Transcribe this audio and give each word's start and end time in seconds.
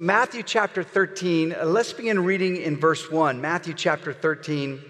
Matthew 0.00 0.44
chapter 0.44 0.84
13, 0.84 1.56
uh, 1.60 1.64
let's 1.64 1.92
begin 1.92 2.22
reading 2.22 2.58
in 2.58 2.76
verse 2.76 3.10
1. 3.10 3.40
Matthew 3.40 3.74
chapter 3.74 4.12
13, 4.12 4.80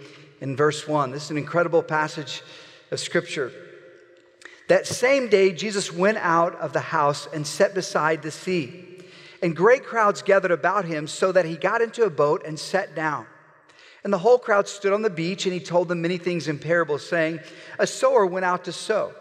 in 0.42 0.54
verse 0.54 0.86
1. 0.86 1.12
This 1.12 1.24
is 1.24 1.30
an 1.30 1.38
incredible 1.38 1.82
passage 1.82 2.42
of 2.90 3.00
scripture. 3.00 3.50
That 4.68 4.86
same 4.86 5.30
day, 5.30 5.52
Jesus 5.52 5.90
went 5.90 6.18
out 6.18 6.56
of 6.56 6.74
the 6.74 6.80
house 6.80 7.26
and 7.32 7.46
sat 7.46 7.72
beside 7.72 8.20
the 8.20 8.30
sea. 8.30 9.00
And 9.42 9.56
great 9.56 9.82
crowds 9.82 10.20
gathered 10.20 10.50
about 10.50 10.84
him, 10.84 11.06
so 11.06 11.32
that 11.32 11.46
he 11.46 11.56
got 11.56 11.80
into 11.80 12.04
a 12.04 12.10
boat 12.10 12.44
and 12.44 12.58
sat 12.58 12.94
down. 12.94 13.24
And 14.04 14.12
the 14.12 14.18
whole 14.18 14.38
crowd 14.38 14.68
stood 14.68 14.92
on 14.92 15.00
the 15.00 15.08
beach, 15.08 15.46
and 15.46 15.54
he 15.54 15.60
told 15.60 15.88
them 15.88 16.02
many 16.02 16.18
things 16.18 16.48
in 16.48 16.58
parables, 16.58 17.08
saying, 17.08 17.40
A 17.78 17.86
sower 17.86 18.26
went 18.26 18.44
out 18.44 18.66
to 18.66 18.72
sow. 18.72 19.14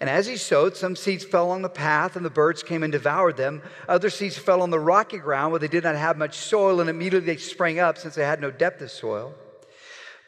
And 0.00 0.08
as 0.08 0.26
he 0.26 0.36
sowed, 0.36 0.76
some 0.76 0.94
seeds 0.94 1.24
fell 1.24 1.46
along 1.46 1.62
the 1.62 1.68
path, 1.68 2.14
and 2.14 2.24
the 2.24 2.30
birds 2.30 2.62
came 2.62 2.84
and 2.84 2.92
devoured 2.92 3.36
them. 3.36 3.62
Other 3.88 4.10
seeds 4.10 4.38
fell 4.38 4.62
on 4.62 4.70
the 4.70 4.78
rocky 4.78 5.18
ground 5.18 5.50
where 5.50 5.58
they 5.58 5.66
did 5.66 5.82
not 5.82 5.96
have 5.96 6.16
much 6.16 6.36
soil, 6.36 6.80
and 6.80 6.88
immediately 6.88 7.26
they 7.26 7.36
sprang 7.36 7.80
up 7.80 7.98
since 7.98 8.14
they 8.14 8.24
had 8.24 8.40
no 8.40 8.52
depth 8.52 8.80
of 8.80 8.92
soil. 8.92 9.34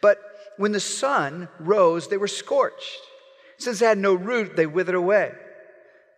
But 0.02 0.18
when 0.56 0.72
the 0.72 0.80
sun 0.80 1.48
rose, 1.60 2.08
they 2.08 2.16
were 2.16 2.26
scorched. 2.26 3.00
Since 3.58 3.78
they 3.78 3.86
had 3.86 3.98
no 3.98 4.14
root, 4.14 4.56
they 4.56 4.66
withered 4.66 4.96
away. 4.96 5.32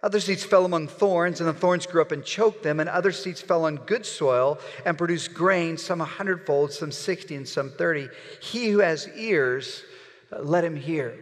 Other 0.02 0.18
seeds 0.18 0.44
fell 0.44 0.64
among 0.64 0.88
thorns, 0.88 1.40
and 1.40 1.48
the 1.48 1.52
thorns 1.52 1.86
grew 1.86 2.00
up 2.00 2.10
and 2.10 2.24
choked 2.24 2.62
them. 2.62 2.80
And 2.80 2.88
other 2.88 3.12
seeds 3.12 3.40
fell 3.40 3.66
on 3.66 3.76
good 3.76 4.06
soil 4.06 4.58
and 4.86 4.96
produced 4.96 5.34
grain, 5.34 5.76
some 5.76 6.00
a 6.00 6.04
hundredfold, 6.06 6.72
some 6.72 6.90
sixty, 6.90 7.36
and 7.36 7.46
some 7.46 7.70
thirty. 7.70 8.08
He 8.40 8.70
who 8.70 8.78
has 8.78 9.08
ears, 9.14 9.82
uh, 10.32 10.40
let 10.40 10.64
him 10.64 10.74
hear. 10.74 11.14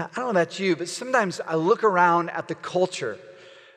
I 0.00 0.06
don't 0.16 0.24
know 0.24 0.30
about 0.30 0.58
you, 0.58 0.76
but 0.76 0.88
sometimes 0.88 1.40
I 1.46 1.56
look 1.56 1.84
around 1.84 2.30
at 2.30 2.48
the 2.48 2.54
culture 2.54 3.18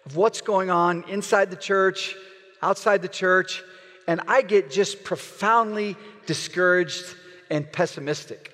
of 0.05 0.15
what's 0.15 0.41
going 0.41 0.69
on 0.69 1.03
inside 1.09 1.49
the 1.49 1.57
church, 1.57 2.15
outside 2.61 3.01
the 3.01 3.07
church, 3.09 3.61
and 4.07 4.21
I 4.27 4.41
get 4.41 4.71
just 4.71 5.03
profoundly 5.03 5.97
discouraged 6.25 7.03
and 7.49 7.69
pessimistic. 7.69 8.51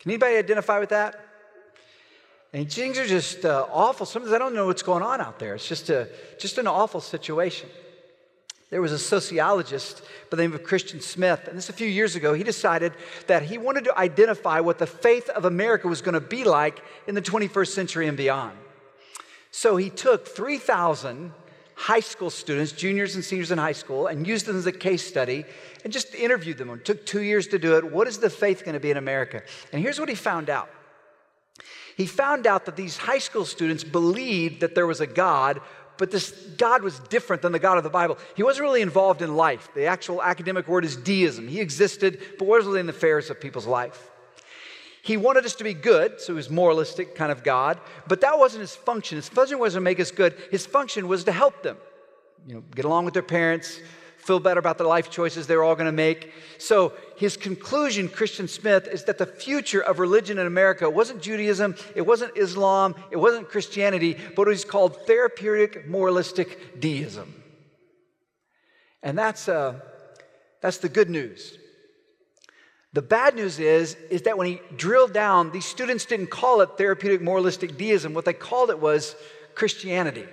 Can 0.00 0.10
anybody 0.10 0.36
identify 0.36 0.80
with 0.80 0.90
that? 0.90 1.20
And 2.52 2.70
things 2.70 2.98
are 2.98 3.06
just 3.06 3.44
uh, 3.44 3.66
awful. 3.72 4.06
Sometimes 4.06 4.32
I 4.32 4.38
don't 4.38 4.54
know 4.54 4.66
what's 4.66 4.82
going 4.82 5.02
on 5.02 5.20
out 5.20 5.38
there. 5.38 5.54
It's 5.54 5.68
just, 5.68 5.90
a, 5.90 6.08
just 6.38 6.58
an 6.58 6.66
awful 6.66 7.00
situation. 7.00 7.68
There 8.74 8.82
was 8.82 8.90
a 8.90 8.98
sociologist 8.98 10.02
by 10.30 10.36
the 10.36 10.42
name 10.42 10.52
of 10.52 10.64
Christian 10.64 11.00
Smith, 11.00 11.46
and 11.46 11.56
this 11.56 11.68
a 11.68 11.72
few 11.72 11.86
years 11.86 12.16
ago. 12.16 12.34
He 12.34 12.42
decided 12.42 12.92
that 13.28 13.44
he 13.44 13.56
wanted 13.56 13.84
to 13.84 13.96
identify 13.96 14.58
what 14.58 14.78
the 14.78 14.86
faith 14.88 15.28
of 15.28 15.44
America 15.44 15.86
was 15.86 16.02
going 16.02 16.14
to 16.14 16.20
be 16.20 16.42
like 16.42 16.82
in 17.06 17.14
the 17.14 17.22
21st 17.22 17.68
century 17.68 18.08
and 18.08 18.16
beyond. 18.16 18.58
So 19.52 19.76
he 19.76 19.90
took 19.90 20.26
3,000 20.26 21.32
high 21.76 22.00
school 22.00 22.30
students, 22.30 22.72
juniors 22.72 23.14
and 23.14 23.24
seniors 23.24 23.52
in 23.52 23.58
high 23.58 23.70
school, 23.70 24.08
and 24.08 24.26
used 24.26 24.44
them 24.46 24.58
as 24.58 24.66
a 24.66 24.72
case 24.72 25.06
study 25.06 25.44
and 25.84 25.92
just 25.92 26.12
interviewed 26.12 26.58
them. 26.58 26.68
It 26.70 26.84
took 26.84 27.06
two 27.06 27.22
years 27.22 27.46
to 27.46 27.60
do 27.60 27.76
it. 27.76 27.92
What 27.92 28.08
is 28.08 28.18
the 28.18 28.28
faith 28.28 28.64
going 28.64 28.74
to 28.74 28.80
be 28.80 28.90
in 28.90 28.96
America? 28.96 29.42
And 29.72 29.80
here's 29.82 30.00
what 30.00 30.08
he 30.08 30.16
found 30.16 30.50
out. 30.50 30.68
He 31.96 32.06
found 32.06 32.44
out 32.44 32.64
that 32.64 32.74
these 32.74 32.96
high 32.96 33.18
school 33.18 33.44
students 33.44 33.84
believed 33.84 34.62
that 34.62 34.74
there 34.74 34.88
was 34.88 35.00
a 35.00 35.06
God, 35.06 35.60
but 35.96 36.10
this 36.10 36.30
God 36.56 36.82
was 36.82 36.98
different 37.00 37.42
than 37.42 37.52
the 37.52 37.58
God 37.58 37.78
of 37.78 37.84
the 37.84 37.90
Bible. 37.90 38.18
He 38.34 38.42
wasn't 38.42 38.64
really 38.64 38.82
involved 38.82 39.22
in 39.22 39.36
life. 39.36 39.68
The 39.74 39.86
actual 39.86 40.22
academic 40.22 40.68
word 40.68 40.84
is 40.84 40.96
deism. 40.96 41.48
He 41.48 41.60
existed, 41.60 42.20
but 42.38 42.46
wasn't 42.46 42.68
really 42.68 42.80
in 42.80 42.86
the 42.86 42.92
affairs 42.92 43.30
of 43.30 43.40
people's 43.40 43.66
life. 43.66 44.10
He 45.02 45.18
wanted 45.18 45.44
us 45.44 45.54
to 45.56 45.64
be 45.64 45.74
good, 45.74 46.20
so 46.20 46.32
he 46.32 46.36
was 46.36 46.48
moralistic 46.48 47.14
kind 47.14 47.30
of 47.30 47.44
God, 47.44 47.78
but 48.08 48.22
that 48.22 48.38
wasn't 48.38 48.62
his 48.62 48.74
function. 48.74 49.16
His 49.16 49.28
function 49.28 49.58
wasn't 49.58 49.82
to 49.82 49.84
make 49.84 50.00
us 50.00 50.10
good. 50.10 50.34
His 50.50 50.64
function 50.64 51.08
was 51.08 51.24
to 51.24 51.32
help 51.32 51.62
them. 51.62 51.76
You 52.46 52.54
know, 52.54 52.64
get 52.74 52.86
along 52.86 53.04
with 53.04 53.12
their 53.12 53.22
parents, 53.22 53.80
feel 54.24 54.40
better 54.40 54.58
about 54.58 54.78
the 54.78 54.84
life 54.84 55.10
choices 55.10 55.46
they're 55.46 55.62
all 55.62 55.74
going 55.74 55.86
to 55.86 55.92
make. 55.92 56.32
So, 56.58 56.94
his 57.16 57.36
conclusion, 57.36 58.08
Christian 58.08 58.48
Smith, 58.48 58.88
is 58.88 59.04
that 59.04 59.18
the 59.18 59.26
future 59.26 59.80
of 59.80 59.98
religion 59.98 60.38
in 60.38 60.46
America 60.46 60.88
wasn't 60.88 61.22
Judaism, 61.22 61.76
it 61.94 62.02
wasn't 62.02 62.36
Islam, 62.36 62.94
it 63.10 63.16
wasn't 63.16 63.50
Christianity, 63.50 64.16
but 64.34 64.48
it 64.48 64.50
was 64.50 64.64
called 64.64 65.06
therapeutic 65.06 65.86
moralistic 65.86 66.80
deism. 66.80 67.42
And 69.02 69.18
that's, 69.18 69.48
uh, 69.48 69.80
that's 70.62 70.78
the 70.78 70.88
good 70.88 71.10
news. 71.10 71.58
The 72.94 73.02
bad 73.02 73.34
news 73.34 73.58
is, 73.58 73.94
is 74.08 74.22
that 74.22 74.38
when 74.38 74.46
he 74.46 74.60
drilled 74.76 75.12
down, 75.12 75.50
these 75.50 75.66
students 75.66 76.06
didn't 76.06 76.28
call 76.28 76.62
it 76.62 76.78
therapeutic 76.78 77.20
moralistic 77.20 77.76
deism. 77.76 78.14
What 78.14 78.24
they 78.24 78.32
called 78.32 78.70
it 78.70 78.78
was 78.78 79.16
Christianity. 79.54 80.26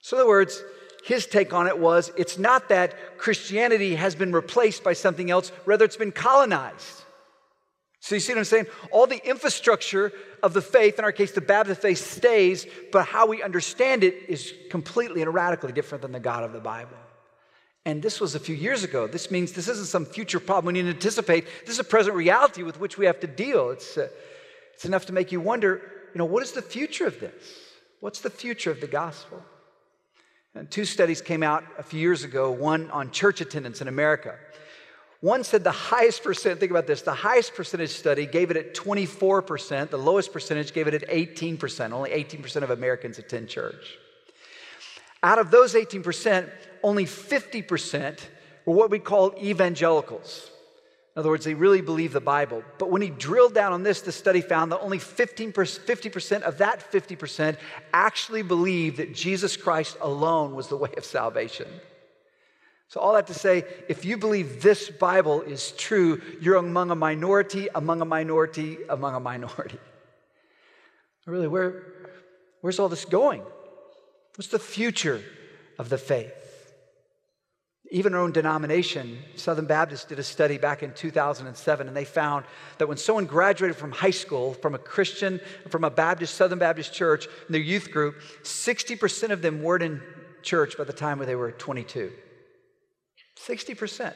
So, 0.00 0.16
in 0.16 0.20
other 0.22 0.28
words, 0.28 0.62
his 1.04 1.26
take 1.26 1.52
on 1.52 1.66
it 1.66 1.78
was 1.78 2.12
it's 2.16 2.38
not 2.38 2.68
that 2.68 3.18
Christianity 3.18 3.94
has 3.94 4.14
been 4.14 4.32
replaced 4.32 4.84
by 4.84 4.92
something 4.92 5.30
else, 5.30 5.52
rather, 5.64 5.84
it's 5.84 5.96
been 5.96 6.12
colonized. 6.12 7.04
So, 8.00 8.14
you 8.14 8.20
see 8.20 8.32
what 8.32 8.38
I'm 8.38 8.44
saying? 8.44 8.66
All 8.92 9.06
the 9.06 9.26
infrastructure 9.28 10.12
of 10.42 10.54
the 10.54 10.62
faith, 10.62 10.98
in 10.98 11.04
our 11.04 11.12
case, 11.12 11.32
the 11.32 11.40
Baptist 11.40 11.82
faith, 11.82 11.98
stays, 11.98 12.66
but 12.92 13.06
how 13.06 13.26
we 13.26 13.42
understand 13.42 14.04
it 14.04 14.14
is 14.28 14.54
completely 14.70 15.20
and 15.22 15.34
radically 15.34 15.72
different 15.72 16.02
than 16.02 16.12
the 16.12 16.20
God 16.20 16.44
of 16.44 16.52
the 16.52 16.60
Bible. 16.60 16.96
And 17.84 18.02
this 18.02 18.20
was 18.20 18.34
a 18.34 18.40
few 18.40 18.54
years 18.54 18.84
ago. 18.84 19.06
This 19.06 19.30
means 19.30 19.52
this 19.52 19.66
isn't 19.66 19.86
some 19.86 20.04
future 20.04 20.40
problem 20.40 20.74
we 20.74 20.80
need 20.80 20.88
to 20.88 20.94
anticipate. 20.94 21.46
This 21.62 21.74
is 21.74 21.78
a 21.78 21.84
present 21.84 22.14
reality 22.14 22.62
with 22.62 22.78
which 22.78 22.98
we 22.98 23.06
have 23.06 23.18
to 23.20 23.26
deal. 23.26 23.70
It's, 23.70 23.96
uh, 23.96 24.08
it's 24.74 24.84
enough 24.84 25.06
to 25.06 25.12
make 25.12 25.32
you 25.32 25.40
wonder, 25.40 25.80
you 26.12 26.18
know, 26.18 26.24
what 26.24 26.42
is 26.42 26.52
the 26.52 26.62
future 26.62 27.06
of 27.06 27.18
this? 27.18 27.32
What's 28.00 28.20
the 28.20 28.30
future 28.30 28.70
of 28.70 28.80
the 28.80 28.86
gospel? 28.86 29.42
Two 30.70 30.84
studies 30.84 31.20
came 31.20 31.42
out 31.42 31.64
a 31.78 31.82
few 31.82 32.00
years 32.00 32.24
ago, 32.24 32.50
one 32.50 32.90
on 32.90 33.10
church 33.10 33.40
attendance 33.40 33.80
in 33.80 33.88
America. 33.88 34.36
One 35.20 35.42
said 35.42 35.64
the 35.64 35.72
highest 35.72 36.22
percent, 36.22 36.60
think 36.60 36.70
about 36.70 36.86
this, 36.86 37.02
the 37.02 37.12
highest 37.12 37.54
percentage 37.54 37.90
study 37.90 38.26
gave 38.26 38.50
it 38.50 38.56
at 38.56 38.74
24%, 38.74 39.90
the 39.90 39.98
lowest 39.98 40.32
percentage 40.32 40.72
gave 40.72 40.86
it 40.86 40.94
at 40.94 41.08
18%. 41.08 41.92
Only 41.92 42.10
18% 42.10 42.62
of 42.62 42.70
Americans 42.70 43.18
attend 43.18 43.48
church. 43.48 43.98
Out 45.22 45.38
of 45.38 45.50
those 45.50 45.74
18%, 45.74 46.48
only 46.82 47.04
50% 47.04 48.20
were 48.64 48.74
what 48.74 48.90
we 48.90 49.00
call 49.00 49.34
evangelicals. 49.42 50.50
In 51.18 51.22
other 51.22 51.30
words, 51.30 51.44
they 51.44 51.54
really 51.54 51.80
believe 51.80 52.12
the 52.12 52.20
Bible. 52.20 52.62
But 52.78 52.92
when 52.92 53.02
he 53.02 53.10
drilled 53.10 53.52
down 53.52 53.72
on 53.72 53.82
this, 53.82 54.02
the 54.02 54.12
study 54.12 54.40
found 54.40 54.70
that 54.70 54.78
only 54.78 54.98
15%, 54.98 55.52
50% 55.52 56.42
of 56.42 56.58
that 56.58 56.92
50% 56.92 57.56
actually 57.92 58.42
believed 58.42 58.98
that 58.98 59.16
Jesus 59.16 59.56
Christ 59.56 59.96
alone 60.00 60.54
was 60.54 60.68
the 60.68 60.76
way 60.76 60.90
of 60.96 61.04
salvation. 61.04 61.66
So, 62.86 63.00
all 63.00 63.14
that 63.14 63.26
to 63.26 63.34
say, 63.34 63.64
if 63.88 64.04
you 64.04 64.16
believe 64.16 64.62
this 64.62 64.90
Bible 64.90 65.42
is 65.42 65.72
true, 65.72 66.22
you're 66.40 66.54
among 66.54 66.92
a 66.92 66.94
minority, 66.94 67.66
among 67.74 68.00
a 68.00 68.04
minority, 68.04 68.78
among 68.88 69.16
a 69.16 69.20
minority. 69.20 69.80
Really, 71.26 71.48
where, 71.48 71.82
where's 72.60 72.78
all 72.78 72.88
this 72.88 73.04
going? 73.04 73.42
What's 74.36 74.50
the 74.50 74.58
future 74.60 75.20
of 75.80 75.88
the 75.88 75.98
faith? 75.98 76.47
Even 77.90 78.14
our 78.14 78.20
own 78.20 78.32
denomination, 78.32 79.18
Southern 79.36 79.64
Baptist, 79.64 80.08
did 80.08 80.18
a 80.18 80.22
study 80.22 80.58
back 80.58 80.82
in 80.82 80.92
2007, 80.92 81.88
and 81.88 81.96
they 81.96 82.04
found 82.04 82.44
that 82.76 82.86
when 82.86 82.98
someone 82.98 83.24
graduated 83.24 83.76
from 83.76 83.92
high 83.92 84.10
school, 84.10 84.52
from 84.54 84.74
a 84.74 84.78
Christian, 84.78 85.40
from 85.70 85.84
a 85.84 85.90
Baptist, 85.90 86.34
Southern 86.34 86.58
Baptist 86.58 86.92
church, 86.92 87.26
in 87.26 87.52
their 87.52 87.62
youth 87.62 87.90
group, 87.90 88.16
60% 88.42 89.30
of 89.30 89.40
them 89.40 89.62
weren't 89.62 89.82
in 89.82 90.02
church 90.42 90.76
by 90.76 90.84
the 90.84 90.92
time 90.92 91.18
they 91.18 91.34
were 91.34 91.52
22. 91.52 92.12
60%. 93.46 94.14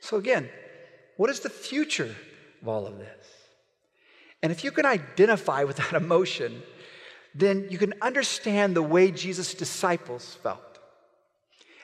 So, 0.00 0.16
again, 0.16 0.48
what 1.18 1.28
is 1.28 1.40
the 1.40 1.50
future 1.50 2.14
of 2.62 2.68
all 2.68 2.86
of 2.86 2.98
this? 2.98 3.26
And 4.42 4.52
if 4.52 4.64
you 4.64 4.70
can 4.70 4.86
identify 4.86 5.64
with 5.64 5.76
that 5.76 5.92
emotion, 6.02 6.62
then 7.34 7.66
you 7.70 7.76
can 7.76 7.94
understand 8.00 8.74
the 8.74 8.82
way 8.82 9.10
Jesus' 9.10 9.52
disciples 9.52 10.38
felt. 10.42 10.67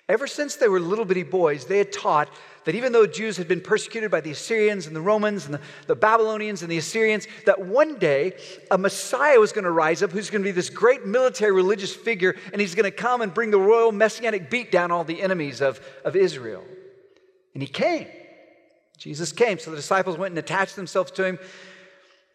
Ever 0.08 0.26
since 0.26 0.56
they 0.56 0.68
were 0.68 0.80
little 0.80 1.06
bitty 1.06 1.22
boys, 1.22 1.64
they 1.64 1.78
had 1.78 1.90
taught 1.90 2.28
that 2.64 2.74
even 2.74 2.92
though 2.92 3.06
Jews 3.06 3.38
had 3.38 3.48
been 3.48 3.62
persecuted 3.62 4.10
by 4.10 4.20
the 4.20 4.32
Assyrians 4.32 4.86
and 4.86 4.94
the 4.94 5.00
Romans 5.00 5.46
and 5.46 5.54
the, 5.54 5.60
the 5.86 5.94
Babylonians 5.94 6.62
and 6.62 6.70
the 6.70 6.76
Assyrians, 6.76 7.26
that 7.46 7.60
one 7.60 7.98
day 7.98 8.34
a 8.70 8.76
Messiah 8.76 9.38
was 9.38 9.52
going 9.52 9.64
to 9.64 9.70
rise 9.70 10.02
up 10.02 10.10
who's 10.10 10.28
going 10.28 10.42
to 10.42 10.46
be 10.46 10.52
this 10.52 10.68
great 10.68 11.06
military 11.06 11.52
religious 11.52 11.94
figure, 11.94 12.36
and 12.52 12.60
he's 12.60 12.74
going 12.74 12.84
to 12.84 12.90
come 12.90 13.22
and 13.22 13.32
bring 13.32 13.50
the 13.50 13.58
royal 13.58 13.92
messianic 13.92 14.50
beat 14.50 14.70
down 14.70 14.90
all 14.90 15.04
the 15.04 15.22
enemies 15.22 15.62
of, 15.62 15.80
of 16.04 16.16
Israel. 16.16 16.64
And 17.54 17.62
he 17.62 17.68
came. 17.68 18.06
Jesus 18.98 19.32
came. 19.32 19.58
So 19.58 19.70
the 19.70 19.76
disciples 19.76 20.18
went 20.18 20.32
and 20.32 20.38
attached 20.38 20.76
themselves 20.76 21.12
to 21.12 21.24
him. 21.24 21.38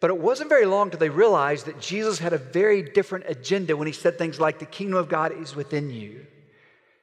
But 0.00 0.10
it 0.10 0.18
wasn't 0.18 0.48
very 0.48 0.66
long 0.66 0.90
till 0.90 0.98
they 0.98 1.08
realized 1.08 1.66
that 1.66 1.80
Jesus 1.80 2.18
had 2.18 2.32
a 2.32 2.38
very 2.38 2.82
different 2.82 3.26
agenda 3.28 3.76
when 3.76 3.86
he 3.86 3.92
said 3.92 4.18
things 4.18 4.40
like, 4.40 4.58
The 4.58 4.66
kingdom 4.66 4.98
of 4.98 5.08
God 5.08 5.32
is 5.32 5.54
within 5.54 5.90
you 5.90 6.26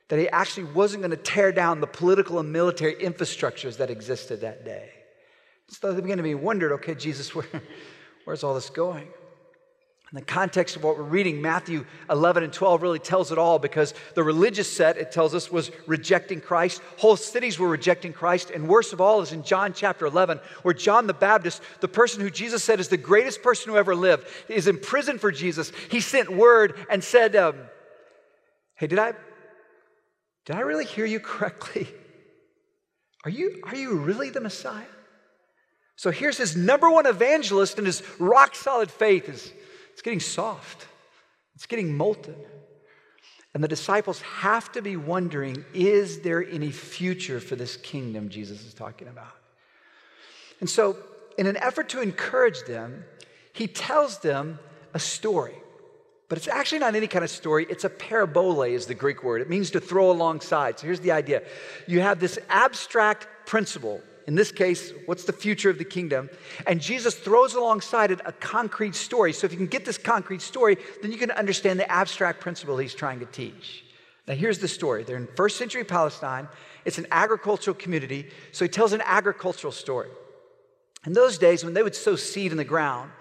that 0.09 0.19
he 0.19 0.29
actually 0.29 0.65
wasn't 0.65 1.01
going 1.01 1.11
to 1.11 1.17
tear 1.17 1.51
down 1.51 1.81
the 1.81 1.87
political 1.87 2.39
and 2.39 2.51
military 2.51 2.95
infrastructures 2.95 3.77
that 3.77 3.89
existed 3.89 4.41
that 4.41 4.63
day. 4.63 4.89
So 5.69 5.91
they 5.91 6.01
began 6.01 6.17
to 6.17 6.23
be 6.23 6.35
wondered 6.35 6.71
okay, 6.73 6.95
Jesus, 6.95 7.35
where, 7.35 7.45
where's 8.25 8.43
all 8.43 8.53
this 8.53 8.69
going? 8.69 9.07
In 10.13 10.15
the 10.15 10.21
context 10.21 10.77
of 10.77 10.85
what 10.85 10.97
we're 10.97 11.03
reading, 11.03 11.41
Matthew 11.41 11.85
11 12.09 12.43
and 12.43 12.53
12 12.53 12.81
really 12.81 12.97
tells 12.97 13.33
it 13.33 13.37
all 13.37 13.59
because 13.59 13.93
the 14.15 14.23
religious 14.23 14.71
set, 14.71 14.95
it 14.95 15.11
tells 15.11 15.35
us, 15.35 15.51
was 15.51 15.69
rejecting 15.85 16.39
Christ. 16.39 16.81
Whole 16.97 17.17
cities 17.17 17.59
were 17.59 17.67
rejecting 17.67 18.13
Christ. 18.13 18.49
And 18.49 18.69
worst 18.69 18.93
of 18.93 19.01
all 19.01 19.19
is 19.19 19.33
in 19.33 19.43
John 19.43 19.73
chapter 19.73 20.05
11, 20.05 20.39
where 20.61 20.73
John 20.73 21.07
the 21.07 21.13
Baptist, 21.13 21.61
the 21.81 21.89
person 21.89 22.21
who 22.21 22.29
Jesus 22.29 22.63
said 22.63 22.79
is 22.79 22.87
the 22.87 22.95
greatest 22.95 23.43
person 23.43 23.69
who 23.69 23.77
ever 23.77 23.97
lived, 23.97 24.27
is 24.47 24.69
in 24.69 24.79
prison 24.79 25.19
for 25.19 25.29
Jesus. 25.29 25.73
He 25.91 25.99
sent 25.99 26.29
word 26.29 26.75
and 26.89 27.03
said, 27.03 27.35
um, 27.35 27.57
Hey, 28.75 28.87
did 28.87 28.99
I, 28.99 29.13
did 30.47 30.55
I 30.55 30.61
really 30.61 30.85
hear 30.85 31.05
you 31.05 31.19
correctly? 31.33 31.87
Are 33.25 33.29
you, 33.29 33.61
are 33.65 33.75
you 33.75 33.97
really 33.97 34.31
the 34.31 34.41
Messiah? 34.41 34.85
So 35.97 36.11
here's 36.11 36.37
his 36.37 36.55
number 36.55 36.89
one 36.89 37.05
evangelist, 37.05 37.77
and 37.77 37.85
his 37.85 38.01
rock 38.19 38.55
solid 38.55 38.89
faith 38.89 39.27
is 39.27 39.51
it's 39.91 40.01
getting 40.01 40.19
soft, 40.19 40.87
it's 41.55 41.65
getting 41.65 41.95
molten. 41.95 42.35
And 43.53 43.63
the 43.63 43.67
disciples 43.67 44.21
have 44.21 44.71
to 44.73 44.83
be 44.83 44.95
wondering 44.95 45.65
is 45.73 46.21
there 46.21 46.47
any 46.47 46.71
future 46.71 47.39
for 47.39 47.55
this 47.55 47.75
kingdom 47.75 48.29
Jesus 48.29 48.63
is 48.63 48.73
talking 48.73 49.07
about? 49.07 49.33
And 50.59 50.69
so, 50.69 50.97
in 51.37 51.47
an 51.47 51.57
effort 51.57 51.89
to 51.89 52.01
encourage 52.01 52.63
them, 52.65 53.03
he 53.53 53.67
tells 53.67 54.19
them 54.19 54.59
a 54.93 54.99
story. 54.99 55.55
But 56.29 56.37
it's 56.37 56.47
actually 56.47 56.79
not 56.79 56.95
any 56.95 57.07
kind 57.07 57.23
of 57.23 57.31
story. 57.31 57.65
It's 57.69 57.85
a 57.85 57.89
parabole, 57.89 58.63
is 58.63 58.85
the 58.85 58.93
Greek 58.93 59.23
word. 59.23 59.41
It 59.41 59.49
means 59.49 59.71
to 59.71 59.79
throw 59.79 60.11
alongside. 60.11 60.79
So 60.79 60.87
here's 60.87 60.99
the 60.99 61.11
idea 61.11 61.41
you 61.87 62.01
have 62.01 62.19
this 62.19 62.37
abstract 62.49 63.27
principle 63.45 64.01
in 64.27 64.35
this 64.35 64.51
case, 64.51 64.91
what's 65.05 65.23
the 65.23 65.31
future 65.31 65.69
of 65.69 65.77
the 65.77 65.85
kingdom? 65.85 66.29
And 66.67 66.81
Jesus 66.81 67.15
throws 67.15 67.55
alongside 67.55 68.11
it 68.11 68.19
a 68.25 68.33
concrete 68.33 68.93
story. 68.93 69.31
So 69.31 69.45
if 69.45 69.53
you 69.53 69.57
can 69.57 69.67
get 69.67 69.85
this 69.85 69.97
concrete 69.97 70.41
story, 70.41 70.77
then 71.01 71.13
you 71.13 71.17
can 71.17 71.31
understand 71.31 71.79
the 71.79 71.89
abstract 71.89 72.41
principle 72.41 72.77
he's 72.77 72.93
trying 72.93 73.21
to 73.21 73.25
teach. 73.25 73.85
Now, 74.27 74.35
here's 74.35 74.59
the 74.59 74.67
story. 74.67 75.03
They're 75.03 75.15
in 75.15 75.29
first 75.37 75.57
century 75.57 75.85
Palestine. 75.85 76.49
It's 76.83 76.97
an 76.97 77.07
agricultural 77.09 77.75
community. 77.75 78.29
So 78.51 78.65
he 78.65 78.69
tells 78.69 78.91
an 78.91 79.01
agricultural 79.05 79.71
story. 79.71 80.09
In 81.05 81.13
those 81.13 81.37
days, 81.37 81.63
when 81.63 81.73
they 81.73 81.83
would 81.83 81.95
sow 81.95 82.17
seed 82.17 82.51
in 82.51 82.57
the 82.57 82.65
ground, 82.65 83.11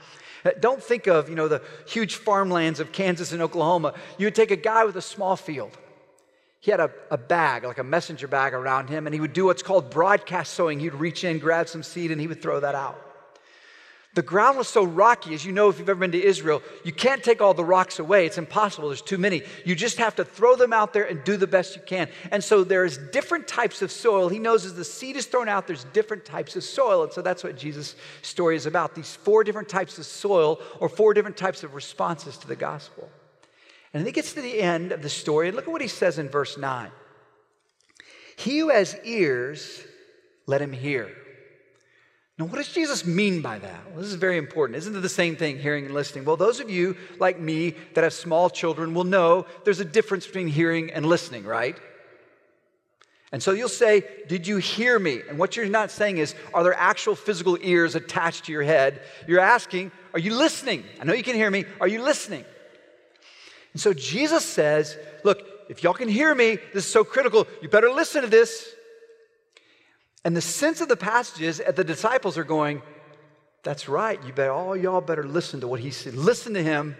don't 0.60 0.82
think 0.82 1.06
of, 1.06 1.28
you 1.28 1.34
know, 1.34 1.48
the 1.48 1.62
huge 1.86 2.16
farmlands 2.16 2.80
of 2.80 2.92
Kansas 2.92 3.32
and 3.32 3.42
Oklahoma. 3.42 3.94
You 4.18 4.26
would 4.26 4.34
take 4.34 4.50
a 4.50 4.56
guy 4.56 4.84
with 4.84 4.96
a 4.96 5.02
small 5.02 5.36
field 5.36 5.76
he 6.66 6.72
had 6.72 6.80
a, 6.80 6.90
a 7.12 7.16
bag, 7.16 7.62
like 7.62 7.78
a 7.78 7.84
messenger 7.84 8.26
bag 8.26 8.52
around 8.52 8.88
him, 8.88 9.06
and 9.06 9.14
he 9.14 9.20
would 9.20 9.32
do 9.32 9.44
what's 9.44 9.62
called 9.62 9.88
broadcast 9.88 10.52
sowing. 10.54 10.80
He'd 10.80 10.94
reach 10.94 11.22
in, 11.22 11.38
grab 11.38 11.68
some 11.68 11.84
seed, 11.84 12.10
and 12.10 12.20
he 12.20 12.26
would 12.26 12.42
throw 12.42 12.58
that 12.58 12.74
out. 12.74 13.00
The 14.16 14.22
ground 14.22 14.56
was 14.56 14.66
so 14.66 14.82
rocky, 14.82 15.34
as 15.34 15.44
you 15.44 15.52
know 15.52 15.68
if 15.68 15.78
you've 15.78 15.90
ever 15.90 16.00
been 16.00 16.12
to 16.12 16.24
Israel, 16.24 16.62
you 16.84 16.92
can't 16.92 17.22
take 17.22 17.42
all 17.42 17.52
the 17.52 17.62
rocks 17.62 17.98
away. 17.98 18.24
It's 18.24 18.38
impossible, 18.38 18.88
there's 18.88 19.02
too 19.02 19.18
many. 19.18 19.42
You 19.66 19.74
just 19.74 19.98
have 19.98 20.16
to 20.16 20.24
throw 20.24 20.56
them 20.56 20.72
out 20.72 20.94
there 20.94 21.04
and 21.04 21.22
do 21.22 21.36
the 21.36 21.46
best 21.46 21.76
you 21.76 21.82
can. 21.84 22.08
And 22.30 22.42
so 22.42 22.64
there's 22.64 22.96
different 22.96 23.46
types 23.46 23.82
of 23.82 23.92
soil. 23.92 24.30
He 24.30 24.38
knows 24.38 24.64
as 24.64 24.74
the 24.74 24.86
seed 24.86 25.16
is 25.16 25.26
thrown 25.26 25.50
out, 25.50 25.66
there's 25.66 25.84
different 25.92 26.24
types 26.24 26.56
of 26.56 26.64
soil. 26.64 27.02
And 27.02 27.12
so 27.12 27.20
that's 27.20 27.44
what 27.44 27.58
Jesus' 27.58 27.94
story 28.22 28.56
is 28.56 28.64
about 28.64 28.94
these 28.94 29.14
four 29.14 29.44
different 29.44 29.68
types 29.68 29.98
of 29.98 30.06
soil 30.06 30.60
or 30.80 30.88
four 30.88 31.12
different 31.12 31.36
types 31.36 31.62
of 31.62 31.74
responses 31.74 32.38
to 32.38 32.48
the 32.48 32.56
gospel. 32.56 33.10
And 33.92 34.00
then 34.00 34.06
he 34.06 34.12
gets 34.12 34.32
to 34.32 34.40
the 34.40 34.62
end 34.62 34.92
of 34.92 35.02
the 35.02 35.10
story, 35.10 35.48
and 35.48 35.56
look 35.56 35.66
at 35.66 35.72
what 35.72 35.82
he 35.82 35.88
says 35.88 36.18
in 36.18 36.30
verse 36.30 36.56
9. 36.56 36.90
He 38.36 38.60
who 38.60 38.70
has 38.70 38.98
ears, 39.04 39.82
let 40.46 40.62
him 40.62 40.72
hear. 40.72 41.10
Now, 42.38 42.44
what 42.44 42.56
does 42.56 42.68
Jesus 42.68 43.06
mean 43.06 43.40
by 43.40 43.58
that? 43.58 43.86
Well, 43.86 44.02
this 44.02 44.08
is 44.08 44.14
very 44.14 44.36
important. 44.36 44.76
Isn't 44.76 44.94
it 44.94 45.00
the 45.00 45.08
same 45.08 45.36
thing, 45.36 45.58
hearing 45.58 45.86
and 45.86 45.94
listening? 45.94 46.26
Well, 46.26 46.36
those 46.36 46.60
of 46.60 46.68
you 46.68 46.96
like 47.18 47.40
me 47.40 47.74
that 47.94 48.04
have 48.04 48.12
small 48.12 48.50
children 48.50 48.92
will 48.92 49.04
know 49.04 49.46
there's 49.64 49.80
a 49.80 49.86
difference 49.86 50.26
between 50.26 50.48
hearing 50.48 50.90
and 50.90 51.06
listening, 51.06 51.44
right? 51.44 51.78
And 53.32 53.42
so 53.42 53.52
you'll 53.52 53.70
say, 53.70 54.04
Did 54.28 54.46
you 54.46 54.58
hear 54.58 54.98
me? 54.98 55.22
And 55.28 55.38
what 55.38 55.56
you're 55.56 55.66
not 55.66 55.90
saying 55.90 56.18
is, 56.18 56.34
Are 56.52 56.62
there 56.62 56.74
actual 56.74 57.14
physical 57.14 57.56
ears 57.60 57.94
attached 57.94 58.44
to 58.44 58.52
your 58.52 58.62
head? 58.62 59.00
You're 59.26 59.40
asking, 59.40 59.90
Are 60.12 60.20
you 60.20 60.34
listening? 60.34 60.84
I 61.00 61.04
know 61.04 61.14
you 61.14 61.24
can 61.24 61.36
hear 61.36 61.50
me. 61.50 61.64
Are 61.80 61.88
you 61.88 62.02
listening? 62.02 62.44
And 63.72 63.80
so 63.80 63.94
Jesus 63.94 64.44
says, 64.44 64.96
Look, 65.24 65.42
if 65.70 65.82
y'all 65.82 65.94
can 65.94 66.08
hear 66.08 66.34
me, 66.34 66.58
this 66.74 66.84
is 66.86 66.92
so 66.92 67.02
critical. 67.02 67.46
You 67.62 67.68
better 67.68 67.90
listen 67.90 68.22
to 68.22 68.28
this. 68.28 68.75
And 70.26 70.36
the 70.36 70.40
sense 70.40 70.80
of 70.80 70.88
the 70.88 70.96
passage 70.96 71.40
is 71.40 71.58
that 71.58 71.76
the 71.76 71.84
disciples 71.84 72.36
are 72.36 72.42
going, 72.42 72.82
That's 73.62 73.88
right. 73.88 74.20
You 74.24 74.32
better, 74.32 74.50
all 74.50 74.76
y'all 74.76 75.00
better 75.00 75.22
listen 75.22 75.60
to 75.60 75.68
what 75.68 75.78
he 75.78 75.92
said. 75.92 76.14
Listen 76.14 76.54
to 76.54 76.62
him. 76.64 76.96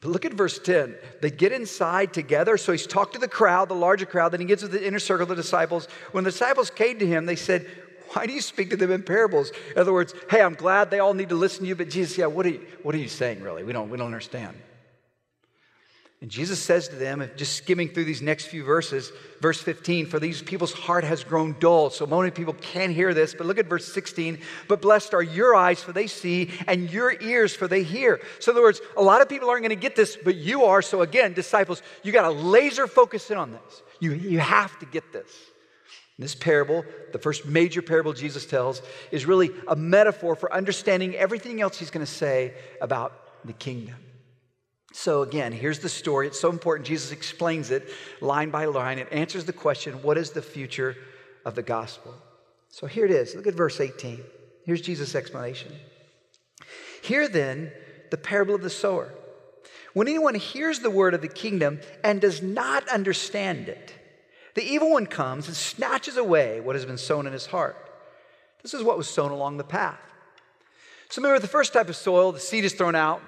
But 0.00 0.08
look 0.10 0.24
at 0.24 0.32
verse 0.32 0.58
10. 0.58 0.96
They 1.22 1.30
get 1.30 1.52
inside 1.52 2.12
together. 2.12 2.56
So 2.56 2.72
he's 2.72 2.88
talked 2.88 3.12
to 3.12 3.20
the 3.20 3.28
crowd, 3.28 3.68
the 3.68 3.76
larger 3.76 4.04
crowd. 4.04 4.32
Then 4.32 4.40
he 4.40 4.46
gets 4.46 4.62
to 4.62 4.68
the 4.68 4.84
inner 4.84 4.98
circle 4.98 5.22
of 5.22 5.28
the 5.28 5.36
disciples. 5.36 5.86
When 6.10 6.24
the 6.24 6.32
disciples 6.32 6.70
came 6.70 6.98
to 6.98 7.06
him, 7.06 7.24
they 7.24 7.36
said, 7.36 7.70
Why 8.08 8.26
do 8.26 8.32
you 8.32 8.40
speak 8.40 8.70
to 8.70 8.76
them 8.76 8.90
in 8.90 9.04
parables? 9.04 9.52
In 9.76 9.78
other 9.78 9.92
words, 9.92 10.12
hey, 10.28 10.42
I'm 10.42 10.54
glad 10.54 10.90
they 10.90 10.98
all 10.98 11.14
need 11.14 11.28
to 11.28 11.36
listen 11.36 11.62
to 11.62 11.68
you, 11.68 11.76
but 11.76 11.88
Jesus, 11.88 12.18
yeah, 12.18 12.26
what 12.26 12.46
are 12.46 12.50
you, 12.50 12.66
what 12.82 12.96
are 12.96 12.98
you 12.98 13.06
saying 13.06 13.44
really? 13.44 13.62
We 13.62 13.72
don't, 13.72 13.90
we 13.90 13.96
don't 13.96 14.06
understand. 14.06 14.56
And 16.20 16.28
Jesus 16.28 16.60
says 16.60 16.88
to 16.88 16.96
them, 16.96 17.30
just 17.36 17.54
skimming 17.54 17.90
through 17.90 18.04
these 18.04 18.20
next 18.20 18.46
few 18.46 18.64
verses, 18.64 19.12
verse 19.40 19.62
15, 19.62 20.06
for 20.06 20.18
these 20.18 20.42
people's 20.42 20.72
heart 20.72 21.04
has 21.04 21.22
grown 21.22 21.54
dull. 21.60 21.90
So 21.90 22.06
many 22.06 22.32
people 22.32 22.54
can't 22.54 22.92
hear 22.92 23.14
this, 23.14 23.34
but 23.34 23.46
look 23.46 23.58
at 23.58 23.66
verse 23.66 23.86
16. 23.92 24.40
But 24.66 24.82
blessed 24.82 25.14
are 25.14 25.22
your 25.22 25.54
eyes, 25.54 25.80
for 25.80 25.92
they 25.92 26.08
see, 26.08 26.50
and 26.66 26.90
your 26.90 27.12
ears, 27.22 27.54
for 27.54 27.68
they 27.68 27.84
hear. 27.84 28.20
So, 28.40 28.50
in 28.50 28.56
other 28.56 28.64
words, 28.64 28.80
a 28.96 29.02
lot 29.02 29.22
of 29.22 29.28
people 29.28 29.48
aren't 29.48 29.62
going 29.62 29.70
to 29.70 29.76
get 29.76 29.94
this, 29.94 30.16
but 30.16 30.34
you 30.34 30.64
are. 30.64 30.82
So, 30.82 31.02
again, 31.02 31.34
disciples, 31.34 31.82
you 32.02 32.10
got 32.10 32.22
to 32.22 32.30
laser 32.30 32.88
focus 32.88 33.30
in 33.30 33.36
on 33.36 33.52
this. 33.52 33.82
You, 34.00 34.12
you 34.12 34.40
have 34.40 34.76
to 34.80 34.86
get 34.86 35.12
this. 35.12 35.30
This 36.18 36.34
parable, 36.34 36.84
the 37.12 37.20
first 37.20 37.46
major 37.46 37.80
parable 37.80 38.12
Jesus 38.12 38.44
tells, 38.44 38.82
is 39.12 39.24
really 39.24 39.52
a 39.68 39.76
metaphor 39.76 40.34
for 40.34 40.52
understanding 40.52 41.14
everything 41.14 41.60
else 41.60 41.78
he's 41.78 41.92
going 41.92 42.04
to 42.04 42.12
say 42.12 42.54
about 42.80 43.46
the 43.46 43.52
kingdom. 43.52 43.94
So, 44.92 45.22
again, 45.22 45.52
here's 45.52 45.80
the 45.80 45.88
story. 45.88 46.26
It's 46.26 46.40
so 46.40 46.50
important. 46.50 46.86
Jesus 46.86 47.12
explains 47.12 47.70
it 47.70 47.88
line 48.20 48.50
by 48.50 48.64
line. 48.64 48.98
It 48.98 49.08
answers 49.12 49.44
the 49.44 49.52
question 49.52 50.02
what 50.02 50.16
is 50.16 50.30
the 50.30 50.42
future 50.42 50.96
of 51.44 51.54
the 51.54 51.62
gospel? 51.62 52.14
So, 52.70 52.86
here 52.86 53.04
it 53.04 53.10
is. 53.10 53.34
Look 53.34 53.46
at 53.46 53.54
verse 53.54 53.80
18. 53.80 54.22
Here's 54.64 54.80
Jesus' 54.80 55.14
explanation. 55.14 55.72
Hear 57.02 57.28
then 57.28 57.70
the 58.10 58.16
parable 58.16 58.54
of 58.54 58.62
the 58.62 58.70
sower. 58.70 59.12
When 59.92 60.08
anyone 60.08 60.34
hears 60.34 60.80
the 60.80 60.90
word 60.90 61.14
of 61.14 61.22
the 61.22 61.28
kingdom 61.28 61.80
and 62.02 62.20
does 62.20 62.42
not 62.42 62.88
understand 62.88 63.68
it, 63.68 63.94
the 64.54 64.64
evil 64.64 64.90
one 64.90 65.06
comes 65.06 65.46
and 65.48 65.56
snatches 65.56 66.16
away 66.16 66.60
what 66.60 66.76
has 66.76 66.84
been 66.84 66.98
sown 66.98 67.26
in 67.26 67.32
his 67.32 67.46
heart. 67.46 67.76
This 68.62 68.74
is 68.74 68.82
what 68.82 68.98
was 68.98 69.08
sown 69.08 69.30
along 69.30 69.58
the 69.58 69.64
path. 69.64 70.00
So, 71.10 71.20
remember, 71.22 71.40
the 71.40 71.46
first 71.46 71.72
type 71.72 71.88
of 71.88 71.96
soil, 71.96 72.32
the 72.32 72.40
seed 72.40 72.64
is 72.64 72.72
thrown 72.72 72.94
out 72.94 73.22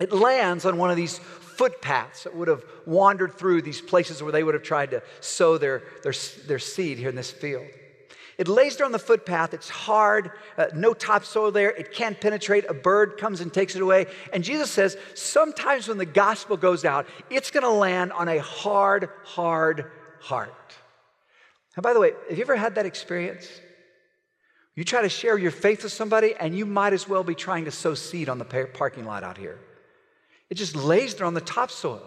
it 0.00 0.12
lands 0.12 0.64
on 0.64 0.78
one 0.78 0.90
of 0.90 0.96
these 0.96 1.18
footpaths 1.18 2.24
that 2.24 2.34
would 2.36 2.48
have 2.48 2.64
wandered 2.86 3.34
through 3.34 3.62
these 3.62 3.80
places 3.80 4.22
where 4.22 4.32
they 4.32 4.44
would 4.44 4.54
have 4.54 4.62
tried 4.62 4.92
to 4.92 5.02
sow 5.20 5.58
their, 5.58 5.82
their, 6.02 6.14
their 6.46 6.58
seed 6.58 6.98
here 6.98 7.08
in 7.08 7.16
this 7.16 7.32
field. 7.32 7.66
It 8.38 8.46
lays 8.46 8.76
there 8.76 8.86
on 8.86 8.92
the 8.92 9.00
footpath. 9.00 9.52
It's 9.52 9.68
hard, 9.68 10.30
uh, 10.56 10.66
no 10.72 10.94
topsoil 10.94 11.50
there. 11.50 11.70
It 11.70 11.92
can't 11.92 12.20
penetrate. 12.20 12.64
A 12.68 12.74
bird 12.74 13.18
comes 13.18 13.40
and 13.40 13.52
takes 13.52 13.74
it 13.74 13.82
away. 13.82 14.06
And 14.32 14.44
Jesus 14.44 14.70
says 14.70 14.96
sometimes 15.14 15.88
when 15.88 15.98
the 15.98 16.06
gospel 16.06 16.56
goes 16.56 16.84
out, 16.84 17.08
it's 17.30 17.50
going 17.50 17.64
to 17.64 17.70
land 17.70 18.12
on 18.12 18.28
a 18.28 18.38
hard, 18.38 19.08
hard 19.24 19.90
heart. 20.20 20.74
And 21.74 21.82
by 21.82 21.92
the 21.92 22.00
way, 22.00 22.12
have 22.28 22.38
you 22.38 22.44
ever 22.44 22.54
had 22.54 22.76
that 22.76 22.86
experience? 22.86 23.48
You 24.76 24.84
try 24.84 25.02
to 25.02 25.08
share 25.08 25.36
your 25.36 25.50
faith 25.50 25.82
with 25.82 25.92
somebody, 25.92 26.34
and 26.38 26.56
you 26.56 26.64
might 26.64 26.92
as 26.92 27.08
well 27.08 27.24
be 27.24 27.34
trying 27.34 27.64
to 27.64 27.72
sow 27.72 27.94
seed 27.94 28.28
on 28.28 28.38
the 28.38 28.44
parking 28.44 29.04
lot 29.04 29.24
out 29.24 29.36
here. 29.36 29.58
It 30.50 30.54
just 30.54 30.76
lays 30.76 31.14
there 31.14 31.26
on 31.26 31.34
the 31.34 31.40
topsoil. 31.40 32.02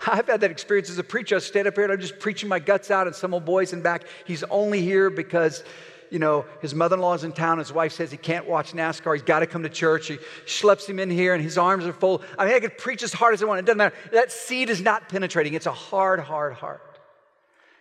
I've 0.06 0.26
had 0.26 0.40
that 0.40 0.50
experience 0.50 0.90
as 0.90 0.98
a 0.98 1.04
preacher. 1.04 1.36
I 1.36 1.38
stand 1.40 1.68
up 1.68 1.74
here 1.74 1.84
and 1.84 1.92
I'm 1.92 2.00
just 2.00 2.18
preaching 2.18 2.48
my 2.48 2.58
guts 2.58 2.90
out, 2.90 3.06
and 3.06 3.14
some 3.14 3.34
old 3.34 3.44
boy's 3.44 3.72
in 3.72 3.82
back. 3.82 4.04
He's 4.24 4.42
only 4.44 4.80
here 4.80 5.10
because, 5.10 5.64
you 6.10 6.18
know, 6.18 6.46
his 6.60 6.74
mother 6.74 6.96
in 6.96 7.02
law 7.02 7.14
is 7.14 7.24
in 7.24 7.32
town. 7.32 7.58
His 7.58 7.72
wife 7.72 7.92
says 7.92 8.10
he 8.10 8.16
can't 8.16 8.48
watch 8.48 8.72
NASCAR. 8.72 9.14
He's 9.14 9.22
got 9.22 9.40
to 9.40 9.46
come 9.46 9.62
to 9.64 9.68
church. 9.68 10.08
He 10.08 10.18
schleps 10.46 10.86
him 10.86 10.98
in 10.98 11.10
here, 11.10 11.34
and 11.34 11.42
his 11.42 11.58
arms 11.58 11.84
are 11.84 11.92
full. 11.92 12.22
I 12.38 12.46
mean, 12.46 12.54
I 12.54 12.60
could 12.60 12.78
preach 12.78 13.02
as 13.02 13.12
hard 13.12 13.34
as 13.34 13.42
I 13.42 13.46
want. 13.46 13.58
It 13.60 13.66
doesn't 13.66 13.78
matter. 13.78 13.94
That 14.12 14.32
seed 14.32 14.70
is 14.70 14.80
not 14.80 15.08
penetrating, 15.08 15.54
it's 15.54 15.66
a 15.66 15.72
hard, 15.72 16.20
hard 16.20 16.54
heart. 16.54 16.82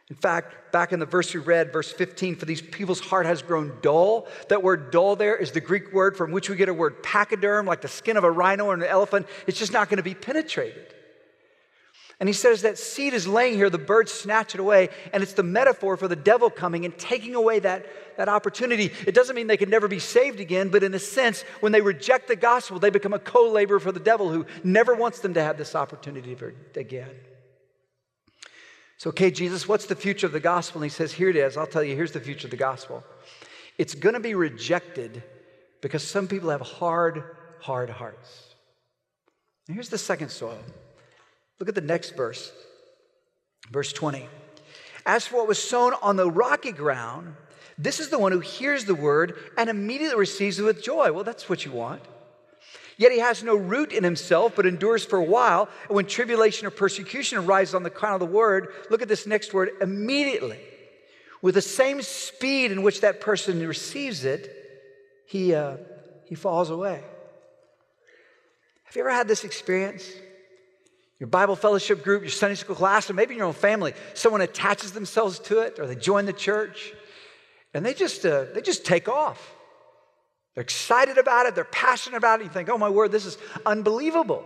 In 0.10 0.16
fact, 0.16 0.72
back 0.72 0.94
in 0.94 1.00
the 1.00 1.06
verse 1.06 1.34
we 1.34 1.42
read, 1.42 1.74
verse 1.74 1.92
15, 1.92 2.38
for 2.38 2.46
these 2.46 2.62
people's 2.62 3.02
heart 3.02 3.26
has 3.26 3.42
grown 3.42 3.78
dull. 3.82 4.28
That 4.48 4.64
word 4.64 4.90
dull 4.90 5.18
there 5.18 5.36
is 5.36 5.52
the 5.52 5.60
Greek 5.60 5.92
word 5.92 6.16
from 6.16 6.32
which 6.32 6.50
we 6.50 6.56
get 6.56 6.70
a 6.70 6.74
word 6.74 7.04
pachyderm, 7.04 7.66
like 7.66 7.82
the 7.82 7.90
skin 7.90 8.16
of 8.16 8.24
a 8.24 8.32
rhino 8.32 8.68
or 8.68 8.74
an 8.74 8.84
elephant. 8.84 9.28
It's 9.48 9.60
just 9.60 9.74
not 9.74 9.90
going 9.90 9.98
to 9.98 10.04
be 10.04 10.14
penetrated. 10.14 10.94
And 12.20 12.28
he 12.28 12.34
says 12.34 12.64
that 12.64 12.80
seed 12.80 13.14
is 13.14 13.28
laying 13.28 13.56
here, 13.56 13.70
the 13.70 13.78
birds 13.78 14.12
snatch 14.12 14.56
it 14.56 14.60
away, 14.60 14.90
and 15.14 15.22
it's 15.22 15.34
the 15.34 15.44
metaphor 15.44 15.98
for 15.98 16.08
the 16.08 16.16
devil 16.16 16.50
coming 16.50 16.84
and 16.84 16.98
taking 16.98 17.36
away 17.36 17.60
that, 17.60 17.86
that 18.18 18.28
opportunity. 18.28 18.92
It 19.06 19.14
doesn't 19.14 19.36
mean 19.36 19.46
they 19.46 19.58
can 19.58 19.70
never 19.70 19.88
be 19.88 20.00
saved 20.00 20.40
again, 20.40 20.70
but 20.70 20.82
in 20.82 20.96
a 20.96 21.00
sense, 21.00 21.44
when 21.60 21.74
they 21.74 21.82
reject 21.82 22.28
the 22.28 22.36
gospel, 22.36 22.80
they 22.80 22.90
become 22.90 23.14
a 23.14 23.20
co 23.20 23.50
laborer 23.50 23.80
for 23.80 23.92
the 23.92 24.00
devil 24.00 24.30
who 24.30 24.48
never 24.64 24.96
wants 24.96 25.20
them 25.20 25.36
to 25.36 25.44
have 25.44 25.58
this 25.58 25.76
opportunity 25.76 26.36
again. 26.76 27.12
So, 28.98 29.12
okay, 29.12 29.30
Jesus, 29.30 29.68
what's 29.68 29.86
the 29.86 29.96
future 29.96 30.26
of 30.26 30.34
the 30.34 30.40
gospel? 30.40 30.82
And 30.82 30.90
he 30.90 30.94
says, 30.94 31.14
Here 31.14 31.30
it 31.30 31.36
is. 31.36 31.56
I'll 31.56 31.68
tell 31.68 31.84
you, 31.84 31.96
here's 31.96 32.12
the 32.12 32.20
future 32.20 32.48
of 32.48 32.52
the 32.52 32.58
gospel. 32.58 33.04
It's 33.78 33.94
going 33.94 34.14
to 34.14 34.20
be 34.20 34.34
rejected 34.34 35.24
because 35.82 36.04
some 36.04 36.28
people 36.28 36.50
have 36.50 36.62
hard, 36.62 37.24
hard 37.60 37.92
hearts. 37.92 38.56
And 39.68 39.76
here's 39.76 39.90
the 39.90 40.00
second 40.00 40.30
soil. 40.30 40.58
Look 41.60 41.70
at 41.70 41.76
the 41.76 41.82
next 41.82 42.16
verse, 42.16 42.52
verse 43.70 43.94
20. 43.94 44.28
As 45.06 45.28
for 45.28 45.38
what 45.38 45.48
was 45.48 45.62
sown 45.62 45.94
on 46.02 46.16
the 46.16 46.30
rocky 46.30 46.72
ground, 46.72 47.36
this 47.78 48.00
is 48.00 48.10
the 48.10 48.18
one 48.18 48.32
who 48.32 48.40
hears 48.40 48.86
the 48.86 48.96
word 48.96 49.36
and 49.58 49.70
immediately 49.70 50.18
receives 50.18 50.60
it 50.60 50.64
with 50.64 50.84
joy. 50.84 51.12
Well, 51.12 51.24
that's 51.24 51.48
what 51.48 51.66
you 51.66 51.72
want. 51.72 52.02
Yet 52.98 53.12
he 53.12 53.20
has 53.20 53.44
no 53.44 53.56
root 53.56 53.94
in 53.94 54.04
himself, 54.04 54.54
but 54.56 54.66
endures 54.66 55.06
for 55.06 55.20
a 55.20 55.24
while. 55.24 55.70
And 55.88 55.96
when 55.96 56.08
tribulation 56.08 56.66
or 56.66 56.72
persecution 56.72 57.38
arises 57.38 57.76
on 57.76 57.84
the 57.84 57.92
account 57.92 58.16
of 58.16 58.20
the 58.20 58.36
word, 58.36 58.70
look 58.90 59.04
at 59.04 59.08
this 59.08 59.28
next 59.28 59.54
word 59.54 59.70
immediately. 59.80 60.60
With 61.44 61.54
the 61.54 61.62
same 61.62 62.02
speed 62.02 62.72
in 62.72 62.82
which 62.82 63.02
that 63.02 63.22
person 63.22 63.66
receives 63.68 64.26
it, 64.26 64.52
he, 65.28 65.54
uh, 65.54 65.78
he 66.26 66.34
falls 66.34 66.72
away. 66.72 67.04
Have 68.86 68.96
you 68.96 69.02
ever 69.02 69.12
had 69.12 69.28
this 69.28 69.44
experience? 69.44 70.10
Your 71.20 71.28
Bible 71.28 71.56
fellowship 71.56 72.04
group, 72.04 72.24
your 72.24 72.32
Sunday 72.32 72.56
school 72.56 72.76
class, 72.76 73.10
or 73.10 73.14
maybe 73.14 73.34
in 73.34 73.40
your 73.40 73.48
own 73.48 73.54
family, 73.54 73.94
someone 74.16 74.42
attaches 74.42 74.94
themselves 74.94 75.40
to 75.40 75.60
it, 75.60 75.78
or 75.78 75.86
they 75.86 75.96
join 75.96 76.26
the 76.26 76.34
church, 76.34 76.94
and 77.74 77.86
they 77.86 77.94
just, 77.94 78.26
uh, 78.26 78.46
they 78.54 78.62
just 78.62 78.86
take 78.86 79.08
off. 79.08 79.54
They're 80.58 80.64
excited 80.64 81.20
about 81.20 81.46
it, 81.46 81.54
they're 81.54 81.66
passionate 81.66 82.18
about 82.18 82.42
it. 82.42 82.46
You 82.46 82.50
think, 82.50 82.68
oh 82.68 82.80
my 82.80 82.90
word, 82.90 83.12
this 83.12 83.28
is 83.28 83.38
unbelievable. 83.64 84.44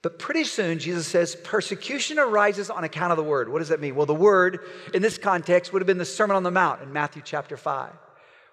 But 0.00 0.18
pretty 0.18 0.44
soon, 0.44 0.78
Jesus 0.78 1.06
says, 1.06 1.36
persecution 1.36 2.18
arises 2.18 2.70
on 2.70 2.82
account 2.82 3.10
of 3.10 3.18
the 3.18 3.24
word. 3.24 3.50
What 3.50 3.58
does 3.58 3.68
that 3.68 3.78
mean? 3.78 3.94
Well, 3.94 4.06
the 4.06 4.14
word 4.14 4.60
in 4.94 5.02
this 5.02 5.18
context 5.18 5.74
would 5.74 5.82
have 5.82 5.86
been 5.86 5.98
the 5.98 6.06
Sermon 6.06 6.34
on 6.34 6.44
the 6.44 6.50
Mount 6.50 6.80
in 6.80 6.94
Matthew 6.94 7.20
chapter 7.22 7.58
5, 7.58 7.92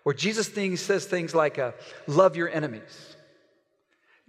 where 0.03 0.13
Jesus 0.13 0.49
things, 0.49 0.81
says 0.81 1.05
things 1.05 1.33
like, 1.33 1.57
uh, 1.57 1.71
love 2.07 2.35
your 2.35 2.49
enemies, 2.49 3.15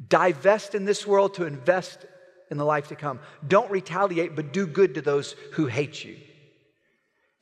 divest 0.07 0.77
in 0.77 0.85
this 0.85 1.05
world 1.05 1.35
to 1.35 1.47
invest 1.47 2.07
in 2.49 2.59
the 2.59 2.65
life 2.65 2.91
to 2.91 2.95
come. 2.95 3.19
Don't 3.49 3.73
retaliate, 3.73 4.37
but 4.37 4.53
do 4.53 4.69
good 4.69 4.95
to 4.95 5.03
those 5.03 5.35
who 5.55 5.67
hate 5.67 6.05
you. 6.05 6.17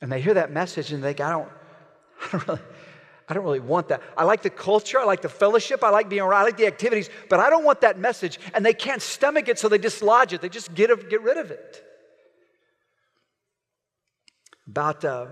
And 0.01 0.11
they 0.11 0.19
hear 0.19 0.33
that 0.33 0.51
message 0.51 0.91
and 0.91 1.03
they 1.03 1.09
think, 1.09 1.21
I 1.21 1.29
don't, 1.29 1.49
I 2.21 2.31
don't 2.31 2.47
really, 2.47 2.61
I 3.31 3.33
don't 3.33 3.45
really 3.45 3.61
want 3.61 3.87
that. 3.87 4.01
I 4.17 4.25
like 4.25 4.41
the 4.41 4.49
culture, 4.49 4.99
I 4.99 5.05
like 5.05 5.21
the 5.21 5.29
fellowship, 5.29 5.85
I 5.85 5.89
like 5.89 6.09
being 6.09 6.21
around, 6.21 6.41
I 6.41 6.43
like 6.43 6.57
the 6.57 6.67
activities, 6.67 7.09
but 7.29 7.39
I 7.39 7.49
don't 7.49 7.63
want 7.63 7.79
that 7.79 7.97
message. 7.97 8.37
And 8.53 8.65
they 8.65 8.73
can't 8.73 9.01
stomach 9.01 9.47
it, 9.47 9.57
so 9.57 9.69
they 9.69 9.77
dislodge 9.77 10.33
it. 10.33 10.41
They 10.41 10.49
just 10.49 10.73
get, 10.73 11.09
get 11.09 11.21
rid 11.21 11.37
of 11.37 11.49
it. 11.49 11.81
About 14.67 15.05
uh, 15.05 15.27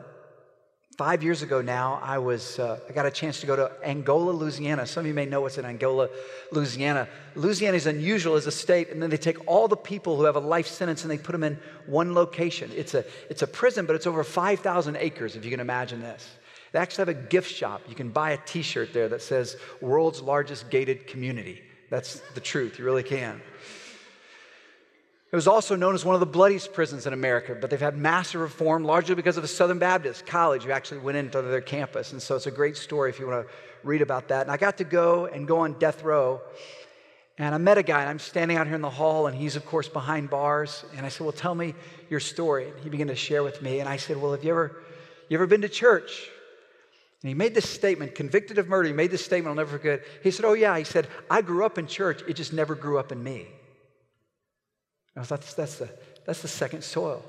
five 0.98 1.24
years 1.24 1.42
ago 1.42 1.62
now, 1.62 2.00
I 2.02 2.20
was 2.20 2.58
uh, 2.58 2.80
I 2.88 2.94
got 2.94 3.06
a 3.06 3.12
chance 3.12 3.42
to 3.42 3.48
go 3.48 3.58
to 3.58 3.70
Angola, 3.84 4.32
Louisiana. 4.32 4.86
Some 4.86 5.02
of 5.02 5.08
you 5.08 5.14
may 5.14 5.26
know 5.26 5.42
what's 5.42 5.58
in 5.58 5.66
Angola, 5.66 6.08
Louisiana. 6.54 7.10
Louisiana 7.36 7.76
is 7.76 7.86
unusual 7.86 8.36
as 8.36 8.48
a 8.48 8.52
state, 8.52 8.92
and 8.92 9.04
then 9.04 9.10
they 9.10 9.18
take 9.18 9.46
all 9.46 9.68
the 9.68 9.76
people 9.76 10.16
who 10.16 10.24
have 10.24 10.38
a 10.38 10.40
life 10.56 10.68
sentence 10.68 11.02
and 11.02 11.12
they 11.12 11.18
put 11.18 11.34
them 11.34 11.44
in 11.44 11.60
one 11.86 12.14
location. 12.14 12.72
It's 12.74 12.94
a 12.94 13.04
it's 13.30 13.42
a 13.42 13.48
prison, 13.48 13.86
but 13.86 13.98
it's 13.98 14.08
over 14.08 14.24
5,000 14.24 14.96
acres, 14.96 15.36
if 15.36 15.44
you 15.44 15.52
can 15.52 15.60
imagine 15.60 16.00
this. 16.00 16.26
They 16.72 16.80
actually 16.80 17.02
have 17.02 17.10
a 17.10 17.28
gift 17.28 17.52
shop. 17.52 17.82
You 17.88 17.96
can 17.96 18.10
buy 18.10 18.32
a 18.32 18.38
t 18.38 18.62
shirt 18.62 18.94
there 18.94 19.10
that 19.10 19.22
says, 19.22 19.58
World's 19.82 20.22
Largest 20.22 20.70
Gated 20.70 21.08
Community. 21.08 21.62
That's 21.90 22.20
the 22.36 22.42
truth, 22.42 22.78
you 22.78 22.86
really 22.86 23.04
can. 23.04 23.42
It 25.32 25.36
was 25.36 25.48
also 25.48 25.76
known 25.76 25.94
as 25.94 26.04
one 26.04 26.16
of 26.16 26.20
the 26.20 26.26
bloodiest 26.26 26.74
prisons 26.74 27.06
in 27.06 27.14
America, 27.14 27.56
but 27.60 27.70
they've 27.70 27.80
had 27.80 27.96
massive 27.96 28.42
reform 28.42 28.84
largely 28.84 29.14
because 29.14 29.38
of 29.38 29.44
a 29.44 29.48
Southern 29.48 29.78
Baptist 29.78 30.26
college 30.26 30.64
who 30.64 30.72
actually 30.72 31.02
went 31.02 31.18
into 31.18 31.42
their 31.44 31.62
campus. 31.62 32.14
And 32.14 32.22
so 32.22 32.36
it's 32.36 32.48
a 32.48 32.52
great 32.52 32.76
story 32.76 33.12
if 33.12 33.20
you 33.20 33.28
want 33.28 33.48
to 33.48 33.54
read 33.84 34.02
about 34.02 34.30
that. 34.30 34.42
And 34.42 34.52
I 34.52 34.58
got 34.58 34.78
to 34.78 34.84
go 34.84 35.28
and 35.28 35.48
go 35.48 35.60
on 35.60 35.74
death 35.74 36.04
row. 36.04 36.42
And 37.38 37.54
I 37.54 37.60
met 37.60 37.78
a 37.78 37.84
guy, 37.84 38.02
and 38.02 38.10
I'm 38.10 38.20
standing 38.20 38.58
out 38.58 38.66
here 38.66 38.76
in 38.76 38.82
the 38.82 38.90
hall, 38.90 39.28
and 39.28 39.38
he's, 39.38 39.56
of 39.56 39.66
course, 39.66 39.88
behind 39.88 40.32
bars. 40.32 40.84
And 40.98 41.06
I 41.06 41.10
said, 41.10 41.22
Well, 41.22 41.32
tell 41.32 41.56
me 41.56 41.74
your 42.10 42.20
story. 42.20 42.70
And 42.70 42.80
he 42.80 42.90
began 42.90 43.08
to 43.08 43.16
share 43.16 43.44
with 43.44 43.62
me. 43.62 43.80
And 43.80 43.88
I 43.88 43.98
said, 43.98 44.18
Well, 44.18 44.32
have 44.32 44.44
you 44.44 44.50
ever, 44.50 44.84
you 45.30 45.38
ever 45.38 45.48
been 45.48 45.62
to 45.62 45.70
church? 45.70 46.30
And 47.22 47.28
he 47.28 47.34
made 47.34 47.54
this 47.54 47.70
statement, 47.70 48.16
convicted 48.16 48.58
of 48.58 48.68
murder. 48.70 48.88
He 48.88 48.94
made 48.94 49.12
this 49.12 49.24
statement, 49.24 49.50
I'll 49.50 49.56
never 49.56 49.78
forget. 49.78 50.04
He 50.24 50.32
said, 50.32 50.46
Oh, 50.46 50.54
yeah. 50.54 50.78
He 50.78 50.86
said, 50.86 51.08
I 51.30 51.42
grew 51.42 51.66
up 51.66 51.78
in 51.78 51.86
church, 51.86 52.22
it 52.28 52.36
just 52.36 52.54
never 52.54 52.76
grew 52.76 52.98
up 52.98 53.12
in 53.12 53.22
me. 53.22 53.48
I 55.18 55.24
thought 55.24 55.42
that's, 55.42 55.54
that's, 55.54 55.76
the, 55.80 55.90
that's 56.26 56.42
the 56.42 56.48
second 56.48 56.84
soil. 56.84 57.26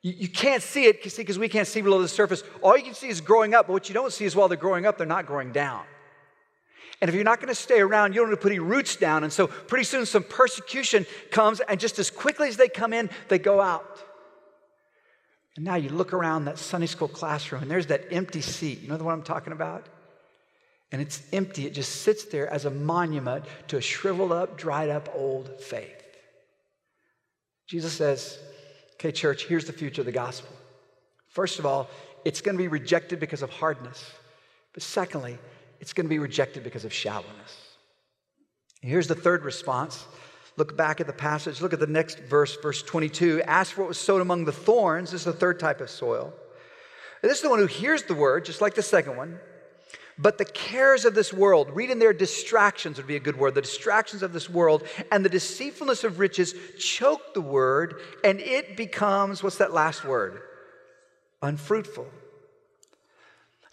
You, 0.00 0.12
you 0.12 0.28
can't 0.28 0.62
see 0.62 0.86
it 0.86 1.02
because 1.02 1.38
we 1.38 1.48
can't 1.48 1.68
see 1.68 1.82
below 1.82 2.00
the 2.00 2.08
surface. 2.08 2.42
All 2.62 2.76
you 2.78 2.82
can 2.82 2.94
see 2.94 3.08
is 3.08 3.20
growing 3.20 3.54
up, 3.54 3.66
but 3.66 3.74
what 3.74 3.88
you 3.88 3.94
don't 3.94 4.12
see 4.12 4.24
is 4.24 4.34
while 4.34 4.48
they're 4.48 4.56
growing 4.56 4.86
up, 4.86 4.96
they're 4.96 5.06
not 5.06 5.26
growing 5.26 5.52
down. 5.52 5.84
And 7.02 7.10
if 7.10 7.14
you're 7.14 7.24
not 7.24 7.40
going 7.40 7.48
to 7.48 7.54
stay 7.54 7.80
around, 7.80 8.14
you 8.14 8.20
don't 8.20 8.30
to 8.30 8.36
put 8.36 8.52
any 8.52 8.60
roots 8.60 8.96
down. 8.96 9.24
And 9.24 9.32
so 9.32 9.46
pretty 9.46 9.84
soon 9.84 10.06
some 10.06 10.22
persecution 10.22 11.04
comes, 11.30 11.60
and 11.60 11.78
just 11.78 11.98
as 11.98 12.10
quickly 12.10 12.48
as 12.48 12.56
they 12.56 12.68
come 12.68 12.94
in, 12.94 13.10
they 13.28 13.38
go 13.38 13.60
out. 13.60 14.02
And 15.56 15.64
now 15.64 15.76
you 15.76 15.88
look 15.88 16.12
around 16.12 16.46
that 16.46 16.58
Sunday 16.58 16.86
school 16.86 17.08
classroom 17.08 17.62
and 17.62 17.70
there's 17.70 17.86
that 17.86 18.12
empty 18.12 18.40
seat. 18.40 18.80
You 18.80 18.88
know 18.88 18.96
the 18.96 19.04
one 19.04 19.14
I'm 19.14 19.22
talking 19.22 19.52
about? 19.52 19.86
And 20.90 21.00
it's 21.00 21.22
empty. 21.32 21.66
It 21.66 21.74
just 21.74 22.02
sits 22.02 22.24
there 22.24 22.48
as 22.48 22.64
a 22.64 22.70
monument 22.70 23.44
to 23.68 23.76
a 23.76 23.80
shriveled 23.80 24.32
up, 24.32 24.58
dried 24.58 24.90
up 24.90 25.08
old 25.14 25.60
faith. 25.60 26.02
Jesus 27.66 27.92
says, 27.92 28.38
okay, 28.94 29.10
church, 29.10 29.46
here's 29.46 29.64
the 29.64 29.72
future 29.72 30.02
of 30.02 30.06
the 30.06 30.12
gospel. 30.12 30.54
First 31.28 31.58
of 31.58 31.66
all, 31.66 31.88
it's 32.24 32.40
going 32.40 32.56
to 32.56 32.62
be 32.62 32.68
rejected 32.68 33.20
because 33.20 33.42
of 33.42 33.50
hardness. 33.50 34.12
But 34.72 34.82
secondly, 34.82 35.38
it's 35.80 35.92
going 35.92 36.06
to 36.06 36.10
be 36.10 36.18
rejected 36.18 36.64
because 36.64 36.84
of 36.84 36.92
shallowness. 36.92 37.58
Here's 38.80 39.06
the 39.06 39.14
third 39.14 39.44
response 39.44 40.04
Look 40.56 40.76
back 40.76 41.00
at 41.00 41.06
the 41.06 41.12
passage. 41.12 41.60
Look 41.60 41.72
at 41.72 41.80
the 41.80 41.86
next 41.86 42.20
verse, 42.20 42.56
verse 42.56 42.82
22. 42.82 43.42
Ask 43.42 43.72
for 43.72 43.82
what 43.82 43.88
was 43.88 43.98
sown 43.98 44.20
among 44.20 44.44
the 44.44 44.52
thorns. 44.52 45.10
This 45.10 45.22
is 45.22 45.24
the 45.26 45.32
third 45.32 45.58
type 45.58 45.80
of 45.80 45.90
soil. 45.90 46.32
And 47.22 47.30
this 47.30 47.38
is 47.38 47.42
the 47.42 47.50
one 47.50 47.58
who 47.58 47.66
hears 47.66 48.04
the 48.04 48.14
word, 48.14 48.44
just 48.44 48.60
like 48.60 48.74
the 48.74 48.82
second 48.82 49.16
one. 49.16 49.38
But 50.16 50.38
the 50.38 50.44
cares 50.44 51.04
of 51.04 51.14
this 51.14 51.32
world, 51.32 51.70
read 51.72 51.90
in 51.90 51.98
distractions 52.16 52.98
would 52.98 53.06
be 53.06 53.16
a 53.16 53.20
good 53.20 53.36
word, 53.36 53.54
the 53.54 53.62
distractions 53.62 54.22
of 54.22 54.32
this 54.32 54.48
world 54.48 54.86
and 55.10 55.24
the 55.24 55.28
deceitfulness 55.28 56.04
of 56.04 56.20
riches 56.20 56.54
choke 56.78 57.34
the 57.34 57.40
word, 57.40 58.00
and 58.22 58.38
it 58.38 58.76
becomes, 58.76 59.42
what's 59.42 59.58
that 59.58 59.72
last 59.72 60.04
word? 60.04 60.40
Unfruitful. 61.42 62.06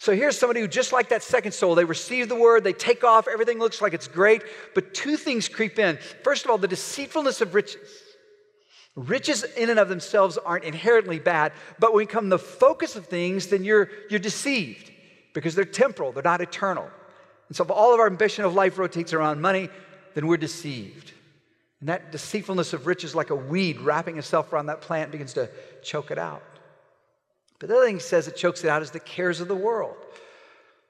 So 0.02 0.16
here's 0.16 0.36
somebody 0.36 0.58
who, 0.58 0.66
just 0.66 0.92
like 0.92 1.10
that 1.10 1.22
second 1.22 1.52
soul, 1.52 1.76
they 1.76 1.84
receive 1.84 2.28
the 2.28 2.34
word, 2.34 2.64
they 2.64 2.72
take 2.72 3.04
off, 3.04 3.28
everything 3.28 3.60
looks 3.60 3.80
like 3.80 3.94
it's 3.94 4.08
great, 4.08 4.42
but 4.74 4.94
two 4.94 5.16
things 5.16 5.48
creep 5.48 5.78
in. 5.78 5.96
First 6.24 6.44
of 6.44 6.50
all, 6.50 6.58
the 6.58 6.66
deceitfulness 6.66 7.40
of 7.40 7.54
riches. 7.54 7.88
Riches 8.96 9.44
in 9.44 9.70
and 9.70 9.78
of 9.78 9.88
themselves 9.88 10.38
aren't 10.38 10.64
inherently 10.64 11.20
bad, 11.20 11.52
but 11.78 11.92
when 11.92 11.98
we 11.98 12.06
come 12.06 12.30
the 12.30 12.38
focus 12.40 12.96
of 12.96 13.06
things, 13.06 13.46
then 13.46 13.62
you're, 13.62 13.90
you're 14.10 14.18
deceived 14.18 14.90
because 15.34 15.54
they're 15.54 15.64
temporal, 15.64 16.10
they're 16.10 16.24
not 16.24 16.40
eternal. 16.40 16.90
And 17.46 17.56
so 17.56 17.62
if 17.62 17.70
all 17.70 17.94
of 17.94 18.00
our 18.00 18.08
ambition 18.08 18.44
of 18.44 18.54
life 18.54 18.78
rotates 18.78 19.12
around 19.12 19.40
money, 19.40 19.68
then 20.14 20.26
we're 20.26 20.36
deceived. 20.36 21.12
And 21.78 21.88
that 21.88 22.10
deceitfulness 22.10 22.72
of 22.72 22.88
riches, 22.88 23.14
like 23.14 23.30
a 23.30 23.36
weed 23.36 23.78
wrapping 23.80 24.18
itself 24.18 24.52
around 24.52 24.66
that 24.66 24.80
plant, 24.80 25.12
begins 25.12 25.34
to 25.34 25.48
choke 25.84 26.10
it 26.10 26.18
out. 26.18 26.42
But 27.62 27.68
the 27.68 27.76
other 27.76 27.86
thing 27.86 27.94
he 27.94 28.00
says 28.00 28.24
that 28.24 28.34
chokes 28.34 28.64
it 28.64 28.68
out 28.68 28.82
is 28.82 28.90
the 28.90 28.98
cares 28.98 29.38
of 29.38 29.46
the 29.46 29.54
world. 29.54 29.94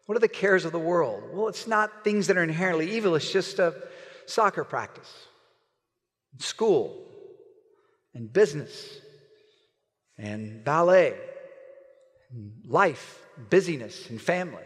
What 0.06 0.16
are 0.16 0.20
the 0.20 0.26
cares 0.26 0.64
of 0.64 0.72
the 0.72 0.78
world? 0.78 1.22
Well, 1.30 1.48
it's 1.48 1.66
not 1.66 2.02
things 2.02 2.28
that 2.28 2.38
are 2.38 2.42
inherently 2.42 2.90
evil, 2.92 3.14
it's 3.14 3.30
just 3.30 3.58
a 3.58 3.74
soccer 4.24 4.64
practice, 4.64 5.26
school, 6.38 6.96
and 8.14 8.32
business, 8.32 8.88
and 10.16 10.64
ballet, 10.64 11.14
and 12.30 12.52
life, 12.66 13.22
busyness, 13.50 14.08
and 14.08 14.18
family. 14.18 14.64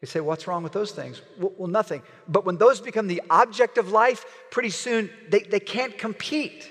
You 0.00 0.06
say, 0.06 0.20
what's 0.20 0.46
wrong 0.46 0.62
with 0.62 0.72
those 0.72 0.92
things? 0.92 1.22
Well, 1.40 1.54
well, 1.58 1.68
nothing. 1.68 2.02
But 2.28 2.44
when 2.44 2.56
those 2.56 2.80
become 2.80 3.08
the 3.08 3.22
object 3.30 3.78
of 3.78 3.90
life, 3.90 4.24
pretty 4.52 4.70
soon 4.70 5.10
they, 5.28 5.40
they 5.40 5.58
can't 5.58 5.98
compete. 5.98 6.70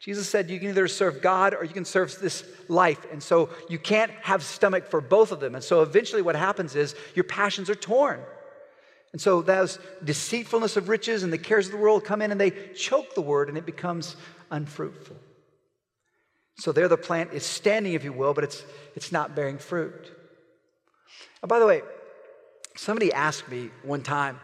Jesus 0.00 0.28
said 0.28 0.48
you 0.48 0.58
can 0.58 0.70
either 0.70 0.88
serve 0.88 1.20
God 1.20 1.54
or 1.54 1.62
you 1.62 1.74
can 1.74 1.84
serve 1.84 2.18
this 2.20 2.42
life. 2.68 3.06
And 3.12 3.22
so 3.22 3.50
you 3.68 3.78
can't 3.78 4.10
have 4.22 4.42
stomach 4.42 4.88
for 4.88 5.02
both 5.02 5.30
of 5.30 5.40
them. 5.40 5.54
And 5.54 5.62
so 5.62 5.82
eventually 5.82 6.22
what 6.22 6.36
happens 6.36 6.74
is 6.74 6.94
your 7.14 7.24
passions 7.24 7.68
are 7.68 7.74
torn. 7.74 8.20
And 9.12 9.20
so 9.20 9.42
those 9.42 9.78
deceitfulness 10.02 10.78
of 10.78 10.88
riches 10.88 11.22
and 11.22 11.32
the 11.32 11.38
cares 11.38 11.66
of 11.66 11.72
the 11.72 11.78
world 11.78 12.04
come 12.04 12.22
in 12.22 12.32
and 12.32 12.40
they 12.40 12.50
choke 12.74 13.14
the 13.14 13.20
word 13.20 13.50
and 13.50 13.58
it 13.58 13.66
becomes 13.66 14.16
unfruitful. 14.50 15.16
So 16.56 16.72
there 16.72 16.88
the 16.88 16.96
plant 16.96 17.32
is 17.34 17.44
standing, 17.44 17.92
if 17.92 18.02
you 18.02 18.12
will, 18.12 18.32
but 18.32 18.44
it's, 18.44 18.64
it's 18.94 19.12
not 19.12 19.34
bearing 19.34 19.58
fruit. 19.58 20.12
Oh, 21.42 21.46
by 21.46 21.58
the 21.58 21.66
way, 21.66 21.82
somebody 22.76 23.12
asked 23.12 23.50
me 23.50 23.70
one 23.82 24.02
time, 24.02 24.40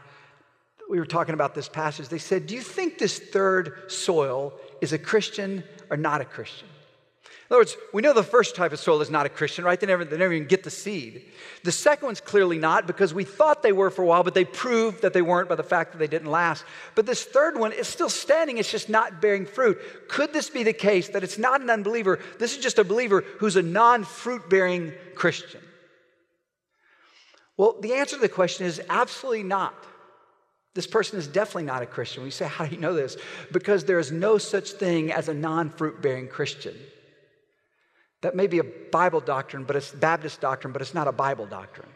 we 0.88 0.98
were 0.98 1.06
talking 1.06 1.34
about 1.34 1.54
this 1.54 1.68
passage, 1.68 2.08
they 2.08 2.18
said, 2.18 2.46
Do 2.46 2.54
you 2.54 2.60
think 2.60 2.98
this 2.98 3.18
third 3.18 3.90
soil 3.90 4.54
is 4.80 4.92
a 4.92 4.98
Christian 4.98 5.64
or 5.90 5.96
not 5.96 6.20
a 6.20 6.24
Christian? 6.24 6.68
In 7.48 7.54
other 7.54 7.60
words, 7.60 7.76
we 7.92 8.02
know 8.02 8.12
the 8.12 8.24
first 8.24 8.56
type 8.56 8.72
of 8.72 8.80
soil 8.80 9.00
is 9.00 9.08
not 9.08 9.24
a 9.24 9.28
Christian, 9.28 9.64
right? 9.64 9.78
They 9.78 9.86
never, 9.86 10.04
they 10.04 10.16
never 10.16 10.32
even 10.32 10.48
get 10.48 10.64
the 10.64 10.70
seed. 10.70 11.26
The 11.62 11.70
second 11.70 12.06
one's 12.06 12.20
clearly 12.20 12.58
not 12.58 12.88
because 12.88 13.14
we 13.14 13.22
thought 13.22 13.62
they 13.62 13.70
were 13.70 13.90
for 13.90 14.02
a 14.02 14.06
while, 14.06 14.24
but 14.24 14.34
they 14.34 14.44
proved 14.44 15.02
that 15.02 15.12
they 15.12 15.22
weren't 15.22 15.48
by 15.48 15.54
the 15.54 15.62
fact 15.62 15.92
that 15.92 15.98
they 15.98 16.08
didn't 16.08 16.28
last. 16.28 16.64
But 16.96 17.06
this 17.06 17.24
third 17.24 17.56
one 17.56 17.70
is 17.70 17.86
still 17.86 18.08
standing, 18.08 18.58
it's 18.58 18.70
just 18.70 18.88
not 18.88 19.20
bearing 19.20 19.46
fruit. 19.46 19.78
Could 20.08 20.32
this 20.32 20.50
be 20.50 20.64
the 20.64 20.72
case 20.72 21.10
that 21.10 21.22
it's 21.22 21.38
not 21.38 21.60
an 21.60 21.70
unbeliever? 21.70 22.18
This 22.40 22.56
is 22.56 22.62
just 22.62 22.80
a 22.80 22.84
believer 22.84 23.22
who's 23.38 23.54
a 23.54 23.62
non 23.62 24.02
fruit 24.02 24.50
bearing 24.50 24.92
Christian? 25.14 25.60
Well, 27.56 27.76
the 27.80 27.94
answer 27.94 28.16
to 28.16 28.22
the 28.22 28.28
question 28.28 28.66
is 28.66 28.82
absolutely 28.88 29.44
not. 29.44 29.74
This 30.76 30.86
person 30.86 31.18
is 31.18 31.26
definitely 31.26 31.64
not 31.64 31.80
a 31.80 31.86
Christian. 31.86 32.22
We 32.22 32.30
say, 32.30 32.46
How 32.56 32.66
do 32.66 32.74
you 32.74 32.80
know 32.80 32.92
this? 32.92 33.16
Because 33.50 33.84
there 33.84 33.98
is 33.98 34.12
no 34.12 34.36
such 34.36 34.72
thing 34.72 35.10
as 35.10 35.28
a 35.28 35.34
non 35.34 35.70
fruit 35.70 36.00
bearing 36.02 36.28
Christian. 36.28 36.74
That 38.20 38.36
may 38.36 38.46
be 38.46 38.58
a 38.58 38.64
Bible 38.64 39.20
doctrine, 39.20 39.64
but 39.64 39.74
it's 39.74 39.90
Baptist 39.90 40.40
doctrine, 40.40 40.72
but 40.72 40.82
it's 40.82 40.94
not 40.94 41.08
a 41.08 41.12
Bible 41.12 41.46
doctrine. 41.46 41.88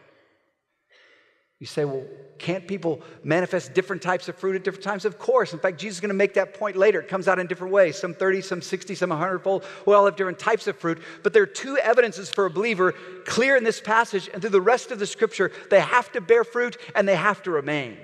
You 1.59 1.67
say, 1.67 1.85
well, 1.85 2.03
can't 2.39 2.67
people 2.67 3.01
manifest 3.23 3.75
different 3.75 4.01
types 4.01 4.27
of 4.27 4.35
fruit 4.35 4.55
at 4.55 4.63
different 4.63 4.83
times? 4.83 5.05
Of 5.05 5.19
course. 5.19 5.53
In 5.53 5.59
fact, 5.59 5.79
Jesus 5.79 5.97
is 5.97 6.01
going 6.01 6.09
to 6.09 6.15
make 6.15 6.33
that 6.33 6.55
point 6.55 6.75
later. 6.75 6.99
It 7.01 7.07
comes 7.07 7.27
out 7.27 7.37
in 7.37 7.45
different 7.45 7.71
ways 7.71 7.99
some 7.99 8.15
30, 8.15 8.41
some 8.41 8.61
60, 8.63 8.95
some 8.95 9.11
100 9.11 9.39
fold. 9.39 9.63
We 9.85 9.93
all 9.93 10.05
have 10.05 10.15
different 10.15 10.39
types 10.39 10.65
of 10.65 10.75
fruit. 10.75 11.03
But 11.21 11.33
there 11.33 11.43
are 11.43 11.47
two 11.47 11.77
evidences 11.77 12.31
for 12.31 12.47
a 12.47 12.49
believer 12.49 12.93
clear 13.25 13.57
in 13.57 13.63
this 13.63 13.79
passage 13.79 14.27
and 14.33 14.41
through 14.41 14.49
the 14.49 14.61
rest 14.61 14.89
of 14.89 14.97
the 14.97 15.05
scripture. 15.05 15.51
They 15.69 15.81
have 15.81 16.11
to 16.13 16.21
bear 16.21 16.43
fruit 16.43 16.77
and 16.95 17.07
they 17.07 17.15
have 17.15 17.43
to 17.43 17.51
remain. 17.51 17.97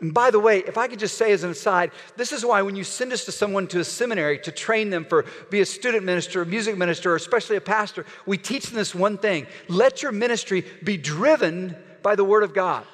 And 0.00 0.14
by 0.14 0.30
the 0.30 0.38
way, 0.38 0.58
if 0.60 0.78
I 0.78 0.88
could 0.88 0.98
just 0.98 1.18
say 1.18 1.32
as 1.32 1.44
an 1.44 1.50
aside, 1.50 1.90
this 2.16 2.32
is 2.32 2.44
why 2.44 2.62
when 2.62 2.76
you 2.76 2.84
send 2.84 3.12
us 3.12 3.24
to 3.26 3.32
someone 3.32 3.66
to 3.68 3.80
a 3.80 3.84
seminary 3.84 4.38
to 4.40 4.52
train 4.52 4.90
them 4.90 5.04
for 5.04 5.26
be 5.50 5.60
a 5.60 5.66
student 5.66 6.04
minister, 6.04 6.42
a 6.42 6.46
music 6.46 6.76
minister, 6.76 7.12
or 7.12 7.16
especially 7.16 7.56
a 7.56 7.60
pastor, 7.60 8.06
we 8.26 8.38
teach 8.38 8.66
them 8.66 8.76
this 8.76 8.94
one 8.94 9.18
thing. 9.18 9.46
Let 9.68 10.02
your 10.02 10.12
ministry 10.12 10.64
be 10.82 10.96
driven 10.96 11.76
by 12.02 12.14
the 12.14 12.24
word 12.24 12.42
of 12.42 12.54
God. 12.54 12.86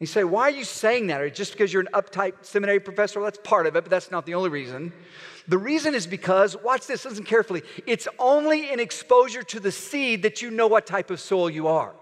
You 0.00 0.06
say, 0.06 0.24
why 0.24 0.42
are 0.42 0.50
you 0.50 0.64
saying 0.64 1.08
that? 1.08 1.20
Or 1.20 1.30
just 1.30 1.52
because 1.52 1.72
you're 1.72 1.82
an 1.82 1.88
uptight 1.94 2.44
seminary 2.44 2.80
professor? 2.80 3.20
Well, 3.20 3.26
that's 3.26 3.38
part 3.44 3.66
of 3.66 3.76
it, 3.76 3.84
but 3.84 3.90
that's 3.90 4.10
not 4.10 4.26
the 4.26 4.34
only 4.34 4.50
reason. 4.50 4.92
The 5.46 5.58
reason 5.58 5.94
is 5.94 6.08
because, 6.08 6.56
watch 6.56 6.86
this, 6.88 7.04
listen 7.04 7.24
carefully. 7.24 7.62
It's 7.86 8.08
only 8.18 8.72
in 8.72 8.80
exposure 8.80 9.44
to 9.44 9.60
the 9.60 9.70
seed 9.70 10.22
that 10.24 10.42
you 10.42 10.50
know 10.50 10.66
what 10.66 10.86
type 10.86 11.10
of 11.10 11.20
soil 11.20 11.48
you 11.48 11.68
are. 11.68 11.94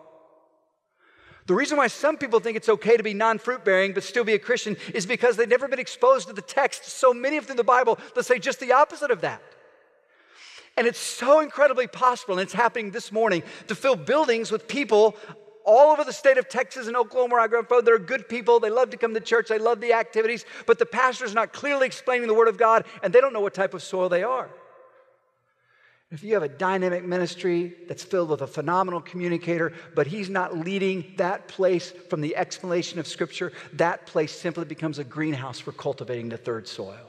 The 1.46 1.54
reason 1.54 1.78
why 1.78 1.88
some 1.88 2.16
people 2.16 2.40
think 2.40 2.56
it's 2.56 2.68
okay 2.68 2.96
to 2.96 3.02
be 3.02 3.14
non 3.14 3.38
fruit 3.38 3.64
bearing 3.64 3.92
but 3.92 4.02
still 4.02 4.24
be 4.24 4.34
a 4.34 4.38
Christian 4.38 4.76
is 4.94 5.06
because 5.06 5.36
they've 5.36 5.48
never 5.48 5.68
been 5.68 5.78
exposed 5.78 6.28
to 6.28 6.34
the 6.34 6.42
text. 6.42 6.84
So 6.84 7.12
many 7.12 7.36
of 7.36 7.46
them 7.46 7.52
in 7.52 7.56
the 7.56 7.64
Bible 7.64 7.98
that 8.14 8.24
say 8.24 8.38
just 8.38 8.60
the 8.60 8.72
opposite 8.72 9.10
of 9.10 9.22
that. 9.22 9.42
And 10.76 10.86
it's 10.86 10.98
so 10.98 11.40
incredibly 11.40 11.86
possible, 11.86 12.34
and 12.34 12.42
it's 12.42 12.52
happening 12.52 12.90
this 12.90 13.10
morning, 13.10 13.42
to 13.66 13.74
fill 13.74 13.96
buildings 13.96 14.52
with 14.52 14.68
people 14.68 15.16
all 15.64 15.92
over 15.92 16.04
the 16.04 16.12
state 16.12 16.38
of 16.38 16.48
Texas 16.48 16.86
and 16.86 16.96
Oklahoma 16.96 17.34
where 17.34 17.40
I 17.40 17.48
grew 17.48 17.60
up. 17.60 17.84
They're 17.84 17.98
good 17.98 18.28
people. 18.28 18.60
They 18.60 18.70
love 18.70 18.90
to 18.90 18.96
come 18.96 19.14
to 19.14 19.20
church. 19.20 19.48
They 19.48 19.58
love 19.58 19.80
the 19.80 19.92
activities. 19.92 20.44
But 20.66 20.78
the 20.78 20.86
pastor's 20.86 21.34
not 21.34 21.52
clearly 21.52 21.86
explaining 21.86 22.28
the 22.28 22.34
Word 22.34 22.48
of 22.48 22.56
God, 22.56 22.84
and 23.02 23.12
they 23.12 23.20
don't 23.20 23.32
know 23.32 23.40
what 23.40 23.54
type 23.54 23.74
of 23.74 23.82
soil 23.82 24.08
they 24.08 24.22
are. 24.22 24.48
If 26.10 26.24
you 26.24 26.34
have 26.34 26.42
a 26.42 26.48
dynamic 26.48 27.04
ministry 27.04 27.74
that's 27.86 28.02
filled 28.02 28.30
with 28.30 28.42
a 28.42 28.46
phenomenal 28.46 29.00
communicator, 29.00 29.72
but 29.94 30.08
he's 30.08 30.28
not 30.28 30.58
leading 30.58 31.14
that 31.18 31.46
place 31.46 31.92
from 32.08 32.20
the 32.20 32.34
explanation 32.34 32.98
of 32.98 33.06
Scripture, 33.06 33.52
that 33.74 34.06
place 34.06 34.32
simply 34.32 34.64
becomes 34.64 34.98
a 34.98 35.04
greenhouse 35.04 35.60
for 35.60 35.70
cultivating 35.70 36.28
the 36.28 36.36
third 36.36 36.66
soil. 36.66 37.06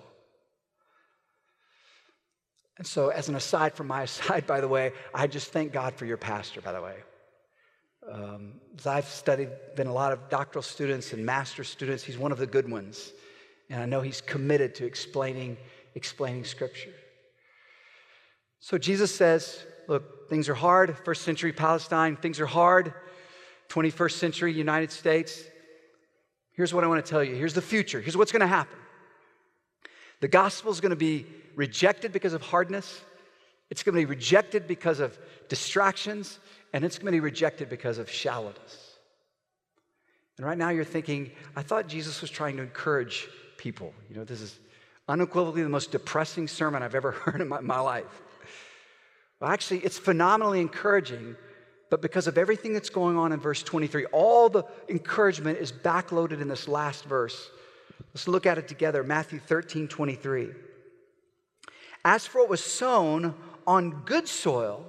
And 2.77 2.85
so, 2.85 3.09
as 3.09 3.27
an 3.27 3.35
aside 3.35 3.73
from 3.73 3.87
my 3.87 4.03
aside, 4.09 4.45
by 4.45 4.61
the 4.61 4.67
way, 4.67 4.91
I 5.15 5.25
just 5.25 5.51
thank 5.51 5.71
God 5.71 5.95
for 5.95 6.05
your 6.05 6.17
pastor, 6.17 6.61
by 6.61 6.71
the 6.71 6.81
way. 6.81 6.95
Um, 8.11 8.53
I've 8.85 9.05
studied, 9.05 9.49
been 9.75 9.87
a 9.87 9.93
lot 9.93 10.11
of 10.11 10.29
doctoral 10.29 10.63
students 10.63 11.13
and 11.13 11.25
master 11.25 11.63
students, 11.63 12.03
he's 12.03 12.17
one 12.17 12.31
of 12.31 12.37
the 12.37 12.47
good 12.47 12.69
ones. 12.69 13.13
And 13.69 13.81
I 13.81 13.85
know 13.85 14.01
he's 14.01 14.21
committed 14.21 14.75
to 14.75 14.85
explaining, 14.85 15.57
explaining 15.95 16.43
Scripture. 16.43 16.93
So 18.61 18.77
Jesus 18.77 19.13
says, 19.13 19.63
look, 19.87 20.29
things 20.29 20.47
are 20.47 20.53
hard. 20.53 20.95
First 21.03 21.23
century 21.23 21.51
Palestine, 21.51 22.15
things 22.15 22.39
are 22.39 22.45
hard. 22.45 22.93
21st 23.69 24.11
century 24.13 24.53
United 24.53 24.91
States. 24.91 25.43
Here's 26.53 26.73
what 26.73 26.83
I 26.83 26.87
want 26.87 27.03
to 27.03 27.09
tell 27.09 27.23
you. 27.23 27.35
Here's 27.35 27.53
the 27.53 27.61
future. 27.61 27.99
Here's 27.99 28.15
what's 28.15 28.31
going 28.31 28.41
to 28.41 28.47
happen. 28.47 28.77
The 30.19 30.27
gospel 30.27 30.71
is 30.71 30.79
going 30.79 30.91
to 30.91 30.95
be 30.95 31.25
rejected 31.55 32.13
because 32.13 32.33
of 32.33 32.41
hardness. 32.41 33.01
It's 33.71 33.81
going 33.81 33.95
to 33.95 34.01
be 34.01 34.05
rejected 34.05 34.67
because 34.67 34.99
of 34.99 35.17
distractions, 35.49 36.39
and 36.73 36.85
it's 36.85 36.97
going 36.97 37.07
to 37.07 37.11
be 37.13 37.19
rejected 37.19 37.69
because 37.69 37.97
of 37.97 38.11
shallowness. 38.11 38.97
And 40.37 40.45
right 40.45 40.57
now 40.57 40.69
you're 40.69 40.83
thinking, 40.83 41.31
I 41.55 41.63
thought 41.63 41.87
Jesus 41.87 42.21
was 42.21 42.29
trying 42.29 42.57
to 42.57 42.63
encourage 42.63 43.27
people. 43.57 43.93
You 44.09 44.17
know, 44.17 44.23
this 44.23 44.41
is 44.41 44.59
unequivocally 45.07 45.63
the 45.63 45.69
most 45.69 45.91
depressing 45.91 46.47
sermon 46.47 46.83
I've 46.83 46.95
ever 46.95 47.11
heard 47.11 47.41
in 47.41 47.47
my, 47.47 47.61
my 47.61 47.79
life. 47.79 48.21
Well, 49.41 49.49
actually, 49.49 49.79
it's 49.79 49.97
phenomenally 49.97 50.61
encouraging, 50.61 51.35
but 51.89 51.99
because 51.99 52.27
of 52.27 52.37
everything 52.37 52.73
that's 52.73 52.91
going 52.91 53.17
on 53.17 53.31
in 53.31 53.39
verse 53.39 53.63
23, 53.63 54.05
all 54.05 54.49
the 54.49 54.63
encouragement 54.87 55.57
is 55.57 55.71
backloaded 55.71 56.41
in 56.41 56.47
this 56.47 56.67
last 56.67 57.05
verse. 57.05 57.49
Let's 58.13 58.27
look 58.27 58.45
at 58.45 58.59
it 58.59 58.67
together 58.67 59.03
Matthew 59.03 59.39
13 59.39 59.87
23. 59.87 60.49
As 62.05 62.25
for 62.25 62.41
what 62.41 62.49
was 62.49 62.63
sown 62.63 63.33
on 63.65 64.03
good 64.05 64.27
soil, 64.27 64.85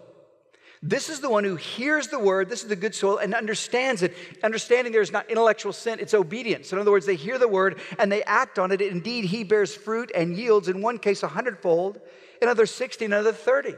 this 0.82 1.08
is 1.08 1.20
the 1.20 1.30
one 1.30 1.44
who 1.44 1.56
hears 1.56 2.08
the 2.08 2.18
word, 2.18 2.50
this 2.50 2.62
is 2.62 2.68
the 2.68 2.76
good 2.76 2.94
soil, 2.94 3.18
and 3.18 3.34
understands 3.34 4.02
it. 4.02 4.14
Understanding 4.42 4.92
there 4.92 5.00
is 5.00 5.12
not 5.12 5.30
intellectual 5.30 5.72
sin, 5.72 5.98
it's 5.98 6.12
obedience. 6.12 6.72
In 6.72 6.78
other 6.78 6.90
words, 6.90 7.06
they 7.06 7.14
hear 7.14 7.38
the 7.38 7.48
word 7.48 7.80
and 7.98 8.12
they 8.12 8.22
act 8.24 8.58
on 8.58 8.70
it. 8.70 8.82
Indeed, 8.82 9.26
he 9.26 9.44
bears 9.44 9.74
fruit 9.74 10.10
and 10.14 10.36
yields, 10.36 10.68
in 10.68 10.82
one 10.82 10.98
case 10.98 11.22
a 11.22 11.28
hundredfold, 11.28 11.96
in 12.42 12.48
another 12.48 12.66
60, 12.66 13.04
another 13.06 13.32
30. 13.32 13.76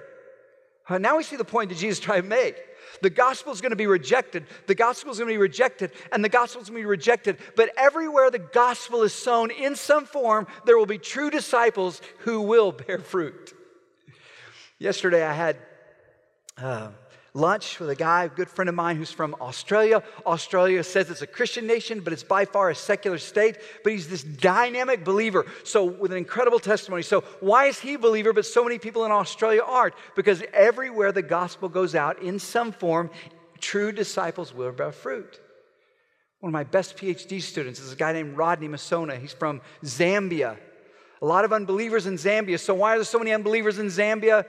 Now 0.91 1.17
we 1.17 1.23
see 1.23 1.37
the 1.37 1.45
point 1.45 1.71
that 1.71 1.79
Jesus 1.79 1.99
tried 1.99 2.23
to 2.23 2.27
make. 2.27 2.57
The 3.03 3.11
gospel 3.11 3.53
is 3.53 3.61
going 3.61 3.71
to 3.71 3.77
be 3.77 3.87
rejected. 3.87 4.47
The 4.67 4.75
gospel 4.75 5.11
is 5.13 5.19
going 5.19 5.29
to 5.29 5.35
be 5.35 5.39
rejected, 5.39 5.93
and 6.13 6.25
the 6.25 6.29
gospel 6.29 6.63
is 6.63 6.69
going 6.69 6.81
to 6.81 6.85
be 6.85 6.89
rejected. 6.89 7.39
But 7.57 7.71
everywhere 7.77 8.31
the 8.31 8.39
gospel 8.39 9.03
is 9.03 9.13
sown 9.13 9.51
in 9.51 9.77
some 9.77 10.07
form, 10.07 10.47
there 10.65 10.79
will 10.79 10.87
be 10.87 10.99
true 10.99 11.31
disciples 11.31 12.01
who 12.19 12.43
will 12.43 12.73
bear 12.73 12.99
fruit. 12.99 13.55
Yesterday, 14.79 15.25
I 15.25 15.33
had 15.33 15.57
uh, 16.57 16.91
lunch 17.35 17.81
with 17.81 17.91
a 17.91 17.97
guy, 17.97 18.25
a 18.25 18.29
good 18.29 18.49
friend 18.49 18.69
of 18.69 18.77
mine 18.77 18.97
who's 18.97 19.11
from 19.11 19.35
Australia. 19.41 20.05
Australia 20.25 20.85
says 20.85 21.11
it's 21.11 21.21
a 21.21 21.27
Christian 21.27 21.67
nation, 21.67 22.01
but 22.01 22.13
it's 22.13 22.23
by 22.23 22.45
far 22.45 22.71
a 22.71 22.75
secular 22.75 23.19
state. 23.19 23.59
But 23.83 23.93
he's 23.93 24.09
this 24.09 24.23
dynamic 24.23 25.05
believer, 25.05 25.45
so 25.65 25.85
with 25.85 26.13
an 26.13 26.19
incredible 26.19 26.61
testimony. 26.61 27.03
So, 27.03 27.23
why 27.41 27.67
is 27.67 27.81
he 27.81 27.95
a 27.95 27.99
believer, 27.99 28.33
but 28.33 28.47
so 28.47 28.63
many 28.63 28.79
people 28.79 29.05
in 29.05 29.11
Australia 29.11 29.63
aren't? 29.67 29.95
Because 30.15 30.43
everywhere 30.53 31.11
the 31.11 31.23
gospel 31.23 31.69
goes 31.69 31.97
out 31.97 32.23
in 32.23 32.39
some 32.39 32.71
form, 32.71 33.11
true 33.59 33.91
disciples 33.91 34.55
will 34.55 34.71
bear 34.71 34.93
fruit. 34.93 35.41
One 36.39 36.51
of 36.51 36.53
my 36.53 36.65
best 36.65 36.97
PhD 36.97 37.43
students 37.43 37.81
is 37.81 37.93
a 37.93 37.97
guy 37.97 38.13
named 38.13 38.37
Rodney 38.37 38.69
Masona. 38.69 39.19
He's 39.19 39.33
from 39.33 39.61
Zambia. 39.83 40.57
A 41.21 41.27
lot 41.27 41.45
of 41.45 41.53
unbelievers 41.53 42.07
in 42.07 42.15
Zambia. 42.15 42.61
So, 42.61 42.75
why 42.75 42.95
are 42.95 42.99
there 42.99 43.05
so 43.05 43.19
many 43.19 43.33
unbelievers 43.33 43.81
in 43.81 43.87
Zambia? 43.87 44.47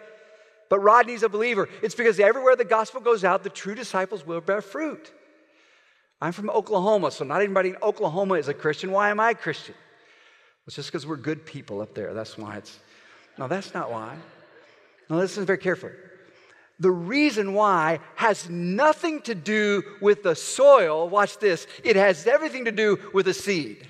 But 0.69 0.80
Rodney's 0.80 1.23
a 1.23 1.30
believer. 1.30 1.69
It's 1.82 1.95
because 1.95 2.19
everywhere 2.19 2.56
the 2.56 2.65
gospel 2.65 3.01
goes 3.01 3.23
out, 3.23 3.43
the 3.43 3.49
true 3.49 3.75
disciples 3.75 4.25
will 4.25 4.41
bear 4.41 4.62
fruit. 4.62 5.12
I'm 6.21 6.32
from 6.32 6.49
Oklahoma, 6.49 7.12
so 7.12 7.23
not 7.23 7.41
everybody 7.41 7.69
in 7.69 7.78
Oklahoma 7.84 8.36
is 8.36 8.47
a 8.47 8.54
Christian. 8.54 8.91
Why 8.91 9.10
am 9.10 9.19
I 9.19 9.32
a 9.32 9.36
Christian? 9.36 9.75
It's 10.65 10.75
just 10.75 10.89
because 10.91 11.06
we're 11.06 11.17
good 11.17 11.45
people 11.45 11.82
up 11.82 11.93
there. 11.93 12.13
That's 12.13 12.38
why 12.38 12.58
it's. 12.58 12.80
No, 13.38 13.47
that's 13.47 13.73
not 13.73 13.91
why. 13.91 14.15
Now, 15.10 15.17
listen 15.17 15.45
very 15.45 15.60
carefully. 15.60 15.91
The 16.80 16.91
reason 16.91 17.54
why 17.54 17.99
has 18.15 18.49
nothing 18.49 19.21
to 19.23 19.36
do 19.36 19.84
with 20.01 20.23
the 20.23 20.36
soil. 20.36 21.08
Watch 21.08 21.38
this. 21.38 21.67
It 21.84 21.95
has 21.95 22.25
everything 22.28 22.65
to 22.65 22.71
do 22.71 22.99
with 23.13 23.25
the 23.25 23.34
seed. 23.34 23.88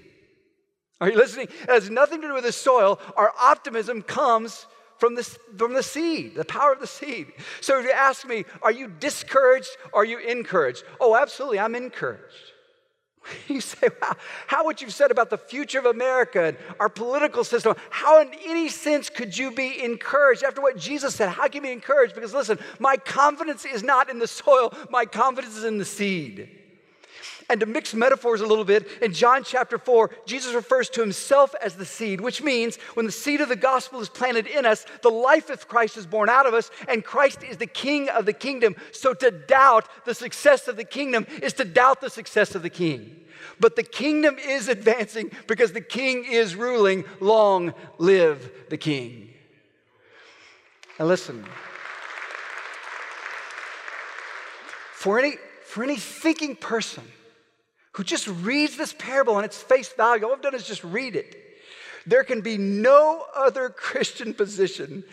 Are 1.01 1.09
you 1.09 1.17
listening? 1.17 1.47
It 1.63 1.69
has 1.69 1.89
nothing 1.89 2.21
to 2.21 2.27
do 2.27 2.33
with 2.33 2.43
the 2.43 2.51
soil. 2.51 2.99
Our 3.15 3.33
optimism 3.39 4.01
comes 4.01 4.65
from 4.97 5.15
the, 5.15 5.23
from 5.57 5.73
the 5.73 5.83
seed, 5.83 6.35
the 6.35 6.45
power 6.45 6.71
of 6.71 6.79
the 6.79 6.87
seed. 6.87 7.27
So 7.61 7.79
if 7.79 7.85
you 7.85 7.91
ask 7.91 8.27
me, 8.27 8.45
are 8.61 8.71
you 8.71 8.87
discouraged? 8.87 9.69
Are 9.93 10.05
you 10.05 10.19
encouraged? 10.19 10.83
Oh, 10.99 11.15
absolutely, 11.15 11.59
I'm 11.59 11.75
encouraged. 11.75 12.51
You 13.47 13.61
say, 13.61 13.87
wow, 14.01 14.15
how 14.47 14.65
would 14.65 14.81
you 14.81 14.87
have 14.87 14.93
said 14.93 15.11
about 15.11 15.29
the 15.29 15.37
future 15.37 15.79
of 15.79 15.85
America 15.85 16.43
and 16.43 16.57
our 16.79 16.89
political 16.89 17.43
system? 17.43 17.75
How, 17.89 18.21
in 18.21 18.29
any 18.45 18.69
sense, 18.69 19.09
could 19.09 19.35
you 19.35 19.51
be 19.51 19.83
encouraged? 19.83 20.43
After 20.43 20.61
what 20.61 20.77
Jesus 20.77 21.15
said, 21.15 21.29
how 21.29 21.47
can 21.47 21.55
you 21.55 21.61
be 21.61 21.71
encouraged? 21.71 22.15
Because 22.15 22.33
listen, 22.33 22.59
my 22.79 22.97
confidence 22.97 23.65
is 23.65 23.83
not 23.83 24.09
in 24.09 24.19
the 24.19 24.27
soil, 24.27 24.73
my 24.89 25.05
confidence 25.05 25.57
is 25.57 25.63
in 25.63 25.77
the 25.77 25.85
seed. 25.85 26.49
And 27.47 27.59
to 27.59 27.65
mix 27.65 27.93
metaphors 27.93 28.41
a 28.41 28.45
little 28.47 28.65
bit, 28.65 28.87
in 29.01 29.13
John 29.13 29.43
chapter 29.43 29.77
4, 29.77 30.09
Jesus 30.25 30.55
refers 30.55 30.89
to 30.89 31.01
himself 31.01 31.53
as 31.61 31.75
the 31.75 31.85
seed, 31.85 32.19
which 32.19 32.41
means 32.41 32.77
when 32.95 33.05
the 33.05 33.11
seed 33.11 33.39
of 33.39 33.49
the 33.49 33.55
gospel 33.55 33.99
is 33.99 34.09
planted 34.09 34.47
in 34.47 34.65
us, 34.65 34.85
the 35.03 35.09
life 35.09 35.51
of 35.51 35.67
Christ 35.67 35.95
is 35.95 36.07
born 36.07 36.27
out 36.27 36.47
of 36.47 36.55
us, 36.55 36.71
and 36.87 37.03
Christ 37.03 37.43
is 37.43 37.57
the 37.57 37.67
king 37.67 38.09
of 38.09 38.25
the 38.25 38.33
kingdom. 38.33 38.75
So 38.91 39.13
to 39.13 39.29
doubt 39.29 39.87
the 40.05 40.15
success 40.15 40.67
of 40.67 40.75
the 40.75 40.83
kingdom 40.83 41.27
is 41.43 41.53
to 41.53 41.65
doubt 41.65 42.01
the 42.01 42.09
success 42.09 42.55
of 42.55 42.63
the 42.63 42.69
king. 42.69 43.15
But 43.59 43.75
the 43.75 43.83
kingdom 43.83 44.37
is 44.37 44.67
advancing 44.67 45.31
because 45.47 45.71
the 45.71 45.81
king 45.81 46.25
is 46.25 46.55
ruling. 46.55 47.05
Long 47.19 47.73
live 47.99 48.51
the 48.69 48.77
king. 48.77 49.29
Now 50.99 51.05
listen. 51.05 51.45
For 54.93 55.19
any, 55.19 55.35
for 55.63 55.83
any 55.83 55.97
thinking 55.97 56.55
person, 56.55 57.03
who 57.95 58.03
just 58.03 58.27
reads 58.27 58.75
this 58.75 58.93
parable 58.93 59.35
on 59.35 59.45
its 59.45 59.61
face 59.61 59.87
value, 59.93 60.25
all 60.25 60.33
I've 60.33 60.41
done 60.41 60.53
is 60.53 60.67
just 60.67 60.83
read 60.83 61.15
it. 61.15 61.33
There 62.05 62.25
can 62.25 62.41
be 62.41 62.57
no 62.57 63.25
other 63.33 63.69
Christian 63.75 64.33
position 64.33 65.03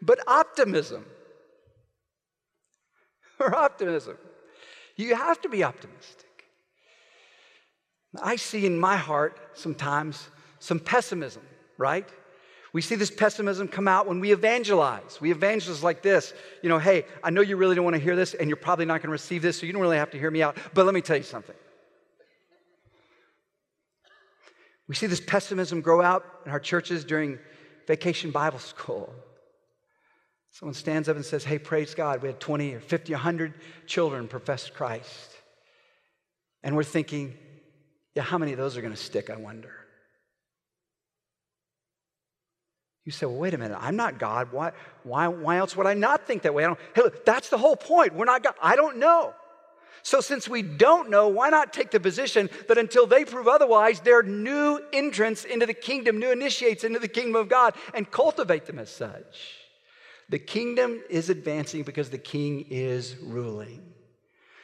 but 0.00 0.18
optimism. 0.26 1.06
Or 3.38 3.54
optimism. 3.54 4.18
You 4.96 5.14
have 5.14 5.40
to 5.42 5.48
be 5.48 5.62
optimistic. 5.62 6.26
I 8.20 8.36
see 8.36 8.66
in 8.66 8.78
my 8.78 8.96
heart 8.96 9.38
sometimes 9.54 10.28
some 10.58 10.80
pessimism, 10.80 11.42
right? 11.78 12.08
We 12.72 12.82
see 12.82 12.96
this 12.96 13.10
pessimism 13.10 13.68
come 13.68 13.86
out 13.86 14.08
when 14.08 14.18
we 14.18 14.32
evangelize. 14.32 15.20
We 15.20 15.30
evangelize 15.30 15.82
like 15.84 16.02
this 16.02 16.34
you 16.60 16.68
know, 16.68 16.78
hey, 16.78 17.04
I 17.22 17.30
know 17.30 17.40
you 17.40 17.56
really 17.56 17.76
don't 17.76 17.84
want 17.84 17.94
to 17.94 18.02
hear 18.02 18.16
this, 18.16 18.34
and 18.34 18.48
you're 18.48 18.56
probably 18.56 18.84
not 18.84 18.94
going 18.94 19.08
to 19.08 19.12
receive 19.12 19.42
this, 19.42 19.60
so 19.60 19.66
you 19.66 19.72
don't 19.72 19.82
really 19.82 19.96
have 19.96 20.10
to 20.10 20.18
hear 20.18 20.30
me 20.30 20.42
out, 20.42 20.56
but 20.74 20.86
let 20.86 20.94
me 20.94 21.00
tell 21.00 21.16
you 21.16 21.22
something. 21.22 21.56
We 24.92 24.96
see 24.96 25.06
this 25.06 25.22
pessimism 25.22 25.80
grow 25.80 26.02
out 26.02 26.22
in 26.44 26.52
our 26.52 26.60
churches 26.60 27.02
during 27.02 27.38
vacation 27.86 28.30
Bible 28.30 28.58
school. 28.58 29.10
Someone 30.50 30.74
stands 30.74 31.08
up 31.08 31.16
and 31.16 31.24
says, 31.24 31.44
Hey, 31.44 31.58
praise 31.58 31.94
God, 31.94 32.20
we 32.20 32.28
had 32.28 32.38
20 32.38 32.74
or 32.74 32.80
50, 32.80 33.14
100 33.14 33.54
children 33.86 34.28
profess 34.28 34.68
Christ. 34.68 35.30
And 36.62 36.76
we're 36.76 36.84
thinking, 36.84 37.32
Yeah, 38.14 38.22
how 38.22 38.36
many 38.36 38.52
of 38.52 38.58
those 38.58 38.76
are 38.76 38.82
going 38.82 38.92
to 38.92 39.02
stick, 39.02 39.30
I 39.30 39.36
wonder? 39.36 39.72
You 43.06 43.12
say, 43.12 43.24
well, 43.24 43.36
wait 43.36 43.54
a 43.54 43.58
minute, 43.58 43.78
I'm 43.80 43.96
not 43.96 44.18
God. 44.18 44.52
Why, 44.52 44.72
why, 45.04 45.26
why 45.28 45.56
else 45.56 45.74
would 45.74 45.86
I 45.86 45.94
not 45.94 46.26
think 46.26 46.42
that 46.42 46.52
way? 46.52 46.64
I 46.64 46.66
don't, 46.66 46.78
hey, 46.94 47.00
look, 47.00 47.24
that's 47.24 47.48
the 47.48 47.56
whole 47.56 47.76
point. 47.76 48.14
We're 48.14 48.26
not 48.26 48.42
God. 48.42 48.56
I 48.62 48.76
don't 48.76 48.98
know. 48.98 49.32
So, 50.02 50.20
since 50.20 50.48
we 50.48 50.62
don't 50.62 51.10
know, 51.10 51.28
why 51.28 51.48
not 51.48 51.72
take 51.72 51.92
the 51.92 52.00
position 52.00 52.50
that 52.66 52.76
until 52.76 53.06
they 53.06 53.24
prove 53.24 53.46
otherwise, 53.46 54.00
they're 54.00 54.22
new 54.22 54.80
entrants 54.92 55.44
into 55.44 55.64
the 55.64 55.74
kingdom, 55.74 56.18
new 56.18 56.32
initiates 56.32 56.82
into 56.82 56.98
the 56.98 57.08
kingdom 57.08 57.36
of 57.36 57.48
God, 57.48 57.74
and 57.94 58.10
cultivate 58.10 58.66
them 58.66 58.80
as 58.80 58.90
such? 58.90 59.58
The 60.28 60.40
kingdom 60.40 61.00
is 61.08 61.30
advancing 61.30 61.84
because 61.84 62.10
the 62.10 62.18
king 62.18 62.66
is 62.68 63.16
ruling. 63.22 63.92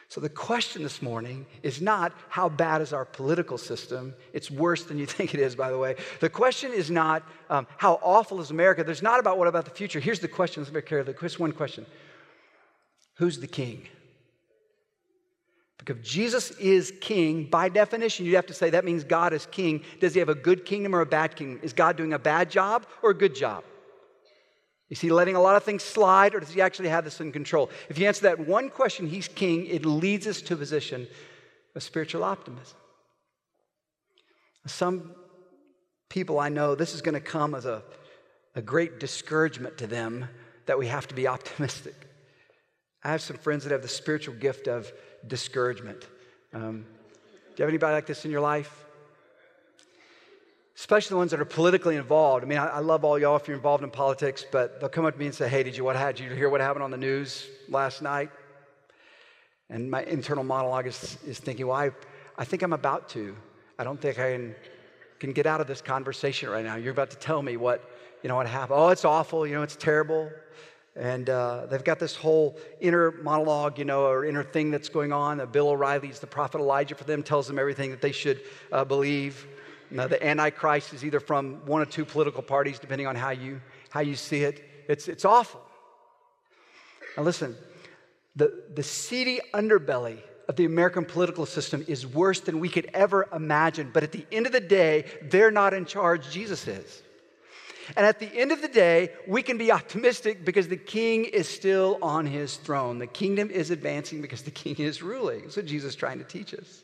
So, 0.09 0.19
the 0.19 0.27
question 0.27 0.83
this 0.83 1.01
morning 1.01 1.45
is 1.63 1.81
not 1.81 2.11
how 2.27 2.49
bad 2.49 2.81
is 2.81 2.91
our 2.91 3.05
political 3.05 3.57
system. 3.57 4.15
It's 4.33 4.51
worse 4.51 4.83
than 4.83 4.97
you 4.97 5.05
think 5.17 5.33
it 5.33 5.39
is, 5.39 5.55
by 5.55 5.69
the 5.69 5.77
way. 5.77 5.95
The 6.19 6.29
question 6.29 6.73
is 6.73 6.91
not 6.91 7.23
um, 7.49 7.65
how 7.77 7.99
awful 8.03 8.41
is 8.41 8.51
America. 8.51 8.83
There's 8.83 9.03
not 9.03 9.21
about 9.21 9.37
what 9.37 9.47
about 9.47 9.63
the 9.63 9.71
future. 9.71 10.01
Here's 10.01 10.19
the 10.19 10.27
question. 10.27 10.63
Let's 10.63 10.73
be 10.73 10.81
careful. 10.81 11.13
Just 11.13 11.39
one 11.39 11.53
question 11.53 11.85
Who's 13.15 13.39
the 13.39 13.47
king? 13.47 13.87
Because 15.79 16.05
Jesus 16.05 16.51
is 16.51 16.93
king, 16.99 17.45
by 17.45 17.69
definition, 17.69 18.25
you'd 18.25 18.35
have 18.35 18.45
to 18.47 18.53
say 18.53 18.69
that 18.69 18.85
means 18.85 19.03
God 19.03 19.33
is 19.33 19.45
king. 19.47 19.83
Does 19.99 20.13
he 20.13 20.19
have 20.19 20.29
a 20.29 20.35
good 20.35 20.65
kingdom 20.65 20.93
or 20.93 21.01
a 21.01 21.05
bad 21.05 21.35
kingdom? 21.35 21.59
Is 21.63 21.73
God 21.73 21.95
doing 21.95 22.13
a 22.13 22.19
bad 22.19 22.51
job 22.51 22.85
or 23.01 23.11
a 23.11 23.13
good 23.13 23.33
job? 23.33 23.63
Is 24.89 24.99
he 24.99 25.09
letting 25.09 25.35
a 25.35 25.41
lot 25.41 25.55
of 25.55 25.63
things 25.63 25.83
slide 25.83 26.35
or 26.35 26.39
does 26.39 26.49
he 26.49 26.61
actually 26.61 26.89
have 26.89 27.05
this 27.05 27.21
in 27.21 27.31
control? 27.31 27.69
If 27.87 27.97
you 27.97 28.07
answer 28.07 28.23
that 28.23 28.39
one 28.39 28.69
question, 28.69 29.07
he's 29.07 29.27
king, 29.27 29.67
it 29.67 29.85
leads 29.85 30.27
us 30.27 30.41
to 30.43 30.55
a 30.55 30.57
position 30.57 31.07
of 31.75 31.83
spiritual 31.83 32.23
optimism. 32.23 32.77
Some 34.65 35.15
people 36.09 36.39
I 36.39 36.49
know, 36.49 36.75
this 36.75 36.93
is 36.93 37.01
going 37.01 37.13
to 37.13 37.21
come 37.21 37.55
as 37.55 37.65
a, 37.65 37.83
a 38.55 38.61
great 38.61 38.99
discouragement 38.99 39.77
to 39.77 39.87
them 39.87 40.27
that 40.65 40.77
we 40.77 40.87
have 40.87 41.07
to 41.07 41.15
be 41.15 41.27
optimistic. 41.27 41.95
I 43.03 43.11
have 43.11 43.21
some 43.21 43.37
friends 43.37 43.63
that 43.63 43.71
have 43.71 43.81
the 43.81 43.87
spiritual 43.87 44.35
gift 44.35 44.67
of 44.67 44.91
discouragement. 45.27 46.07
Um, 46.53 46.85
do 47.55 47.55
you 47.57 47.63
have 47.63 47.69
anybody 47.69 47.93
like 47.93 48.05
this 48.05 48.25
in 48.25 48.31
your 48.31 48.41
life? 48.41 48.85
Especially 50.75 51.15
the 51.15 51.17
ones 51.17 51.31
that 51.31 51.41
are 51.41 51.45
politically 51.45 51.97
involved. 51.97 52.43
I 52.43 52.47
mean, 52.47 52.57
I, 52.57 52.67
I, 52.67 52.79
love 52.79 53.03
all 53.03 53.19
y'all 53.19 53.35
if 53.35 53.47
you're 53.47 53.57
involved 53.57 53.83
in 53.83 53.91
politics, 53.91 54.45
but 54.49 54.79
they'll 54.79 54.87
come 54.87 55.05
up 55.05 55.13
to 55.13 55.19
me 55.19 55.25
and 55.25 55.35
say, 55.35 55.49
"Hey, 55.49 55.61
did 55.61 55.75
you 55.75 55.83
what 55.83 55.97
had 55.97 56.19
you 56.19 56.29
hear 56.29 56.49
what 56.49 56.61
happened 56.61 56.83
on 56.83 56.91
the 56.91 56.97
news 56.97 57.47
last 57.67 58.01
night?" 58.01 58.29
And 59.69 59.91
my 59.91 60.03
internal 60.03 60.43
monologue 60.43 60.87
is, 60.87 61.17
is 61.27 61.37
thinking, 61.37 61.67
"Well, 61.67 61.75
I, 61.75 61.91
I 62.37 62.45
think 62.45 62.63
I'm 62.63 62.71
about 62.71 63.09
to. 63.09 63.35
I 63.77 63.83
don't 63.83 63.99
think 63.99 64.19
I 64.19 64.31
can, 64.31 64.55
can 65.19 65.33
get 65.33 65.45
out 65.45 65.59
of 65.59 65.67
this 65.67 65.81
conversation 65.81 66.49
right 66.49 66.63
now. 66.63 66.77
You're 66.77 66.93
about 66.93 67.11
to 67.11 67.17
tell 67.17 67.41
me 67.41 67.57
what 67.57 67.83
you 68.23 68.29
know 68.29 68.35
what 68.35 68.47
happened. 68.47 68.79
Oh, 68.79 68.89
it's 68.89 69.05
awful. 69.05 69.45
You 69.45 69.55
know, 69.55 69.63
it's 69.63 69.75
terrible. 69.75 70.31
And 70.99 71.29
uh, 71.29 71.65
they've 71.67 71.83
got 71.83 71.97
this 71.97 72.13
whole 72.13 72.59
inner 72.81 73.11
monologue, 73.11 73.79
you 73.79 73.85
know, 73.85 74.05
or 74.05 74.25
inner 74.25 74.43
thing 74.43 74.69
that's 74.69 74.89
going 74.89 75.13
on. 75.13 75.43
Bill 75.49 75.69
O'Reilly's 75.69 76.19
the 76.19 76.27
prophet 76.27 76.59
Elijah 76.59 76.93
for 76.93 77.05
them, 77.05 77.23
tells 77.23 77.47
them 77.47 77.57
everything 77.57 77.91
that 77.91 78.01
they 78.01 78.11
should 78.11 78.41
uh, 78.73 78.83
believe. 78.83 79.47
Now, 79.89 80.07
the 80.07 80.23
Antichrist 80.23 80.93
is 80.93 81.05
either 81.05 81.21
from 81.21 81.65
one 81.65 81.81
or 81.81 81.85
two 81.85 82.03
political 82.03 82.43
parties, 82.43 82.79
depending 82.79 83.07
on 83.07 83.15
how 83.15 83.29
you, 83.29 83.61
how 83.89 84.01
you 84.01 84.15
see 84.15 84.43
it. 84.43 84.61
It's, 84.89 85.07
it's 85.07 85.23
awful. 85.23 85.61
Now, 87.15 87.23
listen, 87.23 87.55
the, 88.35 88.63
the 88.75 88.83
seedy 88.83 89.39
underbelly 89.53 90.19
of 90.49 90.57
the 90.57 90.65
American 90.65 91.05
political 91.05 91.45
system 91.45 91.85
is 91.87 92.05
worse 92.05 92.41
than 92.41 92.59
we 92.59 92.67
could 92.67 92.89
ever 92.93 93.25
imagine. 93.33 93.89
But 93.93 94.03
at 94.03 94.11
the 94.11 94.25
end 94.33 94.47
of 94.47 94.51
the 94.51 94.59
day, 94.59 95.05
they're 95.21 95.51
not 95.51 95.73
in 95.73 95.85
charge, 95.85 96.29
Jesus 96.29 96.67
is. 96.67 97.03
And 97.97 98.05
at 98.05 98.19
the 98.19 98.27
end 98.27 98.51
of 98.51 98.61
the 98.61 98.67
day, 98.67 99.09
we 99.27 99.41
can 99.41 99.57
be 99.57 99.71
optimistic 99.71 100.45
because 100.45 100.67
the 100.67 100.77
king 100.77 101.25
is 101.25 101.47
still 101.47 101.97
on 102.01 102.25
his 102.25 102.55
throne. 102.55 102.99
The 102.99 103.07
kingdom 103.07 103.49
is 103.49 103.71
advancing 103.71 104.21
because 104.21 104.43
the 104.43 104.51
king 104.51 104.75
is 104.77 105.01
ruling. 105.01 105.41
That's 105.41 105.57
what 105.57 105.65
Jesus 105.65 105.91
is 105.91 105.95
trying 105.95 106.19
to 106.19 106.23
teach 106.23 106.53
us. 106.53 106.83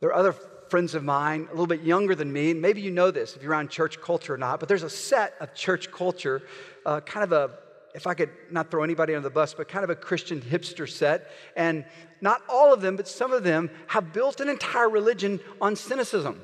There 0.00 0.10
are 0.10 0.14
other 0.14 0.34
friends 0.68 0.94
of 0.94 1.04
mine, 1.04 1.46
a 1.48 1.50
little 1.50 1.66
bit 1.66 1.82
younger 1.82 2.14
than 2.14 2.32
me, 2.32 2.50
and 2.50 2.60
maybe 2.60 2.80
you 2.80 2.90
know 2.90 3.10
this 3.10 3.36
if 3.36 3.42
you're 3.42 3.52
around 3.52 3.70
church 3.70 4.00
culture 4.00 4.34
or 4.34 4.38
not, 4.38 4.60
but 4.60 4.68
there's 4.68 4.82
a 4.82 4.90
set 4.90 5.34
of 5.40 5.54
church 5.54 5.90
culture, 5.92 6.42
uh, 6.84 7.00
kind 7.00 7.22
of 7.22 7.32
a, 7.32 7.50
if 7.94 8.06
I 8.06 8.14
could 8.14 8.30
not 8.50 8.70
throw 8.70 8.82
anybody 8.82 9.14
under 9.14 9.28
the 9.28 9.32
bus, 9.32 9.54
but 9.54 9.68
kind 9.68 9.84
of 9.84 9.90
a 9.90 9.94
Christian 9.94 10.40
hipster 10.40 10.88
set. 10.88 11.30
And 11.56 11.84
not 12.20 12.42
all 12.48 12.72
of 12.72 12.80
them, 12.80 12.96
but 12.96 13.06
some 13.06 13.32
of 13.32 13.44
them 13.44 13.70
have 13.86 14.12
built 14.12 14.40
an 14.40 14.48
entire 14.48 14.88
religion 14.88 15.38
on 15.60 15.76
cynicism. 15.76 16.40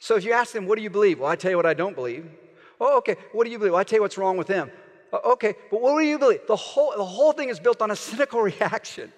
So 0.00 0.16
if 0.16 0.24
you 0.24 0.32
ask 0.32 0.52
them, 0.52 0.66
what 0.66 0.76
do 0.76 0.82
you 0.82 0.90
believe? 0.90 1.20
Well, 1.20 1.30
I 1.30 1.36
tell 1.36 1.50
you 1.50 1.56
what 1.56 1.66
I 1.66 1.74
don't 1.74 1.94
believe. 1.94 2.28
Oh, 2.80 2.98
okay. 2.98 3.16
What 3.32 3.44
do 3.44 3.50
you 3.50 3.58
believe? 3.58 3.72
Well, 3.72 3.80
I 3.80 3.84
tell 3.84 3.98
you 3.98 4.02
what's 4.02 4.18
wrong 4.18 4.36
with 4.36 4.46
them. 4.46 4.70
Oh, 5.12 5.32
okay, 5.32 5.54
but 5.70 5.80
what 5.80 6.00
do 6.00 6.06
you 6.06 6.18
believe? 6.18 6.40
The 6.46 6.56
whole, 6.56 6.92
the 6.96 7.04
whole 7.04 7.32
thing 7.32 7.48
is 7.48 7.58
built 7.58 7.80
on 7.80 7.90
a 7.90 7.96
cynical 8.08 8.40
reaction. 8.40 9.12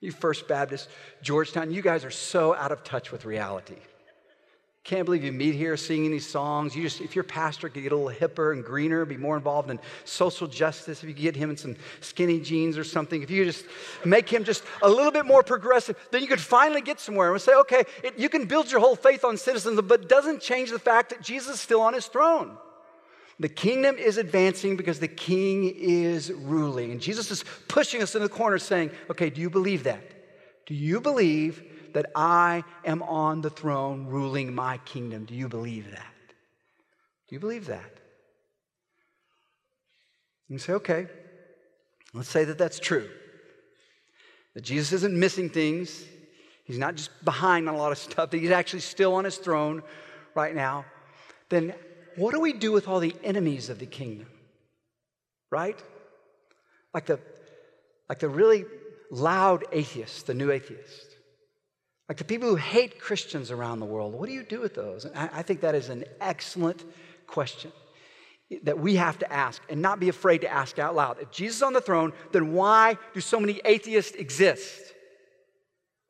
You 0.00 0.12
First 0.12 0.48
Baptist, 0.48 0.88
Georgetown, 1.22 1.70
you 1.70 1.80
guys 1.80 2.04
are 2.04 2.10
so 2.10 2.54
out 2.54 2.72
of 2.72 2.84
touch 2.84 3.10
with 3.10 3.24
reality. 3.24 3.76
Can't 4.84 5.06
believe 5.06 5.24
you 5.24 5.32
meet 5.32 5.54
here 5.54 5.78
singing 5.78 6.10
these 6.10 6.28
songs. 6.28 6.76
You 6.76 6.82
just, 6.82 7.00
if 7.00 7.14
your 7.14 7.24
pastor 7.24 7.70
could 7.70 7.82
get 7.82 7.92
a 7.92 7.96
little 7.96 8.14
hipper 8.14 8.52
and 8.52 8.62
greener, 8.62 9.06
be 9.06 9.16
more 9.16 9.34
involved 9.34 9.70
in 9.70 9.80
social 10.04 10.46
justice, 10.46 11.02
if 11.02 11.08
you 11.08 11.14
get 11.14 11.34
him 11.34 11.48
in 11.48 11.56
some 11.56 11.74
skinny 12.02 12.38
jeans 12.38 12.76
or 12.76 12.84
something, 12.84 13.22
if 13.22 13.30
you 13.30 13.46
just 13.46 13.64
make 14.04 14.28
him 14.28 14.44
just 14.44 14.62
a 14.82 14.88
little 14.88 15.10
bit 15.10 15.24
more 15.24 15.42
progressive, 15.42 15.96
then 16.10 16.20
you 16.20 16.28
could 16.28 16.40
finally 16.40 16.82
get 16.82 17.00
somewhere 17.00 17.32
and 17.32 17.40
say, 17.40 17.54
okay, 17.54 17.84
it, 18.02 18.18
you 18.18 18.28
can 18.28 18.44
build 18.44 18.70
your 18.70 18.78
whole 18.78 18.94
faith 18.94 19.24
on 19.24 19.38
citizens, 19.38 19.80
but 19.80 20.02
it 20.02 20.08
doesn't 20.10 20.42
change 20.42 20.70
the 20.70 20.78
fact 20.78 21.08
that 21.08 21.22
Jesus 21.22 21.54
is 21.54 21.60
still 21.62 21.80
on 21.80 21.94
his 21.94 22.04
throne. 22.04 22.54
The 23.40 23.48
kingdom 23.48 23.96
is 23.96 24.18
advancing 24.18 24.76
because 24.76 25.00
the 25.00 25.08
king 25.08 25.64
is 25.64 26.30
ruling. 26.30 26.92
And 26.92 27.00
Jesus 27.00 27.30
is 27.30 27.42
pushing 27.68 28.02
us 28.02 28.14
in 28.14 28.22
the 28.22 28.28
corner 28.28 28.58
saying, 28.58 28.90
okay, 29.10 29.30
do 29.30 29.40
you 29.40 29.48
believe 29.48 29.84
that? 29.84 30.02
Do 30.66 30.74
you 30.74 31.00
believe 31.00 31.62
that 31.94 32.10
I 32.14 32.64
am 32.84 33.02
on 33.04 33.40
the 33.40 33.50
throne 33.50 34.06
ruling 34.06 34.54
my 34.54 34.78
kingdom. 34.78 35.24
Do 35.24 35.34
you 35.34 35.48
believe 35.48 35.90
that? 35.92 36.12
Do 37.28 37.34
you 37.34 37.40
believe 37.40 37.66
that? 37.66 37.90
You 40.48 40.58
say, 40.58 40.74
okay, 40.74 41.06
let's 42.12 42.28
say 42.28 42.44
that 42.44 42.58
that's 42.58 42.78
true. 42.78 43.08
that 44.54 44.62
Jesus 44.62 44.92
isn't 44.92 45.18
missing 45.18 45.48
things, 45.48 46.04
he's 46.64 46.78
not 46.78 46.96
just 46.96 47.10
behind 47.24 47.68
on 47.68 47.74
a 47.74 47.78
lot 47.78 47.92
of 47.92 47.98
stuff, 48.10 48.30
that 48.30 48.38
he's 48.38 48.50
actually 48.50 48.80
still 48.80 49.14
on 49.14 49.24
his 49.24 49.36
throne 49.36 49.82
right 50.34 50.54
now, 50.54 50.84
then 51.48 51.74
what 52.16 52.32
do 52.32 52.40
we 52.40 52.52
do 52.52 52.72
with 52.72 52.88
all 52.88 53.00
the 53.00 53.14
enemies 53.24 53.70
of 53.70 53.78
the 53.78 53.86
kingdom? 53.86 54.28
Right? 55.50 55.80
Like 56.92 57.06
the, 57.06 57.18
like 58.08 58.18
the 58.18 58.28
really 58.28 58.64
loud 59.10 59.64
atheists, 59.72 60.22
the 60.24 60.34
new 60.34 60.50
atheists. 60.50 61.13
Like 62.08 62.18
the 62.18 62.24
people 62.24 62.48
who 62.48 62.56
hate 62.56 63.00
Christians 63.00 63.50
around 63.50 63.80
the 63.80 63.86
world. 63.86 64.14
What 64.14 64.26
do 64.26 64.32
you 64.32 64.42
do 64.42 64.60
with 64.60 64.74
those? 64.74 65.06
I, 65.14 65.30
I 65.32 65.42
think 65.42 65.60
that 65.62 65.74
is 65.74 65.88
an 65.88 66.04
excellent 66.20 66.84
question 67.26 67.72
that 68.62 68.78
we 68.78 68.96
have 68.96 69.18
to 69.18 69.32
ask 69.32 69.62
and 69.68 69.80
not 69.80 69.98
be 69.98 70.08
afraid 70.08 70.42
to 70.42 70.48
ask 70.48 70.78
out 70.78 70.94
loud. 70.94 71.18
If 71.20 71.30
Jesus 71.30 71.56
is 71.56 71.62
on 71.62 71.72
the 71.72 71.80
throne, 71.80 72.12
then 72.32 72.52
why 72.52 72.98
do 73.14 73.20
so 73.20 73.40
many 73.40 73.60
atheists 73.64 74.12
exist? 74.12 74.92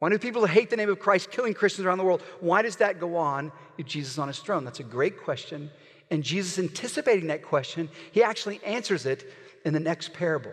Why 0.00 0.10
do 0.10 0.18
people 0.18 0.44
hate 0.44 0.68
the 0.68 0.76
name 0.76 0.90
of 0.90 0.98
Christ 0.98 1.30
killing 1.30 1.54
Christians 1.54 1.86
around 1.86 1.98
the 1.98 2.04
world? 2.04 2.22
Why 2.40 2.62
does 2.62 2.76
that 2.76 3.00
go 3.00 3.16
on 3.16 3.52
if 3.78 3.86
Jesus 3.86 4.14
is 4.14 4.18
on 4.18 4.28
his 4.28 4.40
throne? 4.40 4.64
That's 4.64 4.80
a 4.80 4.84
great 4.84 5.22
question. 5.22 5.70
And 6.10 6.22
Jesus, 6.22 6.58
anticipating 6.58 7.28
that 7.28 7.42
question, 7.42 7.88
he 8.12 8.22
actually 8.22 8.62
answers 8.64 9.06
it 9.06 9.24
in 9.64 9.72
the 9.72 9.80
next 9.80 10.12
parable. 10.12 10.52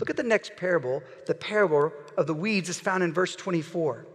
Look 0.00 0.10
at 0.10 0.16
the 0.16 0.24
next 0.24 0.56
parable. 0.56 1.02
The 1.26 1.34
parable 1.34 1.92
of 2.16 2.26
the 2.26 2.34
weeds 2.34 2.68
is 2.68 2.80
found 2.80 3.04
in 3.04 3.12
verse 3.12 3.36
24. 3.36 4.06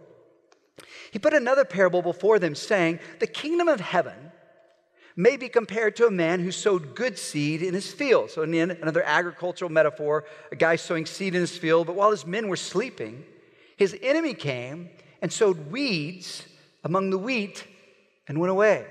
He 1.10 1.18
put 1.18 1.34
another 1.34 1.64
parable 1.64 2.02
before 2.02 2.38
them, 2.38 2.54
saying, 2.54 3.00
The 3.18 3.26
kingdom 3.26 3.68
of 3.68 3.80
heaven 3.80 4.32
may 5.16 5.36
be 5.36 5.48
compared 5.48 5.96
to 5.96 6.06
a 6.06 6.10
man 6.10 6.40
who 6.40 6.52
sowed 6.52 6.94
good 6.94 7.18
seed 7.18 7.62
in 7.62 7.74
his 7.74 7.92
field. 7.92 8.30
So, 8.30 8.42
another 8.42 9.02
agricultural 9.02 9.70
metaphor 9.70 10.24
a 10.52 10.56
guy 10.56 10.76
sowing 10.76 11.06
seed 11.06 11.34
in 11.34 11.40
his 11.40 11.56
field, 11.56 11.86
but 11.86 11.96
while 11.96 12.10
his 12.10 12.26
men 12.26 12.48
were 12.48 12.56
sleeping, 12.56 13.24
his 13.76 13.96
enemy 14.02 14.34
came 14.34 14.90
and 15.20 15.32
sowed 15.32 15.70
weeds 15.70 16.44
among 16.84 17.10
the 17.10 17.18
wheat 17.18 17.64
and 18.28 18.38
went 18.38 18.50
away. 18.50 18.86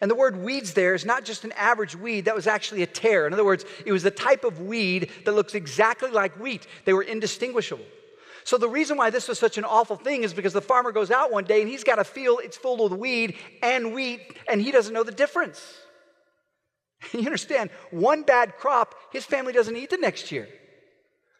And 0.00 0.10
the 0.10 0.16
word 0.16 0.36
weeds 0.36 0.74
there 0.74 0.94
is 0.94 1.04
not 1.04 1.24
just 1.24 1.44
an 1.44 1.52
average 1.52 1.94
weed, 1.94 2.24
that 2.24 2.34
was 2.34 2.48
actually 2.48 2.82
a 2.82 2.86
tare. 2.86 3.26
In 3.26 3.32
other 3.32 3.44
words, 3.44 3.64
it 3.86 3.92
was 3.92 4.02
the 4.02 4.10
type 4.10 4.42
of 4.44 4.60
weed 4.60 5.10
that 5.24 5.32
looks 5.32 5.54
exactly 5.54 6.10
like 6.10 6.38
wheat. 6.40 6.66
They 6.84 6.92
were 6.92 7.02
indistinguishable. 7.02 7.84
So 8.44 8.58
the 8.58 8.68
reason 8.68 8.96
why 8.96 9.10
this 9.10 9.28
was 9.28 9.38
such 9.38 9.58
an 9.58 9.64
awful 9.64 9.96
thing 9.96 10.24
is 10.24 10.34
because 10.34 10.52
the 10.52 10.60
farmer 10.60 10.92
goes 10.92 11.10
out 11.10 11.32
one 11.32 11.44
day 11.44 11.60
and 11.60 11.70
he's 11.70 11.84
got 11.84 11.98
a 11.98 12.04
field, 12.04 12.40
it's 12.42 12.56
full 12.56 12.84
of 12.84 12.96
weed 12.96 13.36
and 13.62 13.94
wheat, 13.94 14.20
and 14.48 14.60
he 14.60 14.72
doesn't 14.72 14.92
know 14.92 15.04
the 15.04 15.12
difference. 15.12 15.62
You 17.12 17.26
understand, 17.26 17.70
one 17.90 18.22
bad 18.22 18.56
crop, 18.56 18.94
his 19.12 19.24
family 19.24 19.52
doesn't 19.52 19.76
eat 19.76 19.90
the 19.90 19.96
next 19.96 20.30
year. 20.30 20.48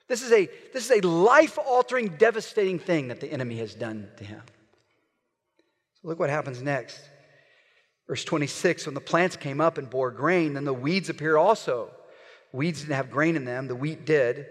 This 0.09 0.23
is 0.23 0.33
a, 0.33 0.49
this 0.73 0.91
is 0.91 0.99
a 0.99 1.07
life 1.07 1.57
altering, 1.57 2.09
devastating 2.19 2.81
thing 2.81 3.09
that 3.09 3.21
the 3.21 3.31
enemy 3.33 3.59
has 3.59 3.75
done 3.75 4.09
to 4.17 4.25
him. 4.25 4.43
So 6.01 6.09
look 6.09 6.19
what 6.19 6.31
happens 6.31 6.61
next. 6.61 7.01
Verse 8.09 8.25
26 8.25 8.87
When 8.87 8.95
the 8.95 9.01
plants 9.01 9.37
came 9.37 9.61
up 9.61 9.79
and 9.79 9.89
bore 9.89 10.11
grain, 10.11 10.55
then 10.55 10.65
the 10.65 10.75
weeds 10.75 11.09
appeared 11.09 11.37
also. 11.37 11.91
Weeds 12.53 12.81
didn't 12.81 12.97
have 12.97 13.11
grain 13.11 13.37
in 13.37 13.45
them, 13.45 13.69
the 13.69 13.77
wheat 13.77 14.05
did. 14.05 14.47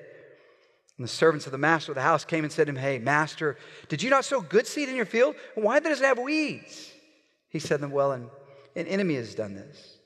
And 1.01 1.09
the 1.09 1.11
servants 1.11 1.47
of 1.47 1.51
the 1.51 1.57
master 1.57 1.91
of 1.91 1.95
the 1.95 2.03
house 2.03 2.23
came 2.23 2.43
and 2.43 2.53
said 2.53 2.67
to 2.67 2.69
him, 2.69 2.75
Hey, 2.75 2.99
master, 2.99 3.57
did 3.89 4.03
you 4.03 4.11
not 4.11 4.23
sow 4.23 4.39
good 4.39 4.67
seed 4.67 4.87
in 4.87 4.95
your 4.95 5.07
field? 5.07 5.33
Why 5.55 5.79
does 5.79 5.99
it 5.99 6.05
have 6.05 6.19
weeds? 6.19 6.91
He 7.49 7.57
said 7.57 7.77
to 7.77 7.81
them, 7.81 7.89
Well, 7.89 8.11
an, 8.11 8.29
an 8.75 8.85
enemy 8.85 9.15
has 9.15 9.33
done 9.33 9.55
this. 9.55 9.97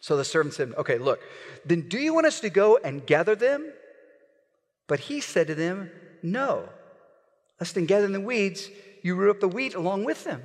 So 0.00 0.16
the 0.16 0.24
servant 0.24 0.56
said, 0.56 0.74
Okay, 0.76 0.98
look, 0.98 1.20
then 1.64 1.82
do 1.82 2.00
you 2.00 2.12
want 2.12 2.26
us 2.26 2.40
to 2.40 2.50
go 2.50 2.80
and 2.82 3.06
gather 3.06 3.36
them? 3.36 3.72
But 4.88 4.98
he 4.98 5.20
said 5.20 5.46
to 5.46 5.54
them, 5.54 5.88
No, 6.20 6.68
lest 7.60 7.76
in 7.76 7.86
gathering 7.86 8.10
the 8.10 8.18
weeds, 8.18 8.68
you 9.04 9.14
root 9.14 9.30
up 9.30 9.38
the 9.38 9.46
wheat 9.46 9.76
along 9.76 10.02
with 10.02 10.24
them. 10.24 10.42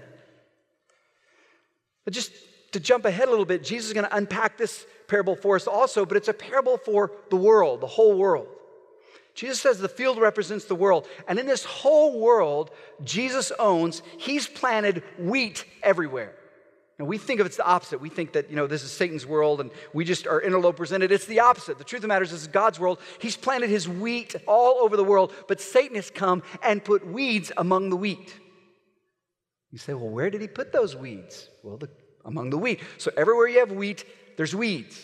But 2.05 2.13
just 2.13 2.31
to 2.73 2.79
jump 2.79 3.05
ahead 3.05 3.27
a 3.27 3.31
little 3.31 3.43
bit, 3.43 3.63
Jesus 3.63 3.87
is 3.87 3.93
going 3.93 4.05
to 4.05 4.15
unpack 4.15 4.55
this 4.55 4.85
parable 5.07 5.35
for 5.35 5.55
us 5.55 5.65
also, 5.65 6.05
but 6.05 6.15
it's 6.15 6.27
a 6.27 6.33
parable 6.33 6.77
for 6.77 7.11
the 7.31 7.37
world, 7.37 7.81
the 7.81 7.87
whole 7.87 8.15
world. 8.15 8.49
Jesus 9.39 9.61
says 9.61 9.79
the 9.79 9.87
field 9.87 10.19
represents 10.19 10.65
the 10.65 10.75
world. 10.75 11.07
And 11.25 11.39
in 11.39 11.45
this 11.45 11.63
whole 11.63 12.19
world 12.19 12.71
Jesus 13.05 13.53
owns, 13.57 14.01
he's 14.17 14.47
planted 14.47 15.01
wheat 15.17 15.63
everywhere. 15.81 16.35
And 16.97 17.07
we 17.07 17.17
think 17.17 17.39
of 17.39 17.45
it's 17.45 17.55
the 17.55 17.65
opposite. 17.65 18.01
We 18.01 18.09
think 18.09 18.33
that, 18.33 18.49
you 18.49 18.57
know, 18.57 18.67
this 18.67 18.83
is 18.83 18.91
Satan's 18.91 19.25
world 19.25 19.61
and 19.61 19.71
we 19.93 20.03
just 20.03 20.27
are 20.27 20.41
interlopers 20.41 20.91
in 20.91 21.01
it. 21.01 21.13
It's 21.13 21.25
the 21.25 21.39
opposite. 21.39 21.77
The 21.77 21.85
truth 21.85 21.99
of 21.99 22.01
the 22.01 22.07
matter 22.09 22.25
is 22.25 22.31
this 22.31 22.41
is 22.41 22.47
God's 22.49 22.81
world. 22.81 22.99
He's 23.19 23.37
planted 23.37 23.69
his 23.69 23.87
wheat 23.87 24.35
all 24.45 24.79
over 24.81 24.97
the 24.97 25.05
world, 25.05 25.33
but 25.47 25.61
Satan 25.61 25.95
has 25.95 26.11
come 26.11 26.43
and 26.61 26.83
put 26.83 27.07
weeds 27.07 27.49
among 27.55 27.91
the 27.91 27.95
wheat. 27.95 28.37
You 29.71 29.77
say, 29.77 29.93
well, 29.93 30.09
where 30.09 30.29
did 30.29 30.41
he 30.41 30.49
put 30.49 30.73
those 30.73 30.97
weeds? 30.97 31.47
Well, 31.63 31.77
the, 31.77 31.89
among 32.25 32.49
the 32.49 32.57
wheat. 32.57 32.81
So 32.97 33.09
everywhere 33.15 33.47
you 33.47 33.59
have 33.59 33.71
wheat, 33.71 34.03
there's 34.35 34.53
weeds. 34.53 35.01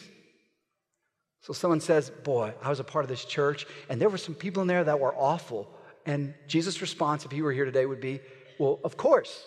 So 1.45 1.53
someone 1.53 1.79
says, 1.79 2.10
Boy, 2.23 2.55
I 2.60 2.69
was 2.69 2.79
a 2.79 2.84
part 2.84 3.05
of 3.05 3.10
this 3.10 3.23
church, 3.23 3.67
and 3.88 4.01
there 4.01 4.10
were 4.10 4.17
some 4.17 4.34
people 4.34 4.63
in 4.63 4.67
there 4.67 4.84
that 4.84 4.99
were 4.99 5.13
awful. 5.13 5.69
And 6.08 6.34
Jesus' 6.47 6.81
response, 6.81 7.23
if 7.23 7.31
he 7.31 7.43
were 7.43 7.51
here 7.51 7.65
today, 7.65 7.86
would 7.86 8.01
be, 8.01 8.19
Well, 8.58 8.79
of 8.84 8.97
course. 8.97 9.43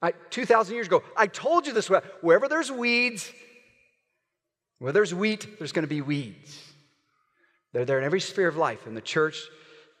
I, 0.00 0.12
2,000 0.30 0.74
years 0.74 0.86
ago, 0.86 1.02
I 1.14 1.26
told 1.26 1.66
you 1.66 1.74
this 1.74 1.90
wherever 2.22 2.48
there's 2.48 2.72
weeds, 2.72 3.30
where 4.78 4.92
there's 4.92 5.12
wheat, 5.12 5.58
there's 5.58 5.72
going 5.72 5.84
to 5.84 5.94
be 5.94 6.00
weeds. 6.00 6.58
They're 7.74 7.84
there 7.84 7.98
in 7.98 8.04
every 8.04 8.20
sphere 8.20 8.48
of 8.48 8.56
life 8.56 8.86
in 8.86 8.94
the 8.94 9.02
church, 9.02 9.42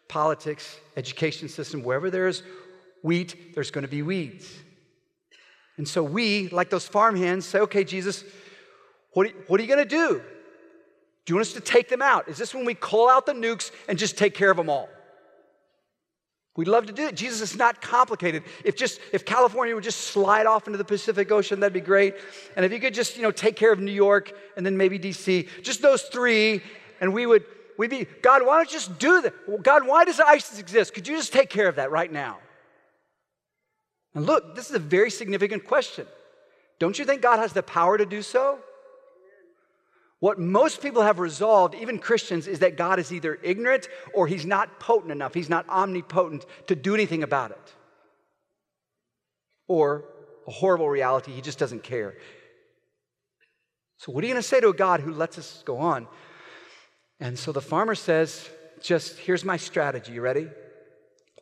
politics, 0.08 0.78
education 0.96 1.50
system, 1.50 1.82
wherever 1.82 2.08
there's 2.08 2.42
wheat, 3.02 3.54
there's 3.54 3.70
going 3.70 3.84
to 3.84 3.90
be 3.90 4.00
weeds. 4.00 4.50
And 5.76 5.86
so 5.86 6.02
we, 6.02 6.48
like 6.48 6.70
those 6.70 6.88
farmhands, 6.88 7.44
say, 7.44 7.58
okay, 7.60 7.84
Jesus, 7.84 8.24
what 9.12 9.26
are, 9.26 9.30
what 9.48 9.60
are 9.60 9.62
you 9.62 9.68
going 9.68 9.86
to 9.86 9.96
do? 9.96 10.22
Do 11.26 11.32
you 11.32 11.36
want 11.36 11.48
us 11.48 11.54
to 11.54 11.60
take 11.60 11.88
them 11.88 12.00
out? 12.00 12.28
Is 12.28 12.38
this 12.38 12.54
when 12.54 12.64
we 12.64 12.74
call 12.74 13.10
out 13.10 13.26
the 13.26 13.32
nukes 13.32 13.72
and 13.88 13.98
just 13.98 14.16
take 14.16 14.32
care 14.32 14.50
of 14.50 14.56
them 14.56 14.70
all? 14.70 14.88
We'd 16.56 16.68
love 16.68 16.86
to 16.86 16.92
do 16.92 17.06
it. 17.08 17.16
Jesus 17.16 17.52
is 17.52 17.58
not 17.58 17.82
complicated. 17.82 18.44
If 18.64 18.76
just 18.76 19.00
if 19.12 19.26
California 19.26 19.74
would 19.74 19.84
just 19.84 20.00
slide 20.02 20.46
off 20.46 20.66
into 20.66 20.78
the 20.78 20.84
Pacific 20.84 21.30
Ocean, 21.30 21.60
that'd 21.60 21.74
be 21.74 21.80
great. 21.80 22.14
And 22.56 22.64
if 22.64 22.72
you 22.72 22.80
could 22.80 22.94
just, 22.94 23.16
you 23.16 23.22
know, 23.22 23.30
take 23.30 23.56
care 23.56 23.72
of 23.72 23.80
New 23.80 23.92
York 23.92 24.32
and 24.56 24.64
then 24.64 24.76
maybe 24.76 24.98
DC, 24.98 25.48
just 25.62 25.82
those 25.82 26.02
three, 26.02 26.62
and 27.00 27.12
we 27.12 27.26
would 27.26 27.44
we'd 27.76 27.90
be, 27.90 28.06
God, 28.22 28.46
why 28.46 28.56
don't 28.56 28.72
you 28.72 28.78
just 28.78 28.98
do 28.98 29.20
that? 29.20 29.62
God, 29.62 29.86
why 29.86 30.04
does 30.06 30.18
ISIS 30.18 30.58
exist? 30.58 30.94
Could 30.94 31.06
you 31.06 31.16
just 31.16 31.32
take 31.32 31.50
care 31.50 31.68
of 31.68 31.76
that 31.76 31.90
right 31.90 32.10
now? 32.10 32.38
And 34.14 34.24
look, 34.24 34.54
this 34.56 34.70
is 34.70 34.76
a 34.76 34.80
very 34.80 35.10
significant 35.10 35.66
question. 35.66 36.06
Don't 36.78 36.98
you 36.98 37.04
think 37.04 37.20
God 37.20 37.38
has 37.38 37.52
the 37.52 37.62
power 37.62 37.98
to 37.98 38.06
do 38.06 38.22
so? 38.22 38.60
What 40.18 40.38
most 40.38 40.80
people 40.80 41.02
have 41.02 41.18
resolved, 41.18 41.74
even 41.74 41.98
Christians, 41.98 42.46
is 42.46 42.60
that 42.60 42.76
God 42.76 42.98
is 42.98 43.12
either 43.12 43.38
ignorant 43.42 43.88
or 44.14 44.26
he's 44.26 44.46
not 44.46 44.80
potent 44.80 45.12
enough, 45.12 45.34
he's 45.34 45.50
not 45.50 45.68
omnipotent 45.68 46.46
to 46.68 46.74
do 46.74 46.94
anything 46.94 47.22
about 47.22 47.50
it. 47.50 47.74
Or 49.68 50.04
a 50.46 50.50
horrible 50.50 50.88
reality, 50.88 51.32
he 51.32 51.42
just 51.42 51.58
doesn't 51.58 51.82
care. 51.82 52.14
So, 53.98 54.12
what 54.12 54.22
are 54.22 54.26
you 54.26 54.32
going 54.32 54.42
to 54.42 54.48
say 54.48 54.60
to 54.60 54.68
a 54.68 54.74
God 54.74 55.00
who 55.00 55.12
lets 55.12 55.38
us 55.38 55.62
go 55.66 55.78
on? 55.78 56.06
And 57.20 57.38
so 57.38 57.52
the 57.52 57.62
farmer 57.62 57.94
says, 57.94 58.48
just 58.82 59.18
here's 59.18 59.44
my 59.44 59.56
strategy. 59.56 60.12
You 60.12 60.20
ready? 60.20 60.48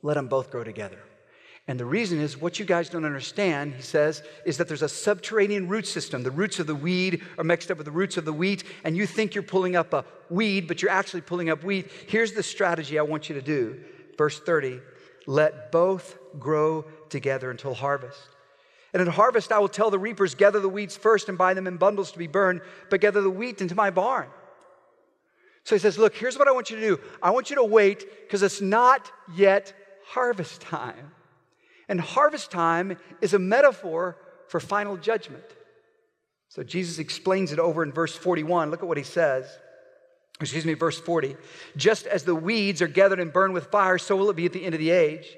Let 0.03 0.15
them 0.15 0.29
both 0.29 0.51
grow 0.51 0.65
together. 0.65 0.99
And 1.67 1.81
the 1.81 1.87
reason 1.87 2.21
is 2.21 2.39
what 2.39 2.59
you 2.59 2.67
guys 2.67 2.91
don't 2.91 3.07
understand, 3.07 3.75
he 3.75 3.83
says, 3.83 4.23
is 4.45 4.59
that 4.59 4.69
there's 4.69 4.83
a 4.83 4.89
subterranean 4.89 5.67
root 5.67 5.87
system. 5.87 6.23
The 6.23 6.31
roots 6.31 6.59
of 6.59 6.67
the 6.67 6.75
weed 6.75 7.23
are 7.39 7.45
mixed 7.45 7.71
up 7.71 7.79
with 7.79 7.87
the 7.87 7.91
roots 7.91 8.19
of 8.19 8.27
the 8.27 8.35
wheat, 8.35 8.65
and 8.85 8.95
you 8.95 9.07
think 9.07 9.35
you're 9.35 9.43
pulling 9.43 9.75
up 9.75 9.95
a 9.95 10.05
weed, 10.29 10.69
but 10.69 10.83
you're 10.83 10.91
actually 10.91 11.23
pulling 11.23 11.49
up 11.49 11.65
wheat. 11.65 11.91
Here's 12.07 12.33
the 12.33 12.43
strategy 12.43 12.99
I 12.99 13.03
want 13.03 13.31
you 13.31 13.35
to 13.37 13.43
do. 13.43 13.81
Verse 14.19 14.39
30 14.41 14.81
let 15.27 15.73
both 15.73 16.19
grow 16.39 16.85
together 17.09 17.51
until 17.51 17.73
harvest. 17.73 18.21
And 18.93 19.01
at 19.01 19.09
harvest, 19.09 19.53
I 19.53 19.59
will 19.59 19.69
tell 19.69 19.91
the 19.91 19.99
reapers, 19.99 20.35
gather 20.35 20.61
the 20.61 20.69
weeds 20.69 20.97
first 20.99 21.31
and 21.31 21.39
buy 21.39 21.55
them 21.55 21.67
in 21.67 21.79
bundles 21.79 22.13
to 22.13 22.19
be 22.19 22.27
burned, 22.27 22.61
but 22.91 23.01
gather 23.01 23.23
the 23.23 23.31
wheat 23.31 23.63
into 23.63 23.75
my 23.75 23.91
barn. 23.91 24.29
So 25.65 25.75
he 25.75 25.79
says, 25.79 25.97
Look, 25.97 26.15
here's 26.15 26.39
what 26.39 26.47
I 26.47 26.53
want 26.53 26.71
you 26.71 26.77
to 26.77 26.83
do. 26.83 27.01
I 27.23 27.31
want 27.31 27.49
you 27.49 27.57
to 27.57 27.65
wait 27.65 28.05
because 28.27 28.43
it's 28.43 28.61
not 28.61 29.11
yet 29.35 29.73
harvest 30.05 30.61
time. 30.61 31.13
And 31.89 32.01
harvest 32.01 32.51
time 32.51 32.97
is 33.21 33.35
a 33.35 33.39
metaphor 33.39 34.17
for 34.49 34.61
final 34.61 34.97
judgment. 34.97 35.45
So 36.49 36.63
Jesus 36.63 36.99
explains 36.99 37.53
it 37.53 37.59
over 37.59 37.83
in 37.83 37.93
verse 37.93 38.17
41. 38.17 38.71
Look 38.71 38.83
at 38.83 38.89
what 38.89 38.97
he 38.97 39.03
says. 39.03 39.47
Excuse 40.41 40.65
me, 40.65 40.75
verse 40.75 40.99
40. 40.99 41.37
Just 41.77 42.07
as 42.07 42.25
the 42.25 42.35
weeds 42.35 42.83
are 42.83 42.89
gathered 42.89 43.21
and 43.21 43.33
burned 43.33 43.55
with 43.55 43.67
fire, 43.67 43.99
so 43.99 44.17
will 44.17 44.31
it 44.31 44.37
be 44.37 44.47
at 44.47 44.53
the 44.53 44.65
end 44.65 44.75
of 44.75 44.81
the 44.81 44.91
age. 44.91 45.37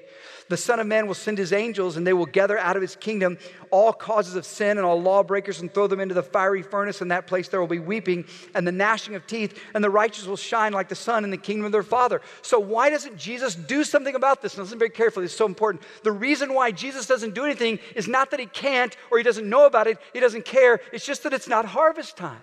The 0.49 0.57
Son 0.57 0.79
of 0.79 0.87
Man 0.87 1.07
will 1.07 1.13
send 1.13 1.37
his 1.37 1.51
angels, 1.51 1.97
and 1.97 2.07
they 2.07 2.13
will 2.13 2.25
gather 2.25 2.57
out 2.57 2.77
of 2.77 2.81
his 2.81 2.95
kingdom 2.95 3.37
all 3.69 3.91
causes 3.91 4.35
of 4.35 4.45
sin 4.45 4.77
and 4.77 4.85
all 4.85 5.01
lawbreakers 5.01 5.59
and 5.59 5.73
throw 5.73 5.87
them 5.87 5.99
into 5.99 6.13
the 6.13 6.23
fiery 6.23 6.61
furnace. 6.61 7.01
In 7.01 7.09
that 7.09 7.27
place 7.27 7.49
there 7.49 7.59
will 7.59 7.67
be 7.67 7.79
weeping 7.79 8.25
and 8.55 8.65
the 8.65 8.71
gnashing 8.71 9.15
of 9.15 9.27
teeth, 9.27 9.61
and 9.73 9.83
the 9.83 9.89
righteous 9.89 10.25
will 10.25 10.37
shine 10.37 10.71
like 10.71 10.87
the 10.87 10.95
sun 10.95 11.25
in 11.25 11.31
the 11.31 11.37
kingdom 11.37 11.65
of 11.65 11.73
their 11.73 11.83
Father. 11.83 12.21
So, 12.41 12.59
why 12.59 12.89
doesn't 12.89 13.17
Jesus 13.17 13.55
do 13.55 13.83
something 13.83 14.15
about 14.15 14.41
this? 14.41 14.53
And 14.53 14.63
listen 14.63 14.79
very 14.79 14.89
carefully, 14.89 15.25
it's 15.25 15.35
so 15.35 15.45
important. 15.45 15.83
The 16.03 16.13
reason 16.13 16.53
why 16.53 16.71
Jesus 16.71 17.07
doesn't 17.07 17.35
do 17.35 17.43
anything 17.43 17.79
is 17.95 18.07
not 18.07 18.31
that 18.31 18.39
he 18.39 18.45
can't 18.45 18.95
or 19.11 19.17
he 19.17 19.23
doesn't 19.23 19.47
know 19.47 19.65
about 19.65 19.87
it, 19.87 19.97
he 20.13 20.19
doesn't 20.19 20.45
care. 20.45 20.79
It's 20.93 21.05
just 21.05 21.23
that 21.23 21.33
it's 21.33 21.49
not 21.49 21.65
harvest 21.65 22.15
time. 22.15 22.41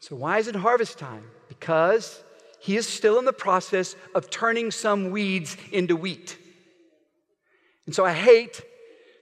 So, 0.00 0.16
why 0.16 0.38
is 0.38 0.48
it 0.48 0.54
harvest 0.54 0.98
time? 0.98 1.24
Because 1.48 2.22
he 2.60 2.76
is 2.76 2.86
still 2.86 3.18
in 3.18 3.24
the 3.24 3.32
process 3.32 3.94
of 4.14 4.30
turning 4.30 4.70
some 4.70 5.10
weeds 5.10 5.56
into 5.72 5.96
wheat. 5.96 6.36
And 7.86 7.94
so 7.94 8.04
I 8.04 8.12
hate 8.12 8.60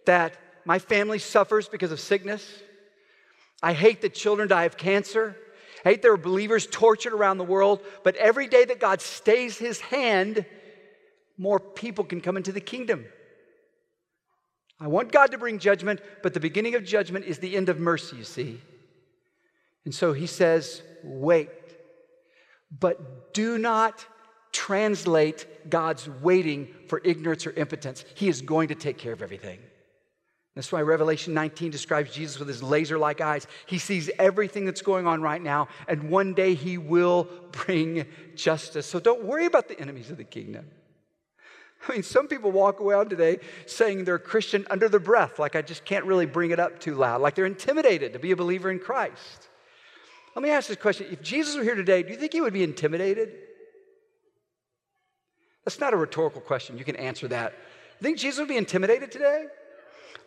that 0.06 0.34
my 0.64 0.78
family 0.78 1.18
suffers 1.18 1.68
because 1.68 1.92
of 1.92 2.00
sickness. 2.00 2.44
I 3.62 3.72
hate 3.72 4.00
that 4.02 4.14
children 4.14 4.48
die 4.48 4.64
of 4.64 4.76
cancer. 4.76 5.36
I 5.84 5.90
hate 5.90 6.02
there 6.02 6.12
are 6.12 6.16
believers 6.16 6.66
tortured 6.66 7.12
around 7.12 7.38
the 7.38 7.44
world. 7.44 7.80
But 8.02 8.16
every 8.16 8.48
day 8.48 8.64
that 8.64 8.80
God 8.80 9.00
stays 9.00 9.56
his 9.56 9.80
hand, 9.80 10.44
more 11.38 11.60
people 11.60 12.04
can 12.04 12.20
come 12.20 12.36
into 12.36 12.52
the 12.52 12.60
kingdom. 12.60 13.04
I 14.80 14.88
want 14.88 15.12
God 15.12 15.30
to 15.30 15.38
bring 15.38 15.58
judgment, 15.58 16.00
but 16.22 16.34
the 16.34 16.40
beginning 16.40 16.74
of 16.74 16.84
judgment 16.84 17.24
is 17.24 17.38
the 17.38 17.56
end 17.56 17.68
of 17.68 17.78
mercy, 17.78 18.16
you 18.16 18.24
see. 18.24 18.60
And 19.86 19.94
so 19.94 20.12
he 20.12 20.26
says, 20.26 20.82
wait. 21.02 21.48
But 22.78 23.32
do 23.32 23.56
not 23.56 24.04
translate 24.52 25.70
God's 25.70 26.08
waiting 26.08 26.68
for 26.88 27.00
ignorance 27.04 27.46
or 27.46 27.52
impotence. 27.52 28.04
He 28.14 28.28
is 28.28 28.42
going 28.42 28.68
to 28.68 28.74
take 28.74 28.98
care 28.98 29.12
of 29.12 29.22
everything. 29.22 29.60
That's 30.56 30.72
why 30.72 30.80
Revelation 30.80 31.34
19 31.34 31.70
describes 31.70 32.12
Jesus 32.12 32.38
with 32.38 32.48
his 32.48 32.62
laser 32.62 32.98
like 32.98 33.20
eyes. 33.20 33.46
He 33.66 33.78
sees 33.78 34.10
everything 34.18 34.64
that's 34.64 34.82
going 34.82 35.06
on 35.06 35.22
right 35.22 35.42
now, 35.42 35.68
and 35.86 36.10
one 36.10 36.34
day 36.34 36.54
he 36.54 36.78
will 36.78 37.28
bring 37.52 38.06
justice. 38.34 38.86
So 38.86 38.98
don't 38.98 39.24
worry 39.24 39.44
about 39.44 39.68
the 39.68 39.78
enemies 39.78 40.10
of 40.10 40.16
the 40.16 40.24
kingdom. 40.24 40.70
I 41.86 41.92
mean, 41.92 42.02
some 42.02 42.26
people 42.26 42.50
walk 42.50 42.80
around 42.80 43.10
today 43.10 43.38
saying 43.66 44.04
they're 44.04 44.14
a 44.14 44.18
Christian 44.18 44.66
under 44.70 44.88
their 44.88 44.98
breath, 44.98 45.38
like 45.38 45.54
I 45.54 45.62
just 45.62 45.84
can't 45.84 46.06
really 46.06 46.26
bring 46.26 46.50
it 46.50 46.58
up 46.58 46.80
too 46.80 46.94
loud, 46.94 47.20
like 47.20 47.34
they're 47.34 47.44
intimidated 47.44 48.14
to 48.14 48.18
be 48.18 48.32
a 48.32 48.36
believer 48.36 48.70
in 48.70 48.78
Christ. 48.78 49.48
Let 50.36 50.42
me 50.42 50.50
ask 50.50 50.68
this 50.68 50.76
question 50.76 51.06
if 51.10 51.22
Jesus 51.22 51.56
were 51.56 51.62
here 51.62 51.74
today, 51.74 52.02
do 52.02 52.10
you 52.10 52.16
think 52.16 52.34
he 52.34 52.42
would 52.42 52.52
be 52.52 52.62
intimidated? 52.62 53.32
That's 55.64 55.80
not 55.80 55.94
a 55.94 55.96
rhetorical 55.96 56.42
question. 56.42 56.76
You 56.76 56.84
can 56.84 56.96
answer 56.96 57.26
that. 57.28 57.54
You 57.98 58.04
think 58.04 58.18
Jesus 58.18 58.38
would 58.38 58.48
be 58.48 58.58
intimidated 58.58 59.10
today? 59.10 59.46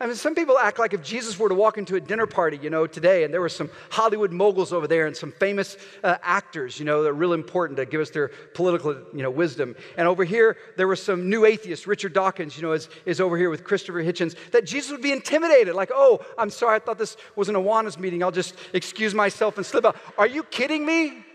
I 0.02 0.06
mean, 0.06 0.16
some 0.16 0.34
people 0.34 0.58
act 0.58 0.80
like 0.80 0.94
if 0.94 1.04
Jesus 1.04 1.38
were 1.38 1.50
to 1.50 1.56
walk 1.56 1.78
into 1.78 1.98
a 1.98 2.00
dinner 2.00 2.26
party, 2.26 2.58
you 2.62 2.70
know, 2.70 2.88
today, 2.88 3.26
and 3.26 3.34
there 3.34 3.42
were 3.42 3.50
some 3.50 3.70
Hollywood 3.90 4.32
moguls 4.32 4.72
over 4.72 4.88
there 4.88 5.08
and 5.08 5.16
some 5.16 5.34
famous 5.34 5.76
uh, 6.06 6.18
actors, 6.24 6.80
you 6.80 6.86
know, 6.86 7.04
that 7.04 7.10
are 7.10 7.14
real 7.14 7.34
important 7.34 7.76
to 7.78 7.86
give 7.86 8.00
us 8.00 8.10
their 8.10 8.30
political, 8.54 8.94
you 9.14 9.24
know, 9.24 9.30
wisdom. 9.30 9.76
And 9.98 10.08
over 10.08 10.24
here, 10.24 10.56
there 10.78 10.88
were 10.88 10.96
some 10.96 11.30
new 11.30 11.44
atheists. 11.44 11.86
Richard 11.86 12.14
Dawkins, 12.14 12.56
you 12.56 12.64
know, 12.64 12.72
is, 12.72 12.88
is 13.06 13.20
over 13.20 13.38
here 13.38 13.50
with 13.50 13.66
Christopher 13.66 14.02
Hitchens. 14.02 14.36
That 14.52 14.66
Jesus 14.66 14.92
would 14.92 15.02
be 15.02 15.12
intimidated, 15.12 15.76
like, 15.76 15.92
oh, 15.94 16.26
I'm 16.38 16.50
sorry, 16.50 16.78
I 16.78 16.80
thought 16.80 16.98
this 16.98 17.18
was 17.36 17.50
an 17.50 17.56
Awanas 17.56 18.00
meeting. 18.00 18.24
I'll 18.24 18.32
just 18.32 18.56
excuse 18.72 19.14
myself 19.14 19.58
and 19.58 19.66
slip 19.66 19.84
out. 19.84 19.98
Are 20.18 20.28
you 20.28 20.44
kidding 20.44 20.86
me? 20.86 21.26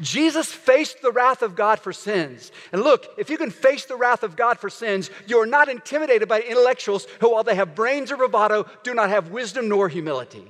Jesus 0.00 0.52
faced 0.52 1.02
the 1.02 1.12
wrath 1.12 1.42
of 1.42 1.56
God 1.56 1.80
for 1.80 1.92
sins. 1.92 2.52
And 2.72 2.82
look, 2.82 3.06
if 3.18 3.30
you 3.30 3.36
can 3.36 3.50
face 3.50 3.84
the 3.84 3.96
wrath 3.96 4.22
of 4.22 4.36
God 4.36 4.58
for 4.58 4.70
sins, 4.70 5.10
you're 5.26 5.46
not 5.46 5.68
intimidated 5.68 6.28
by 6.28 6.40
intellectuals 6.40 7.06
who, 7.20 7.32
while 7.32 7.44
they 7.44 7.54
have 7.54 7.74
brains 7.74 8.10
or 8.10 8.16
bravado, 8.16 8.66
do 8.82 8.94
not 8.94 9.10
have 9.10 9.30
wisdom 9.30 9.68
nor 9.68 9.88
humility. 9.88 10.44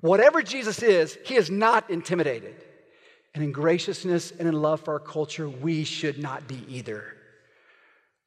Whatever 0.00 0.42
Jesus 0.42 0.82
is, 0.82 1.16
he 1.24 1.36
is 1.36 1.50
not 1.50 1.88
intimidated. 1.90 2.56
And 3.34 3.42
in 3.42 3.52
graciousness 3.52 4.32
and 4.32 4.48
in 4.48 4.60
love 4.60 4.80
for 4.80 4.94
our 4.94 5.00
culture, 5.00 5.48
we 5.48 5.84
should 5.84 6.18
not 6.18 6.46
be 6.46 6.64
either. 6.68 7.16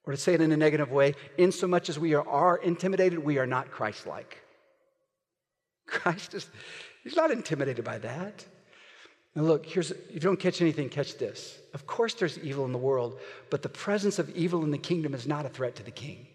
Or 0.05 0.13
to 0.13 0.17
say 0.17 0.33
it 0.33 0.41
in 0.41 0.51
a 0.51 0.57
negative 0.57 0.91
way, 0.91 1.15
in 1.37 1.51
so 1.51 1.67
much 1.67 1.89
as 1.89 1.99
we 1.99 2.13
are, 2.13 2.27
are 2.27 2.57
intimidated, 2.57 3.19
we 3.19 3.37
are 3.37 3.47
not 3.47 3.71
Christ 3.71 4.07
like. 4.07 4.41
Christ 5.87 6.33
is, 6.33 6.47
he's 7.03 7.15
not 7.15 7.31
intimidated 7.31 7.83
by 7.83 7.99
that. 7.99 8.45
Now, 9.35 9.43
look, 9.43 9.65
here's, 9.65 9.91
if 9.91 10.13
you 10.13 10.19
don't 10.21 10.39
catch 10.39 10.61
anything, 10.61 10.87
catch 10.87 11.17
this. 11.17 11.59
Of 11.73 11.85
course, 11.85 12.13
there's 12.13 12.39
evil 12.39 12.63
in 12.65 12.71
the 12.71 12.77
world, 12.77 13.19
but 13.49 13.61
the 13.61 13.69
presence 13.69 14.17
of 14.17 14.29
evil 14.29 14.63
in 14.63 14.71
the 14.71 14.77
kingdom 14.77 15.13
is 15.13 15.27
not 15.27 15.45
a 15.45 15.49
threat 15.49 15.75
to 15.75 15.83
the 15.83 15.91
king. 15.91 16.27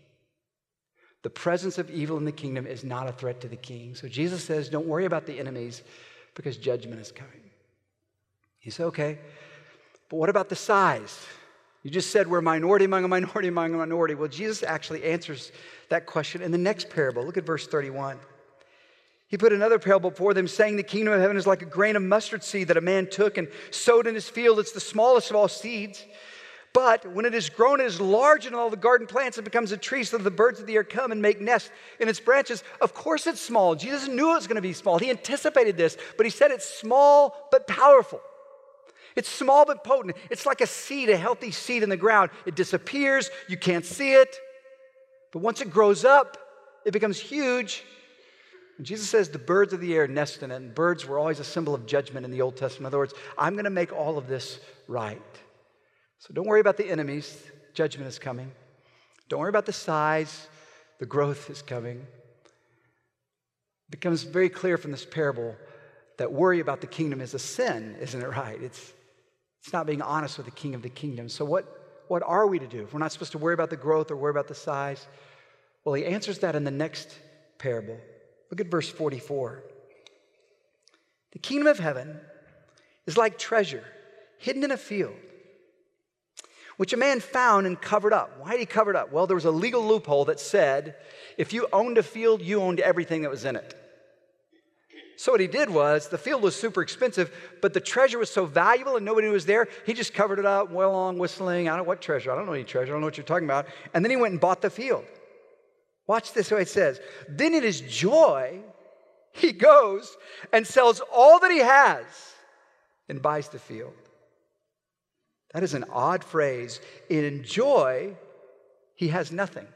The 1.23 1.31
presence 1.31 1.79
of 1.79 1.91
evil 1.91 2.19
in 2.19 2.25
the 2.25 2.33
kingdom 2.33 2.67
is 2.67 2.85
not 2.85 3.09
a 3.09 3.13
threat 3.13 3.41
to 3.41 3.49
the 3.49 3.57
king. 3.57 3.95
So 3.95 4.09
Jesus 4.09 4.45
says, 4.45 4.69
don't 4.69 4.87
worry 4.87 5.07
about 5.07 5.27
the 5.27 5.39
enemies 5.39 5.83
because 6.35 6.57
judgment 6.57 7.01
is 7.01 7.11
coming. 7.11 7.41
He 8.59 8.71
said, 8.71 8.87
okay, 8.87 9.19
but 10.11 10.17
what 10.17 10.29
about 10.29 10.49
the 10.49 10.57
size? 10.57 11.19
You 11.83 11.91
just 11.91 12.11
said 12.11 12.27
we're 12.27 12.43
minority 12.43 12.85
among 12.85 13.05
a 13.05 13.09
minority 13.09 13.49
among 13.49 13.75
a 13.75 13.79
minority. 13.79 14.15
Well, 14.15 14.29
Jesus 14.29 14.63
actually 14.63 15.05
answers 15.05 15.53
that 15.89 16.05
question 16.05 16.43
in 16.43 16.53
the 16.53 16.59
next 16.59 16.91
parable. 16.91 17.25
Look 17.25 17.39
at 17.39 17.47
verse 17.47 17.67
31. 17.67 18.19
He 19.31 19.39
put 19.39 19.53
another 19.53 19.79
parable 19.79 20.11
before 20.11 20.35
them, 20.35 20.49
saying, 20.49 20.75
The 20.75 20.83
kingdom 20.83 21.15
of 21.15 21.21
heaven 21.21 21.37
is 21.37 21.47
like 21.47 21.63
a 21.63 21.67
grain 21.67 21.95
of 21.95 22.03
mustard 22.03 22.43
seed 22.43 22.67
that 22.67 22.77
a 22.77 22.81
man 22.81 23.07
took 23.07 23.39
and 23.39 23.47
sowed 23.71 24.09
in 24.09 24.15
his 24.15 24.29
field. 24.29 24.59
It's 24.59 24.73
the 24.73 24.81
smallest 24.81 25.31
of 25.31 25.37
all 25.37 25.47
seeds. 25.47 26.05
But 26.73 27.07
when 27.15 27.25
it 27.25 27.35
is 27.35 27.49
grown, 27.49 27.81
it 27.81 27.87
is 27.87 28.01
large 28.01 28.47
in 28.47 28.57
all 28.57 28.71
the 28.71 28.77
garden 28.77 29.07
plants. 29.07 29.39
It 29.39 29.45
becomes 29.45 29.71
a 29.71 29.77
tree 29.77 30.03
so 30.03 30.19
that 30.19 30.25
the 30.25 30.33
birds 30.33 30.59
of 30.59 30.67
the 30.67 30.75
air 30.75 30.83
come 30.83 31.13
and 31.13 31.23
make 31.23 31.41
nests 31.41 31.71
in 32.01 32.09
its 32.09 32.19
branches. 32.19 32.65
Of 32.81 32.93
course, 32.93 33.29
it's 33.29 33.41
small. 33.41 33.77
Jesus 33.77 34.09
knew 34.09 34.33
it 34.33 34.35
was 34.35 34.49
going 34.49 34.57
to 34.57 34.63
be 34.63 34.73
small. 34.73 34.99
He 34.99 35.11
anticipated 35.11 35.77
this, 35.77 35.97
but 36.17 36.27
he 36.27 36.31
said 36.31 36.51
it's 36.51 36.69
small 36.69 37.49
but 37.53 37.69
powerful. 37.69 38.21
It's 39.15 39.29
small 39.29 39.65
but 39.65 39.85
potent. 39.85 40.17
It's 40.29 40.47
like 40.47 40.61
a 40.61 40.67
seed, 40.67 41.09
a 41.09 41.17
healthy 41.17 41.53
seed 41.53 41.85
in 41.85 41.89
the 41.89 41.97
ground. 41.97 42.31
It 42.47 42.57
disappears, 42.57 43.31
you 43.49 43.57
can't 43.57 43.85
see 43.85 44.13
it. 44.13 44.37
But 45.33 45.41
once 45.41 45.61
it 45.61 45.71
grows 45.71 46.05
up, 46.05 46.37
it 46.85 46.93
becomes 46.93 47.21
huge 47.21 47.85
and 48.81 48.87
Jesus 48.87 49.11
says 49.11 49.29
the 49.29 49.39
birds 49.39 49.75
of 49.75 49.81
the 49.83 49.95
air 49.95 50.09
nest 50.09 50.43
in 50.43 50.51
it, 50.51 50.55
and 50.55 50.75
birds 50.75 51.05
were 51.05 51.19
always 51.19 51.39
a 51.39 51.45
symbol 51.45 51.75
of 51.75 51.85
judgment 51.85 52.25
in 52.25 52.33
the 52.33 52.41
Old 52.41 52.57
Testament. 52.57 52.81
In 52.81 52.87
other 52.87 52.97
words, 52.97 53.13
I'm 53.37 53.53
going 53.53 53.65
to 53.65 53.71
make 53.71 53.93
all 53.93 54.17
of 54.17 54.27
this 54.27 54.59
right. 54.89 55.21
So 56.19 56.33
don't 56.33 56.47
worry 56.47 56.61
about 56.61 56.79
the 56.79 56.89
enemies, 56.89 57.43
judgment 57.75 58.09
is 58.09 58.19
coming. 58.19 58.51
Don't 59.29 59.39
worry 59.39 59.51
about 59.51 59.67
the 59.67 59.73
size, 59.75 60.49
the 60.99 61.05
growth 61.05 61.51
is 61.51 61.61
coming. 61.61 61.99
It 61.99 63.91
becomes 63.91 64.23
very 64.23 64.49
clear 64.49 64.79
from 64.79 64.93
this 64.93 65.05
parable 65.05 65.55
that 66.17 66.33
worry 66.33 66.61
about 66.61 66.81
the 66.81 66.87
kingdom 66.87 67.21
is 67.21 67.35
a 67.35 67.39
sin, 67.39 67.99
isn't 68.01 68.23
it 68.23 68.29
right? 68.29 68.63
It's, 68.63 68.95
it's 69.63 69.75
not 69.75 69.85
being 69.85 70.01
honest 70.01 70.39
with 70.39 70.47
the 70.47 70.53
king 70.53 70.75
of 70.75 70.81
the 70.81 70.89
kingdom. 70.89 71.29
So, 71.29 71.45
what, 71.45 72.07
what 72.09 72.23
are 72.25 72.47
we 72.47 72.59
to 72.59 72.67
do 72.67 72.85
if 72.85 72.95
we're 72.95 73.01
not 73.01 73.13
supposed 73.13 73.33
to 73.33 73.39
worry 73.39 73.53
about 73.53 73.69
the 73.69 73.77
growth 73.77 74.11
or 74.11 74.17
worry 74.17 74.31
about 74.31 74.49
the 74.49 74.55
size? 74.55 75.07
Well, 75.85 75.93
he 75.97 76.07
answers 76.07 76.39
that 76.39 76.57
in 76.57 76.65
the 76.65 76.71
next 76.71 77.19
parable. 77.59 77.99
Look 78.51 78.61
at 78.61 78.67
verse 78.67 78.89
44. 78.89 79.63
The 81.33 81.39
kingdom 81.39 81.69
of 81.69 81.79
heaven 81.79 82.21
is 83.07 83.17
like 83.17 83.39
treasure 83.39 83.85
hidden 84.39 84.65
in 84.65 84.71
a 84.71 84.77
field, 84.77 85.15
which 86.77 86.93
a 86.93 86.97
man 86.97 87.21
found 87.21 87.67
and 87.67 87.81
covered 87.81 88.13
up. 88.13 88.39
Why 88.41 88.53
did 88.53 88.61
he 88.61 88.67
cover 88.67 88.91
it 88.91 88.97
up? 88.97 89.13
Well, 89.13 89.27
there 89.27 89.35
was 89.37 89.45
a 89.45 89.51
legal 89.51 89.87
loophole 89.87 90.25
that 90.25 90.41
said 90.41 90.97
if 91.37 91.53
you 91.53 91.69
owned 91.73 91.99
a 91.99 92.03
field, 92.03 92.43
you 92.43 92.61
owned 92.61 92.81
everything 92.81 93.23
that 93.23 93.31
was 93.31 93.45
in 93.45 93.55
it. 93.57 93.77
So 95.17 95.33
what 95.33 95.41
he 95.43 95.47
did 95.47 95.69
was 95.69 96.09
the 96.09 96.17
field 96.17 96.43
was 96.43 96.57
super 96.57 96.81
expensive, 96.81 97.31
but 97.61 97.75
the 97.75 97.81
treasure 97.81 98.19
was 98.19 98.31
so 98.31 98.47
valuable 98.47 98.97
and 98.97 99.05
nobody 99.05 99.29
was 99.29 99.45
there. 99.45 99.69
He 99.85 99.93
just 99.93 100.15
covered 100.15 100.39
it 100.39 100.47
up, 100.47 100.71
well 100.71 100.93
along 100.93 101.19
whistling. 101.19 101.69
I 101.69 101.73
don't 101.73 101.85
know 101.85 101.89
what 101.89 102.01
treasure. 102.01 102.33
I 102.33 102.37
don't 102.37 102.47
know 102.47 102.55
any 102.55 102.65
treasure. 102.65 102.93
I 102.93 102.95
don't 102.95 103.03
know 103.03 103.07
what 103.07 103.19
you're 103.19 103.27
talking 103.27 103.45
about. 103.45 103.67
And 103.93 104.03
then 104.03 104.11
he 104.11 104.17
went 104.17 104.33
and 104.33 104.41
bought 104.41 104.63
the 104.63 104.71
field. 104.71 105.05
Watch 106.11 106.33
this 106.33 106.51
way 106.51 106.63
it 106.63 106.69
says. 106.69 107.01
Then 107.29 107.55
in 107.55 107.63
his 107.63 107.83
joy, 107.83 108.59
he 109.33 109.53
goes 109.53 110.17
and 110.53 110.67
sells 110.67 111.01
all 111.13 111.39
that 111.39 111.53
he 111.53 111.59
has 111.59 112.05
and 113.09 113.23
buys 113.23 113.49
the 113.49 113.61
field. 113.61 113.95
That 115.55 115.63
is 115.63 115.73
an 115.73 115.85
odd 115.93 116.25
phrase. 116.25 116.81
In 117.09 117.45
joy, 117.45 118.17
he 118.97 119.07
has 119.07 119.31
nothing. 119.31 119.69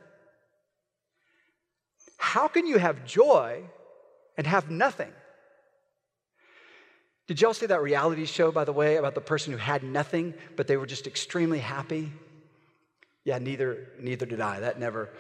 How 2.18 2.48
can 2.48 2.66
you 2.66 2.78
have 2.78 3.06
joy 3.06 3.62
and 4.36 4.44
have 4.44 4.72
nothing? 4.72 5.12
Did 7.28 7.40
y'all 7.40 7.54
see 7.54 7.66
that 7.66 7.80
reality 7.80 8.26
show, 8.26 8.50
by 8.50 8.64
the 8.64 8.72
way, 8.72 8.96
about 8.96 9.14
the 9.14 9.20
person 9.20 9.52
who 9.52 9.58
had 9.58 9.84
nothing, 9.84 10.34
but 10.56 10.66
they 10.66 10.76
were 10.76 10.86
just 10.86 11.06
extremely 11.06 11.60
happy? 11.60 12.10
Yeah, 13.22 13.38
neither, 13.38 13.86
neither 14.00 14.26
did 14.26 14.40
I. 14.40 14.58
That 14.58 14.80
never, 14.80 15.10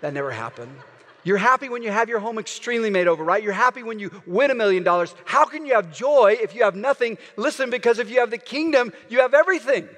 that 0.00 0.12
never 0.12 0.30
happened. 0.30 0.76
You're 1.24 1.38
happy 1.38 1.68
when 1.68 1.82
you 1.82 1.90
have 1.90 2.08
your 2.08 2.20
home 2.20 2.38
extremely 2.38 2.88
made 2.88 3.08
over, 3.08 3.24
right? 3.24 3.42
You're 3.42 3.52
happy 3.52 3.82
when 3.82 3.98
you 3.98 4.12
win 4.26 4.52
a 4.52 4.54
million 4.54 4.84
dollars. 4.84 5.12
How 5.24 5.44
can 5.44 5.66
you 5.66 5.74
have 5.74 5.92
joy 5.92 6.36
if 6.40 6.54
you 6.54 6.62
have 6.62 6.76
nothing? 6.76 7.18
Listen, 7.36 7.68
because 7.68 7.98
if 7.98 8.08
you 8.08 8.20
have 8.20 8.30
the 8.30 8.38
kingdom, 8.38 8.92
you 9.08 9.18
have 9.20 9.34
everything. 9.34 9.88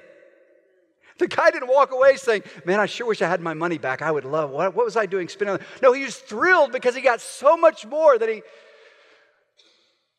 The 1.19 1.27
guy 1.27 1.51
didn't 1.51 1.67
walk 1.67 1.91
away 1.91 2.15
saying, 2.15 2.43
Man, 2.65 2.79
I 2.79 2.87
sure 2.87 3.05
wish 3.05 3.21
I 3.21 3.27
had 3.27 3.41
my 3.41 3.53
money 3.53 3.77
back. 3.77 4.01
I 4.01 4.09
would 4.09 4.25
love, 4.25 4.49
what, 4.49 4.73
what 4.73 4.85
was 4.85 4.97
I 4.97 5.05
doing 5.05 5.27
spending 5.27 5.59
No, 5.83 5.93
he 5.93 6.03
was 6.03 6.15
thrilled 6.15 6.71
because 6.71 6.95
he 6.95 7.01
got 7.01 7.21
so 7.21 7.55
much 7.55 7.85
more 7.85 8.17
that 8.17 8.27
he, 8.27 8.41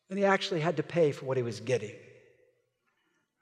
than 0.07 0.17
he 0.17 0.23
actually 0.23 0.61
had 0.61 0.77
to 0.77 0.83
pay 0.83 1.11
for 1.11 1.25
what 1.25 1.35
he 1.35 1.43
was 1.43 1.59
getting. 1.59 1.95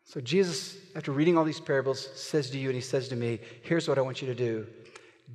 So 0.05 0.19
Jesus, 0.19 0.75
after 0.95 1.11
reading 1.11 1.37
all 1.37 1.43
these 1.43 1.59
parables, 1.59 2.09
says 2.15 2.49
to 2.49 2.57
you 2.57 2.69
and 2.69 2.75
he 2.75 2.81
says 2.81 3.09
to 3.09 3.15
me, 3.15 3.41
Here's 3.61 3.87
what 3.87 3.99
I 3.99 4.01
want 4.01 4.23
you 4.23 4.27
to 4.29 4.35
do 4.35 4.65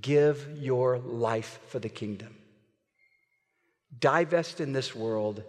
give 0.00 0.48
your 0.56 0.98
life 0.98 1.60
for 1.68 1.78
the 1.78 1.88
kingdom. 1.88 2.36
Divest 3.98 4.60
in 4.60 4.72
this 4.72 4.94
world 4.94 5.42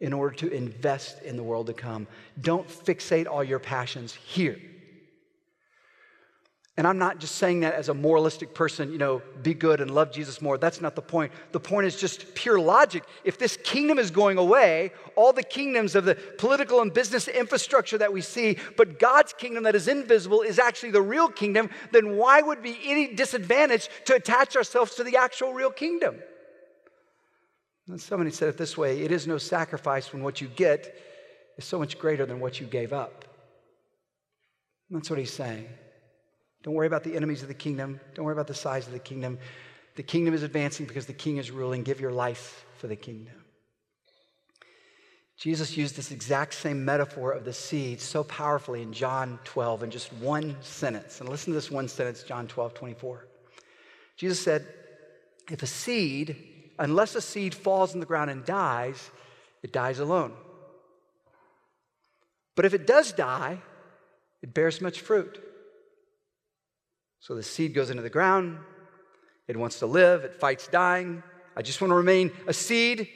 in 0.00 0.12
order 0.12 0.34
to 0.36 0.50
invest 0.50 1.22
in 1.22 1.36
the 1.36 1.42
world 1.42 1.66
to 1.66 1.74
come. 1.74 2.06
Don't 2.40 2.66
fixate 2.68 3.26
all 3.26 3.44
your 3.44 3.58
passions 3.58 4.14
here. 4.14 4.58
And 6.80 6.86
I'm 6.86 6.96
not 6.96 7.18
just 7.18 7.34
saying 7.34 7.60
that 7.60 7.74
as 7.74 7.90
a 7.90 7.94
moralistic 7.94 8.54
person, 8.54 8.90
you 8.90 8.96
know, 8.96 9.20
be 9.42 9.52
good 9.52 9.82
and 9.82 9.90
love 9.90 10.10
Jesus 10.10 10.40
more. 10.40 10.56
That's 10.56 10.80
not 10.80 10.94
the 10.94 11.02
point. 11.02 11.30
The 11.52 11.60
point 11.60 11.86
is 11.86 11.94
just 11.94 12.34
pure 12.34 12.58
logic. 12.58 13.04
If 13.22 13.38
this 13.38 13.58
kingdom 13.58 13.98
is 13.98 14.10
going 14.10 14.38
away, 14.38 14.92
all 15.14 15.34
the 15.34 15.42
kingdoms 15.42 15.94
of 15.94 16.06
the 16.06 16.14
political 16.14 16.80
and 16.80 16.90
business 16.90 17.28
infrastructure 17.28 17.98
that 17.98 18.14
we 18.14 18.22
see, 18.22 18.56
but 18.78 18.98
God's 18.98 19.34
kingdom 19.34 19.64
that 19.64 19.74
is 19.74 19.88
invisible 19.88 20.40
is 20.40 20.58
actually 20.58 20.92
the 20.92 21.02
real 21.02 21.28
kingdom, 21.28 21.68
then 21.92 22.16
why 22.16 22.40
would 22.40 22.62
be 22.62 22.78
any 22.84 23.12
disadvantage 23.12 23.90
to 24.06 24.14
attach 24.14 24.56
ourselves 24.56 24.94
to 24.94 25.04
the 25.04 25.18
actual 25.18 25.52
real 25.52 25.70
kingdom? 25.70 26.16
And 27.88 28.00
somebody 28.00 28.30
said 28.30 28.48
it 28.48 28.56
this 28.56 28.78
way 28.78 29.02
it 29.02 29.12
is 29.12 29.26
no 29.26 29.36
sacrifice 29.36 30.14
when 30.14 30.24
what 30.24 30.40
you 30.40 30.48
get 30.48 30.98
is 31.58 31.66
so 31.66 31.78
much 31.78 31.98
greater 31.98 32.24
than 32.24 32.40
what 32.40 32.58
you 32.58 32.66
gave 32.66 32.94
up. 32.94 33.26
that's 34.88 35.10
what 35.10 35.18
he's 35.18 35.30
saying. 35.30 35.68
Don't 36.62 36.74
worry 36.74 36.86
about 36.86 37.04
the 37.04 37.16
enemies 37.16 37.42
of 37.42 37.48
the 37.48 37.54
kingdom. 37.54 38.00
Don't 38.14 38.24
worry 38.24 38.34
about 38.34 38.46
the 38.46 38.54
size 38.54 38.86
of 38.86 38.92
the 38.92 38.98
kingdom. 38.98 39.38
The 39.96 40.02
kingdom 40.02 40.34
is 40.34 40.42
advancing 40.42 40.86
because 40.86 41.06
the 41.06 41.12
king 41.12 41.38
is 41.38 41.50
ruling. 41.50 41.82
Give 41.82 42.00
your 42.00 42.12
life 42.12 42.64
for 42.78 42.86
the 42.86 42.96
kingdom. 42.96 43.34
Jesus 45.36 45.74
used 45.74 45.96
this 45.96 46.10
exact 46.10 46.52
same 46.52 46.84
metaphor 46.84 47.32
of 47.32 47.46
the 47.46 47.52
seed 47.54 47.98
so 47.98 48.22
powerfully 48.22 48.82
in 48.82 48.92
John 48.92 49.38
12 49.44 49.84
in 49.84 49.90
just 49.90 50.12
one 50.14 50.54
sentence. 50.60 51.20
And 51.20 51.30
listen 51.30 51.52
to 51.52 51.54
this 51.54 51.70
one 51.70 51.88
sentence, 51.88 52.22
John 52.22 52.46
12, 52.46 52.74
24. 52.74 53.26
Jesus 54.18 54.38
said, 54.38 54.66
If 55.50 55.62
a 55.62 55.66
seed, 55.66 56.36
unless 56.78 57.14
a 57.14 57.22
seed 57.22 57.54
falls 57.54 57.94
in 57.94 58.00
the 58.00 58.06
ground 58.06 58.30
and 58.30 58.44
dies, 58.44 59.10
it 59.62 59.72
dies 59.72 59.98
alone. 59.98 60.34
But 62.54 62.66
if 62.66 62.74
it 62.74 62.86
does 62.86 63.12
die, 63.12 63.62
it 64.42 64.52
bears 64.52 64.82
much 64.82 65.00
fruit. 65.00 65.42
So 67.20 67.34
the 67.34 67.42
seed 67.42 67.74
goes 67.74 67.90
into 67.90 68.02
the 68.02 68.10
ground. 68.10 68.58
It 69.46 69.56
wants 69.56 69.78
to 69.80 69.86
live. 69.86 70.24
It 70.24 70.34
fights 70.34 70.68
dying. 70.68 71.22
I 71.56 71.62
just 71.62 71.80
want 71.80 71.90
to 71.90 71.96
remain 71.96 72.32
a 72.46 72.52
seed. 72.52 73.08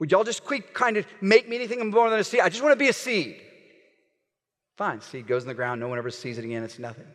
Would 0.00 0.10
y'all 0.10 0.24
just 0.24 0.44
quick 0.44 0.74
kind 0.74 0.96
of 0.96 1.06
make 1.20 1.48
me 1.48 1.56
anything 1.56 1.88
more 1.90 2.10
than 2.10 2.18
a 2.18 2.24
seed? 2.24 2.40
I 2.40 2.48
just 2.48 2.62
want 2.62 2.72
to 2.72 2.76
be 2.76 2.88
a 2.88 2.92
seed. 2.92 3.40
Fine. 4.76 5.00
Seed 5.00 5.26
goes 5.26 5.42
in 5.42 5.48
the 5.48 5.54
ground. 5.54 5.80
No 5.80 5.88
one 5.88 5.98
ever 5.98 6.10
sees 6.10 6.38
it 6.38 6.44
again. 6.44 6.62
It's 6.62 6.78
nothing. 6.78 7.06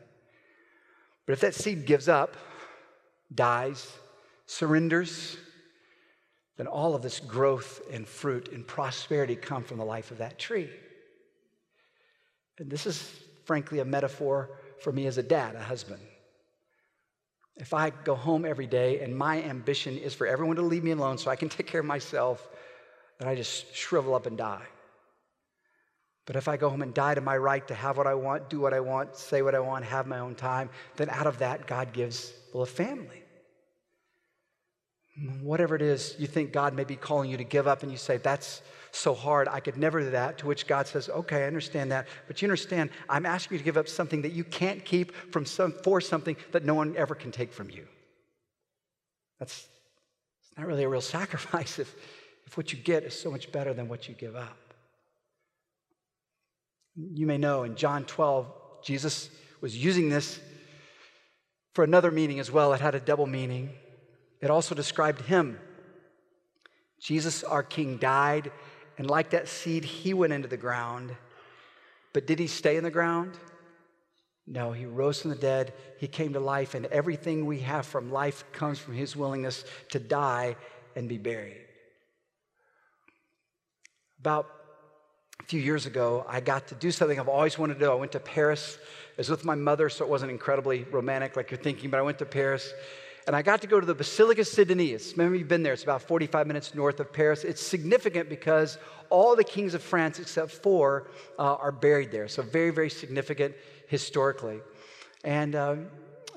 But 1.26 1.34
if 1.34 1.42
that 1.42 1.56
seed 1.56 1.86
gives 1.86 2.10
up, 2.10 2.36
dies, 3.34 3.92
surrenders, 4.46 5.38
then 6.58 6.68
all 6.68 6.96
of 6.96 7.02
this 7.02 7.20
growth 7.20 7.82
and 7.92 8.08
fruit 8.08 8.50
and 8.50 8.68
prosperity 8.68 9.36
come 9.36 9.64
from 9.64 9.78
the 9.78 9.86
life 9.86 10.12
of 10.12 10.20
that 10.20 10.38
tree. 10.38 10.70
And 12.60 12.70
this 12.70 12.86
is 12.86 13.10
frankly 13.46 13.80
a 13.80 13.86
metaphor 13.86 14.52
for 14.82 14.92
me 14.92 15.08
as 15.08 15.18
a 15.18 15.24
dad, 15.24 15.56
a 15.56 15.64
husband. 15.64 16.02
If 17.56 17.74
I 17.74 17.92
go 17.92 18.16
home 18.16 18.46
every 18.46 18.68
day 18.68 19.02
and 19.02 19.16
my 19.16 19.42
ambition 19.44 19.98
is 19.98 20.14
for 20.14 20.26
everyone 20.26 20.56
to 20.56 20.62
leave 20.64 20.84
me 20.84 20.92
alone 20.92 21.18
so 21.18 21.30
I 21.30 21.36
can 21.36 21.50
take 21.56 21.68
care 21.68 21.82
of 21.82 21.86
myself, 21.86 22.48
then 23.20 23.28
I 23.28 23.36
just 23.36 23.76
shrivel 23.76 24.16
up 24.16 24.26
and 24.26 24.38
die. 24.38 24.66
But 26.26 26.38
if 26.38 26.48
I 26.48 26.56
go 26.56 26.70
home 26.70 26.82
and 26.82 26.94
die 26.94 27.16
to 27.16 27.22
my 27.22 27.36
right 27.36 27.68
to 27.68 27.76
have 27.76 27.98
what 27.98 28.08
I 28.08 28.14
want, 28.14 28.50
do 28.50 28.60
what 28.60 28.74
I 28.74 28.80
want, 28.80 29.18
say 29.18 29.42
what 29.42 29.56
I 29.56 29.60
want, 29.60 29.84
have 29.86 30.08
my 30.08 30.20
own 30.20 30.36
time, 30.36 30.70
then 30.96 31.10
out 31.10 31.28
of 31.28 31.40
that, 31.40 31.68
God 31.68 31.92
gives, 31.92 32.34
well, 32.54 32.64
a 32.64 32.68
family. 32.68 33.24
Whatever 35.42 35.76
it 35.76 35.82
is 35.82 36.16
you 36.18 36.26
think 36.26 36.54
God 36.54 36.74
may 36.74 36.86
be 36.86 36.96
calling 36.96 37.30
you 37.30 37.38
to 37.38 37.44
give 37.44 37.68
up, 37.68 37.84
and 37.84 37.92
you 37.92 37.98
say, 37.98 38.18
That's 38.18 38.62
so 38.96 39.16
hard, 39.16 39.48
I 39.48 39.60
could 39.60 39.76
never 39.76 40.02
do 40.02 40.12
that. 40.12 40.38
To 40.40 40.48
which 40.48 40.68
God 40.68 40.88
says, 40.88 41.10
Okay, 41.10 41.44
I 41.44 41.48
understand 41.48 41.92
that. 41.92 42.08
But 42.28 42.42
you 42.42 42.46
understand, 42.46 42.92
I'm 43.10 43.26
asking 43.26 43.56
you 43.56 43.60
to 43.60 43.66
give 43.66 43.78
up 43.78 43.88
something 43.88 44.22
that 44.22 44.34
you 44.34 44.44
can't 44.44 44.86
keep 44.86 45.14
from 45.32 45.46
some, 45.46 45.74
for 45.84 46.00
something 46.00 46.36
that 46.52 46.64
no 46.64 46.76
one 46.76 46.96
ever 46.96 47.16
can 47.16 47.32
take 47.32 47.52
from 47.52 47.70
you. 47.70 47.88
That's 49.40 49.68
it's 50.42 50.58
not 50.58 50.68
really 50.68 50.84
a 50.84 50.90
real 50.90 51.02
sacrifice 51.18 51.80
if, 51.80 51.94
if 52.46 52.56
what 52.56 52.72
you 52.72 52.78
get 52.78 53.04
is 53.04 53.20
so 53.20 53.32
much 53.32 53.52
better 53.52 53.74
than 53.74 53.88
what 53.88 54.08
you 54.08 54.14
give 54.14 54.36
up. 54.36 54.58
You 56.96 57.26
may 57.26 57.40
know 57.40 57.64
in 57.64 57.76
John 57.76 58.06
12, 58.06 58.46
Jesus 58.84 59.32
was 59.62 59.76
using 59.76 60.10
this 60.10 60.40
for 61.74 61.84
another 61.84 62.12
meaning 62.12 62.40
as 62.40 62.52
well. 62.52 62.74
It 62.74 62.82
had 62.82 62.94
a 62.94 63.00
double 63.00 63.26
meaning. 63.26 63.72
It 64.42 64.52
also 64.52 64.76
described 64.76 65.22
him. 65.22 65.60
Jesus, 67.00 67.44
our 67.44 67.64
King, 67.64 67.98
died, 67.98 68.52
and 68.98 69.10
like 69.10 69.32
that 69.32 69.48
seed, 69.48 69.84
he 69.84 70.14
went 70.14 70.34
into 70.34 70.48
the 70.48 70.58
ground. 70.58 71.16
But 72.14 72.28
did 72.28 72.40
he 72.40 72.48
stay 72.48 72.78
in 72.78 72.84
the 72.84 72.92
ground? 72.92 73.38
No, 74.46 74.72
he 74.72 74.86
rose 74.86 75.22
from 75.22 75.32
the 75.32 75.38
dead. 75.38 75.74
He 75.98 76.08
came 76.08 76.34
to 76.34 76.40
life, 76.40 76.76
and 76.76 76.86
everything 76.88 77.46
we 77.46 77.60
have 77.60 77.86
from 77.86 78.12
life 78.12 78.44
comes 78.52 78.78
from 78.78 78.94
his 78.94 79.16
willingness 79.16 79.64
to 79.92 80.00
die 80.00 80.56
and 80.96 81.08
be 81.08 81.18
buried. 81.18 81.62
About 84.20 84.48
a 85.40 85.44
few 85.46 85.60
years 85.60 85.86
ago, 85.86 86.26
I 86.28 86.40
got 86.40 86.68
to 86.68 86.76
do 86.76 86.92
something 86.92 87.20
I've 87.20 87.30
always 87.30 87.58
wanted 87.58 87.76
to 87.76 87.80
do. 87.80 87.92
I 87.92 87.96
went 87.96 88.12
to 88.14 88.20
Paris. 88.20 88.78
I 88.82 89.16
was 89.18 89.30
with 89.30 89.46
my 89.46 89.56
mother, 89.56 89.90
so 89.90 90.06
it 90.06 90.10
wasn't 90.10 90.32
incredibly 90.32 90.84
romantic 90.84 91.36
like 91.36 91.50
you're 91.50 91.60
thinking, 91.60 91.90
but 91.90 92.00
I 92.00 92.04
went 92.04 92.20
to 92.20 92.26
Paris 92.26 92.74
and 93.26 93.36
I 93.36 93.42
got 93.42 93.62
to 93.62 93.68
go 93.68 93.80
to 93.80 93.86
the 93.86 93.96
Basilica 93.96 94.44
Saint 94.44 94.68
Denis. 94.68 95.16
Maybe 95.16 95.40
you've 95.40 95.48
been 95.48 95.64
there. 95.64 95.74
It's 95.74 95.84
about 95.84 96.02
45 96.02 96.46
minutes 96.46 96.76
north 96.76 97.00
of 97.00 97.14
Paris. 97.14 97.44
It's 97.44 97.62
significant 97.62 98.30
because 98.30 98.78
all 99.10 99.36
the 99.36 99.44
kings 99.44 99.74
of 99.74 99.82
France, 99.82 100.20
except 100.20 100.52
four, 100.52 101.08
uh, 101.40 101.56
are 101.56 101.72
buried 101.72 102.12
there. 102.12 102.28
So 102.28 102.42
very, 102.42 102.72
very 102.72 102.90
significant 102.90 103.56
historically. 103.88 104.60
And 105.24 105.56
um, 105.56 105.88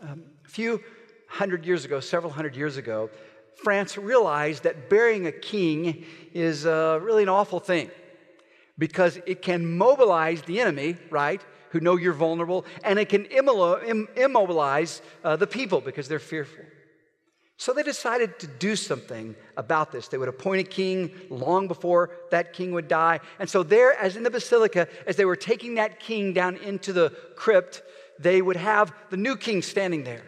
um, 0.02 0.24
a 0.44 0.48
few 0.48 0.80
hundred 1.26 1.66
years 1.66 1.84
ago, 1.84 1.98
several 1.98 2.32
hundred 2.32 2.54
years 2.54 2.76
ago, 2.76 3.10
France 3.56 3.96
realized 3.96 4.62
that 4.62 4.88
burying 4.88 5.26
a 5.26 5.32
king 5.32 6.04
is 6.32 6.66
uh, 6.66 7.00
really 7.02 7.22
an 7.24 7.28
awful 7.28 7.58
thing 7.58 7.90
because 8.78 9.18
it 9.26 9.42
can 9.42 9.76
mobilize 9.76 10.42
the 10.42 10.60
enemy, 10.60 10.96
right? 11.10 11.42
Who 11.70 11.80
know 11.80 11.96
you're 11.96 12.12
vulnerable, 12.12 12.64
and 12.84 12.98
it 12.98 13.08
can 13.08 13.26
immobilize 13.26 15.02
uh, 15.24 15.36
the 15.36 15.46
people 15.46 15.80
because 15.80 16.06
they're 16.06 16.18
fearful. 16.18 16.64
So 17.58 17.72
they 17.72 17.82
decided 17.82 18.38
to 18.40 18.46
do 18.46 18.76
something 18.76 19.34
about 19.56 19.90
this. 19.90 20.08
They 20.08 20.18
would 20.18 20.28
appoint 20.28 20.60
a 20.60 20.70
king 20.70 21.10
long 21.30 21.68
before 21.68 22.10
that 22.30 22.52
king 22.52 22.72
would 22.72 22.86
die. 22.86 23.20
And 23.38 23.48
so, 23.48 23.62
there, 23.62 23.94
as 23.94 24.16
in 24.16 24.24
the 24.24 24.30
basilica, 24.30 24.88
as 25.06 25.16
they 25.16 25.24
were 25.24 25.36
taking 25.36 25.76
that 25.76 25.98
king 25.98 26.34
down 26.34 26.56
into 26.56 26.92
the 26.92 27.10
crypt, 27.34 27.82
they 28.18 28.42
would 28.42 28.56
have 28.56 28.92
the 29.10 29.16
new 29.16 29.36
king 29.36 29.62
standing 29.62 30.04
there. 30.04 30.24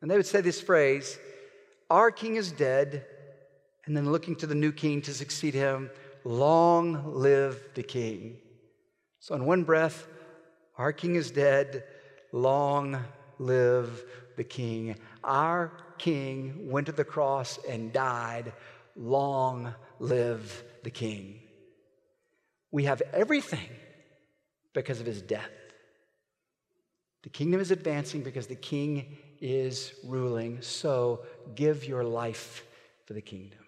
And 0.00 0.10
they 0.10 0.16
would 0.16 0.26
say 0.26 0.40
this 0.40 0.60
phrase 0.60 1.18
Our 1.90 2.10
king 2.10 2.36
is 2.36 2.52
dead. 2.52 3.04
And 3.86 3.96
then 3.96 4.10
looking 4.10 4.34
to 4.36 4.48
the 4.48 4.54
new 4.54 4.72
king 4.72 5.00
to 5.02 5.14
succeed 5.14 5.54
him, 5.54 5.90
long 6.24 7.14
live 7.14 7.60
the 7.74 7.84
king. 7.84 8.38
So, 9.20 9.34
in 9.34 9.44
one 9.46 9.62
breath, 9.62 10.06
our 10.76 10.92
king 10.92 11.14
is 11.14 11.30
dead, 11.30 11.84
long 12.32 12.98
live 13.38 14.04
the 14.36 14.44
king. 14.44 14.96
Our 15.22 15.72
king 15.98 16.70
went 16.70 16.86
to 16.86 16.92
the 16.92 17.04
cross 17.04 17.58
and 17.68 17.92
died. 17.92 18.52
Long 18.96 19.74
live 19.98 20.64
the 20.82 20.90
king. 20.90 21.40
We 22.70 22.84
have 22.84 23.02
everything 23.12 23.68
because 24.72 25.00
of 25.00 25.06
his 25.06 25.22
death. 25.22 25.50
The 27.22 27.30
kingdom 27.30 27.60
is 27.60 27.70
advancing 27.70 28.22
because 28.22 28.46
the 28.46 28.54
king 28.54 29.16
is 29.40 29.92
ruling. 30.04 30.62
So 30.62 31.24
give 31.54 31.84
your 31.84 32.04
life 32.04 32.64
for 33.04 33.14
the 33.14 33.20
kingdom. 33.20 33.65